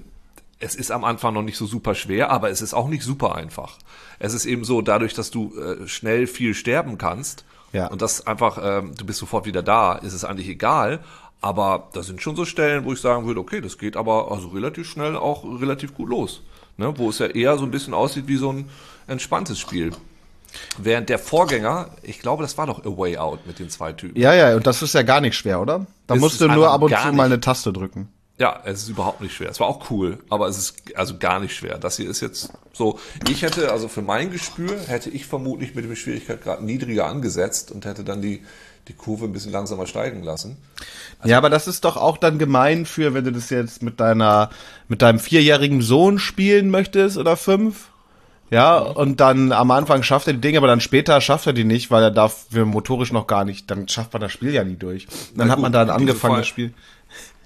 es 0.59 0.75
ist 0.75 0.91
am 0.91 1.03
Anfang 1.03 1.33
noch 1.33 1.41
nicht 1.41 1.57
so 1.57 1.65
super 1.65 1.95
schwer, 1.95 2.31
aber 2.31 2.49
es 2.49 2.61
ist 2.61 2.73
auch 2.73 2.87
nicht 2.87 3.03
super 3.03 3.35
einfach. 3.35 3.77
Es 4.19 4.33
ist 4.33 4.45
eben 4.45 4.63
so, 4.63 4.81
dadurch, 4.81 5.13
dass 5.13 5.31
du 5.31 5.53
äh, 5.59 5.87
schnell 5.87 6.27
viel 6.27 6.53
sterben 6.53 6.97
kannst 6.97 7.43
Ja. 7.73 7.87
und 7.87 8.01
das 8.01 8.25
einfach, 8.25 8.57
ähm, 8.61 8.93
du 8.97 9.05
bist 9.05 9.19
sofort 9.19 9.45
wieder 9.45 9.61
da, 9.63 9.93
ist 9.95 10.13
es 10.13 10.23
eigentlich 10.23 10.47
egal. 10.49 10.99
Aber 11.41 11.89
da 11.93 12.01
sind 12.01 12.21
schon 12.21 12.35
so 12.35 12.45
Stellen, 12.45 12.85
wo 12.85 12.93
ich 12.93 13.01
sagen 13.01 13.27
würde, 13.27 13.39
okay, 13.39 13.61
das 13.61 13.77
geht 13.77 13.97
aber 13.97 14.31
also 14.31 14.47
relativ 14.47 14.89
schnell 14.89 15.15
auch 15.15 15.43
relativ 15.61 15.93
gut 15.93 16.09
los. 16.09 16.41
ne, 16.77 16.93
wo 16.97 17.09
es 17.09 17.19
ja 17.19 17.27
eher 17.27 17.57
so 17.57 17.65
ein 17.65 17.71
bisschen 17.71 17.93
aussieht 17.93 18.27
wie 18.27 18.37
so 18.37 18.51
ein 18.51 18.69
entspanntes 19.07 19.59
Spiel. 19.59 19.91
Während 20.77 21.09
der 21.09 21.19
Vorgänger, 21.19 21.89
ich 22.01 22.19
glaube, 22.19 22.41
das 22.43 22.57
war 22.57 22.65
doch 22.65 22.79
A 22.85 22.97
Way 22.97 23.17
Out 23.17 23.45
mit 23.45 23.59
den 23.59 23.69
zwei 23.69 23.91
Typen. 23.93 24.19
Ja, 24.19 24.33
ja, 24.33 24.55
und 24.55 24.65
das 24.65 24.81
ist 24.81 24.93
ja 24.93 25.03
gar 25.03 25.19
nicht 25.21 25.35
schwer, 25.35 25.61
oder? 25.61 25.85
Da 26.07 26.15
Es 26.15 26.21
musst 26.21 26.35
ist 26.35 26.41
du 26.41 26.47
nur 26.47 26.71
ab 26.71 26.81
und 26.81 26.95
zu 26.97 27.11
mal 27.13 27.25
eine 27.25 27.39
Taste 27.41 27.73
drücken. 27.73 28.07
Ja, 28.37 28.59
es 28.65 28.83
ist 28.83 28.89
überhaupt 28.89 29.21
nicht 29.21 29.33
schwer. 29.33 29.49
Es 29.49 29.61
war 29.61 29.67
auch 29.67 29.89
cool, 29.89 30.19
aber 30.29 30.47
es 30.47 30.57
ist 30.57 30.75
also 30.95 31.17
gar 31.17 31.39
nicht 31.39 31.55
schwer. 31.55 31.77
Das 31.77 31.95
hier 31.95 32.09
ist 32.09 32.19
jetzt 32.19 32.51
so. 32.73 32.99
Ich 33.29 33.43
hätte, 33.43 33.71
also 33.71 33.87
für 33.87 34.01
mein 34.01 34.29
Gespür, 34.29 34.77
hätte 34.87 35.09
ich 35.09 35.25
vermutlich 35.25 35.73
mit 35.73 35.85
dem 35.85 35.95
Schwierigkeitsgrad 35.95 36.61
niedriger 36.61 37.05
angesetzt 37.05 37.71
und 37.71 37.85
hätte 37.85 38.03
dann 38.03 38.21
die, 38.21 38.43
die 38.89 38.93
Kurve 38.93 39.23
ein 39.25 39.31
bisschen 39.31 39.53
langsamer 39.53 39.87
steigen 39.87 40.21
lassen. 40.21 40.57
ja, 41.23 41.37
aber 41.37 41.49
das 41.49 41.67
ist 41.67 41.85
doch 41.85 41.95
auch 41.95 42.17
dann 42.17 42.37
gemein 42.37 42.85
für, 42.85 43.13
wenn 43.13 43.23
du 43.23 43.31
das 43.31 43.49
jetzt 43.49 43.81
mit 43.81 44.01
deiner, 44.01 44.49
mit 44.89 45.01
deinem 45.01 45.19
vierjährigen 45.19 45.81
Sohn 45.81 46.19
spielen 46.19 46.69
möchtest 46.69 47.17
oder 47.17 47.37
fünf. 47.37 47.87
Ja, 48.51 48.77
und 48.77 49.21
dann 49.21 49.53
am 49.53 49.71
Anfang 49.71 50.03
schafft 50.03 50.27
er 50.27 50.33
die 50.33 50.41
Dinge, 50.41 50.59
aber 50.59 50.67
dann 50.67 50.81
später 50.81 51.19
schafft 51.19 51.47
er 51.47 51.53
die 51.53 51.63
nicht, 51.63 51.89
weil 51.89 52.03
er 52.03 52.11
darf 52.11 52.45
wir 52.51 52.65
motorisch 52.65 53.11
noch 53.11 53.25
gar 53.27 53.43
nicht, 53.45 53.71
dann 53.71 53.87
schafft 53.87 54.13
man 54.13 54.21
das 54.21 54.33
Spiel 54.33 54.53
ja 54.53 54.63
nie 54.63 54.75
durch. 54.75 55.07
Dann 55.35 55.47
Na 55.47 55.53
hat 55.53 55.59
man 55.59 55.71
gut, 55.71 55.75
da 55.75 55.81
ein 55.81 55.87
in 55.87 55.93
diesem 55.95 56.09
angefangenes 56.09 56.45
Fall- 56.47 56.51
Spiel. 56.51 56.73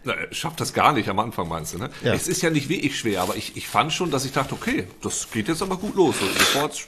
Na, 0.04 0.14
schafft 0.32 0.62
das 0.62 0.74
gar 0.74 0.94
nicht 0.94 1.10
am 1.10 1.20
Anfang, 1.20 1.48
meinst 1.48 1.74
du, 1.74 1.78
ne? 1.78 1.90
Ja. 2.04 2.14
Es 2.14 2.28
ist 2.28 2.42
ja 2.42 2.50
nicht 2.50 2.70
wirklich 2.70 2.98
schwer, 2.98 3.22
aber 3.22 3.36
ich, 3.36 3.58
ich 3.58 3.68
fand 3.68 3.92
schon, 3.92 4.12
dass 4.12 4.24
ich 4.26 4.32
dachte, 4.32 4.54
okay, 4.54 4.88
das 5.02 5.30
geht 5.32 5.48
jetzt 5.50 5.62
aber 5.62 5.76
gut 5.78 5.96
los. 5.96 6.16
So, 6.20 6.26
sofort 6.26 6.74
Sp- 6.80 6.88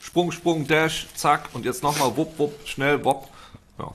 Sprung, 0.00 0.32
Sprung, 0.32 0.66
Dash, 0.66 1.06
zack, 1.14 1.48
und 1.54 1.64
jetzt 1.64 1.82
nochmal 1.82 2.16
wupp, 2.16 2.38
wupp, 2.38 2.54
schnell, 2.68 3.04
wupp. 3.04 3.28
Ja. 3.78 3.92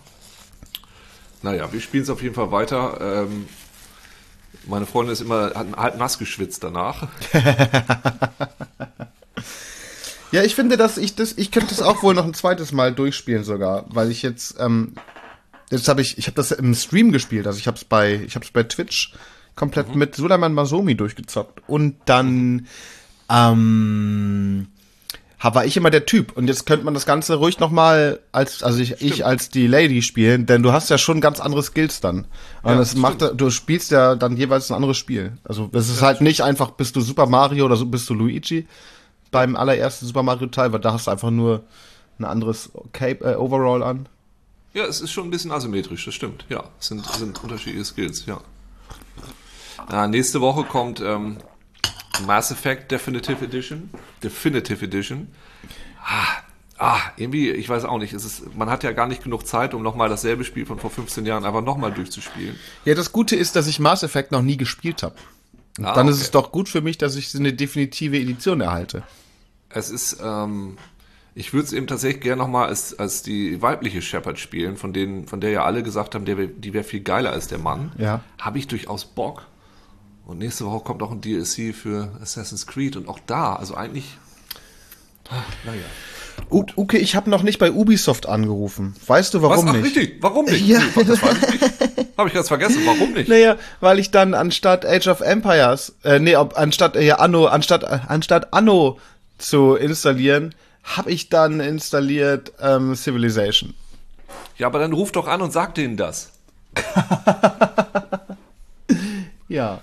Naja, 1.43 1.71
wir 1.71 1.79
spielen 1.81 2.03
es 2.03 2.09
auf 2.09 2.21
jeden 2.21 2.33
Fall 2.35 2.51
weiter. 2.51 3.25
Ähm, 3.27 3.47
meine 4.65 4.85
Freundin 4.85 5.13
ist 5.13 5.21
immer 5.21 5.51
hat 5.55 5.67
halb 5.77 5.97
nass 5.97 6.17
geschwitzt 6.17 6.63
danach. 6.63 7.07
Ja, 10.31 10.43
ich 10.43 10.55
finde, 10.55 10.75
dass 10.75 10.97
ich 10.97 11.15
das, 11.15 11.31
ich 11.37 11.51
könnte 11.51 11.69
das 11.69 11.81
auch 11.81 12.03
wohl 12.03 12.13
noch 12.13 12.25
ein 12.25 12.33
zweites 12.33 12.73
Mal 12.73 12.91
durchspielen 12.93 13.45
sogar, 13.45 13.85
weil 13.87 14.11
ich 14.11 14.21
jetzt, 14.23 14.57
ähm, 14.59 14.93
jetzt 15.71 15.87
habe 15.87 16.01
ich, 16.01 16.17
ich 16.17 16.27
habe 16.27 16.35
das 16.35 16.51
im 16.51 16.73
Stream 16.73 17.11
gespielt, 17.11 17.47
also 17.47 17.59
ich 17.59 17.67
habe 17.67 17.77
es 17.77 17.85
bei, 17.85 18.21
ich 18.25 18.35
habe 18.35 18.45
es 18.45 18.51
bei 18.51 18.63
Twitch 18.63 19.13
komplett 19.55 19.95
mit 19.95 20.15
Suleiman 20.15 20.53
Masomi 20.53 20.95
durchgezockt. 20.95 21.61
Und 21.67 21.95
dann, 22.05 22.67
ähm, 23.29 24.67
war 25.39 25.65
ich 25.65 25.77
immer 25.77 25.89
der 25.89 26.05
Typ. 26.05 26.35
Und 26.35 26.47
jetzt 26.47 26.65
könnte 26.65 26.85
man 26.85 26.93
das 26.93 27.05
Ganze 27.05 27.35
ruhig 27.35 27.59
noch 27.59 27.71
mal 27.71 28.19
als, 28.31 28.63
also 28.63 28.79
ich, 28.79 29.01
ich 29.01 29.25
als 29.25 29.49
die 29.49 29.67
Lady 29.67 30.01
spielen, 30.01 30.45
denn 30.45 30.63
du 30.63 30.71
hast 30.71 30.89
ja 30.89 30.97
schon 30.97 31.21
ganz 31.21 31.39
andere 31.39 31.63
Skills 31.63 31.99
dann. 32.01 32.25
Und 32.63 32.73
Ja, 32.73 32.79
es 32.79 32.95
macht, 32.95 33.21
du 33.35 33.49
spielst 33.49 33.91
ja 33.91 34.15
dann 34.15 34.37
jeweils 34.37 34.69
ein 34.69 34.75
anderes 34.75 34.97
Spiel, 34.97 35.33
also 35.43 35.69
es 35.73 35.89
ist 35.89 36.01
halt 36.01 36.21
nicht 36.21 36.41
einfach, 36.41 36.71
bist 36.71 36.95
du 36.95 37.01
Super 37.01 37.27
Mario 37.27 37.65
oder 37.65 37.75
so 37.75 37.85
bist 37.85 38.09
du 38.09 38.13
Luigi 38.13 38.67
beim 39.31 39.55
allerersten 39.55 40.05
Super 40.05 40.23
Mario 40.23 40.47
Teil, 40.47 40.73
weil 40.73 40.79
da 40.79 40.93
hast 40.93 41.07
du 41.07 41.11
einfach 41.11 41.31
nur 41.31 41.63
ein 42.19 42.25
anderes 42.25 42.71
Cape, 42.93 43.23
äh, 43.23 43.35
Overall 43.35 43.83
an. 43.83 44.09
Ja, 44.77 44.85
es 44.85 45.01
ist 45.01 45.11
schon 45.11 45.25
ein 45.27 45.31
bisschen 45.31 45.51
asymmetrisch, 45.51 46.05
das 46.05 46.13
stimmt. 46.13 46.45
Ja, 46.49 46.65
es 46.79 46.89
sind, 46.89 47.03
sind 47.03 47.43
unterschiedliche 47.43 47.83
Skills, 47.83 48.27
ja. 48.27 48.39
Ja, 49.91 50.07
nächste 50.07 50.39
Woche 50.39 50.65
kommt 50.65 50.99
ähm, 50.99 51.37
Mass 52.27 52.51
Effect 52.51 52.91
Definitive 52.91 53.43
Edition. 53.43 53.89
Definitive 54.21 54.85
Edition. 54.85 55.29
Ah, 56.05 56.43
ah, 56.77 56.99
irgendwie, 57.15 57.49
ich 57.49 57.67
weiß 57.67 57.85
auch 57.85 57.97
nicht, 57.97 58.13
es 58.13 58.23
ist, 58.23 58.55
man 58.55 58.69
hat 58.69 58.83
ja 58.83 58.91
gar 58.91 59.07
nicht 59.07 59.23
genug 59.23 59.47
Zeit, 59.47 59.73
um 59.73 59.81
nochmal 59.81 60.09
dasselbe 60.09 60.43
Spiel 60.43 60.67
von 60.67 60.77
vor 60.77 60.91
15 60.91 61.25
Jahren 61.25 61.43
einfach 61.43 61.63
nochmal 61.63 61.91
durchzuspielen. 61.91 62.55
Ja, 62.85 62.93
das 62.93 63.11
Gute 63.11 63.35
ist, 63.35 63.55
dass 63.55 63.65
ich 63.65 63.79
Mass 63.79 64.03
Effect 64.03 64.31
noch 64.31 64.43
nie 64.43 64.57
gespielt 64.57 65.01
habe. 65.01 65.15
Ah, 65.81 65.95
Dann 65.95 66.07
ist 66.07 66.17
okay. 66.17 66.25
es 66.25 66.31
doch 66.31 66.51
gut 66.51 66.69
für 66.69 66.81
mich, 66.81 66.99
dass 66.99 67.15
ich 67.15 67.33
eine 67.33 67.51
definitive 67.51 68.15
Edition 68.15 68.61
erhalte. 68.61 69.01
Es 69.69 69.89
ist, 69.89 70.17
ähm, 70.23 70.77
ich 71.37 71.53
würde 71.53 71.67
es 71.67 71.73
eben 71.73 71.85
tatsächlich 71.85 72.23
gerne 72.23 72.41
nochmal 72.41 72.67
als, 72.67 72.97
als 72.97 73.21
die 73.21 73.61
weibliche 73.61 74.01
Shepard 74.01 74.39
spielen, 74.39 74.75
von 74.75 74.91
denen, 74.91 75.27
von 75.27 75.39
der 75.39 75.51
ja 75.51 75.63
alle 75.65 75.83
gesagt 75.83 76.15
haben, 76.15 76.25
der 76.25 76.35
die 76.35 76.73
wäre 76.73 76.83
viel 76.83 77.01
geiler 77.01 77.31
als 77.31 77.47
der 77.47 77.59
Mann. 77.59 77.91
Ja. 77.99 78.21
Habe 78.39 78.57
ich 78.57 78.67
durchaus 78.67 79.05
Bock. 79.05 79.45
Und 80.25 80.39
nächste 80.39 80.65
Woche 80.65 80.83
kommt 80.83 81.03
auch 81.03 81.11
ein 81.11 81.21
DLC 81.21 81.75
für 81.75 82.11
Assassin's 82.21 82.65
Creed 82.65 82.95
und 82.95 83.07
auch 83.07 83.19
da, 83.27 83.55
also 83.55 83.75
eigentlich. 83.75 84.17
Naja. 85.63 85.81
U 86.49 86.65
okay, 86.75 86.97
ich 86.97 87.15
habe 87.15 87.29
noch 87.29 87.43
nicht 87.43 87.59
bei 87.59 87.71
Ubisoft 87.71 88.27
angerufen. 88.27 88.95
Weißt 89.05 89.35
du, 89.35 89.41
Was? 89.43 89.51
warum 89.51 89.67
Ach, 89.67 89.73
nicht? 89.73 89.85
richtig. 89.85 90.17
Warum 90.21 90.45
nicht? 90.45 90.65
Ja. 90.65 90.79
Nee, 90.95 91.03
das 91.03 91.21
weiß 91.21 91.37
ich 91.43 91.61
nicht. 91.61 92.17
Habe 92.17 92.29
ich 92.29 92.33
ganz 92.33 92.47
vergessen. 92.47 92.81
Warum 92.85 93.13
nicht? 93.13 93.29
Naja, 93.29 93.57
weil 93.79 93.99
ich 93.99 94.09
dann 94.09 94.33
anstatt 94.33 94.87
Age 94.87 95.07
of 95.07 95.21
Empires, 95.21 95.95
äh, 96.03 96.17
nee, 96.17 96.35
ob, 96.35 96.57
anstatt 96.57 96.95
äh, 96.95 97.05
ja, 97.05 97.17
Anno, 97.17 97.45
anstatt 97.45 97.83
äh, 97.83 97.99
anstatt 98.07 98.53
Anno 98.53 98.97
zu 99.37 99.75
installieren, 99.75 100.55
habe 100.95 101.11
ich 101.11 101.29
dann 101.29 101.59
installiert 101.59 102.53
ähm, 102.61 102.95
Civilization. 102.95 103.73
Ja, 104.57 104.67
aber 104.67 104.79
dann 104.79 104.93
ruf 104.93 105.11
doch 105.11 105.27
an 105.27 105.41
und 105.41 105.51
sag 105.53 105.75
denen 105.75 105.97
das. 105.97 106.31
Ja. 109.49 109.81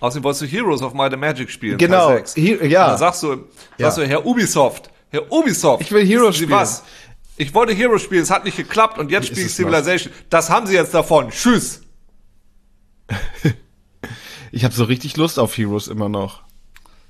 Außerdem 0.00 0.24
wolltest 0.24 0.42
du 0.42 0.46
Heroes 0.46 0.82
of 0.82 0.92
Might 0.94 1.12
and 1.12 1.20
Magic 1.20 1.50
spielen. 1.50 1.78
Genau. 1.78 2.08
Teil 2.08 2.18
6. 2.18 2.34
He- 2.34 2.66
ja. 2.66 2.84
Und 2.84 2.90
dann 2.90 2.98
sagst 2.98 3.22
du, 3.22 3.36
sagst 3.78 3.96
Ja. 3.98 4.04
du, 4.04 4.06
Herr 4.08 4.26
Ubisoft, 4.26 4.90
Herr 5.10 5.30
Ubisoft. 5.32 5.80
Ich 5.82 5.90
will 5.92 6.04
Heroes 6.06 6.36
spielen. 6.36 6.50
was? 6.50 6.82
Ich 7.38 7.54
wollte 7.54 7.72
Heroes 7.72 8.02
spielen, 8.02 8.22
es 8.22 8.30
hat 8.30 8.44
nicht 8.44 8.56
geklappt 8.56 8.98
und 8.98 9.10
jetzt 9.10 9.28
spiele 9.28 9.46
ich 9.46 9.54
Civilization. 9.54 10.12
Das 10.28 10.50
haben 10.50 10.66
Sie 10.66 10.74
jetzt 10.74 10.92
davon. 10.94 11.30
Tschüss. 11.30 11.80
Ich 14.54 14.64
habe 14.64 14.74
so 14.74 14.84
richtig 14.84 15.16
Lust 15.16 15.38
auf 15.38 15.56
Heroes 15.56 15.88
immer 15.88 16.10
noch. 16.10 16.42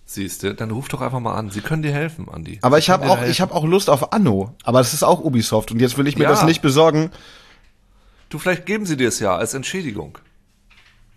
Siehste, 0.05 0.55
dann 0.55 0.71
ruf 0.71 0.89
doch 0.89 1.01
einfach 1.01 1.21
mal 1.21 1.35
an. 1.35 1.51
Sie 1.51 1.61
können 1.61 1.83
dir 1.83 1.93
helfen, 1.93 2.29
Andi. 2.29 2.59
Aber 2.63 2.79
ich 2.79 2.91
habe 2.91 3.09
auch, 3.09 3.23
ich 3.23 3.41
habe 3.41 3.55
auch 3.55 3.65
Lust 3.65 3.89
auf 3.89 4.13
Anno. 4.13 4.55
Aber 4.65 4.81
es 4.81 4.93
ist 4.93 5.03
auch 5.05 5.21
Ubisoft 5.21 5.71
und 5.71 5.81
jetzt 5.81 5.97
will 5.97 6.07
ich 6.07 6.17
mir 6.17 6.25
Ja. 6.25 6.31
das 6.31 6.45
nicht 6.45 6.61
besorgen. 6.61 7.11
Du, 8.29 8.39
vielleicht 8.39 8.67
geben 8.67 8.85
sie 8.87 8.97
dir 8.97 9.09
es 9.09 9.21
ja 9.21 9.37
als 9.37 9.55
Entschädigung. 9.55 10.19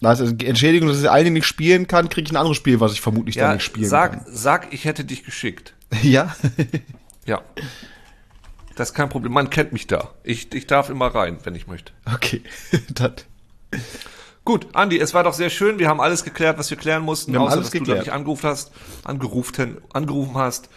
Also 0.02 0.26
Entschädigung, 0.26 0.88
dass 0.90 1.00
ich 1.02 1.10
eine 1.10 1.32
nicht 1.32 1.46
spielen 1.46 1.88
kann, 1.88 2.10
kriege 2.10 2.26
ich 2.28 2.32
ein 2.34 2.38
anderes 2.38 2.58
Spiel, 2.58 2.80
was 2.82 2.92
ich 2.94 3.02
vermutlich 3.02 3.36
dann 3.36 3.46
Ja, 3.50 3.54
nicht 3.54 3.64
spielen 3.64 3.88
sag, 3.90 4.12
kann. 4.12 4.26
sag, 4.28 4.74
ich 4.74 4.86
hätte 4.86 5.04
dich 5.06 5.24
geschickt. 5.24 5.74
Ja. 6.04 6.36
Ja. 7.26 7.42
Das 8.76 8.90
ist 8.90 8.94
kein 8.96 9.08
Problem. 9.10 9.32
Man 9.32 9.50
kennt 9.50 9.72
mich 9.72 9.88
da. 9.88 10.12
Ich, 10.24 10.54
ich 10.54 10.68
darf 10.68 10.90
immer 10.90 11.08
rein, 11.08 11.38
wenn 11.44 11.56
ich 11.56 11.68
möchte. 11.68 11.94
okay. 12.14 12.42
Dann. 12.94 13.14
Gut, 14.46 14.68
Andi, 14.74 15.00
es 15.00 15.14
war 15.14 15.24
doch 15.24 15.34
sehr 15.34 15.50
schön. 15.50 15.80
Wir 15.80 15.90
haben 15.90 16.00
alles 16.00 16.24
geklärt, 16.24 16.58
was 16.60 16.70
wir 16.70 16.78
klären 16.78 17.02
mussten, 17.04 17.34
Wir 17.34 17.40
haben 17.40 17.48
außer 17.48 17.56
alles 17.58 17.72
dass 17.72 17.72
du 17.74 17.80
da 17.80 17.84
geklärt. 17.86 18.06
nicht 18.06 18.14
angerufen 18.14 18.48
hast, 18.48 18.72
angerufen, 19.04 19.78
angerufen 19.92 20.36
hast. 20.38 20.70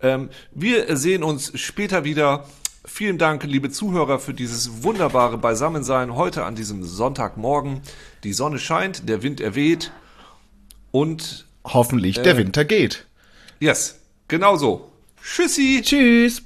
Ähm, 0.00 0.30
wir 0.54 0.96
sehen 0.96 1.22
uns 1.24 1.52
später 1.58 2.04
wieder. 2.04 2.44
Vielen 2.84 3.18
Dank, 3.18 3.42
liebe 3.42 3.68
Zuhörer, 3.70 4.20
für 4.20 4.32
dieses 4.32 4.84
wunderbare 4.84 5.38
Beisammensein 5.38 6.14
heute 6.14 6.44
an 6.44 6.54
diesem 6.54 6.84
Sonntagmorgen. 6.84 7.80
Die 8.22 8.32
Sonne 8.32 8.60
scheint, 8.60 9.08
der 9.08 9.22
Wind 9.24 9.40
erweht 9.40 9.90
und 10.92 11.46
Hoffentlich 11.64 12.18
Äh. 12.18 12.22
der 12.22 12.36
Winter 12.36 12.64
geht. 12.64 13.06
yes, 13.58 13.98
genau 14.28 14.54
so. 14.56 14.92
Tschüssi. 15.20 15.82
Tschüss. 15.82 16.42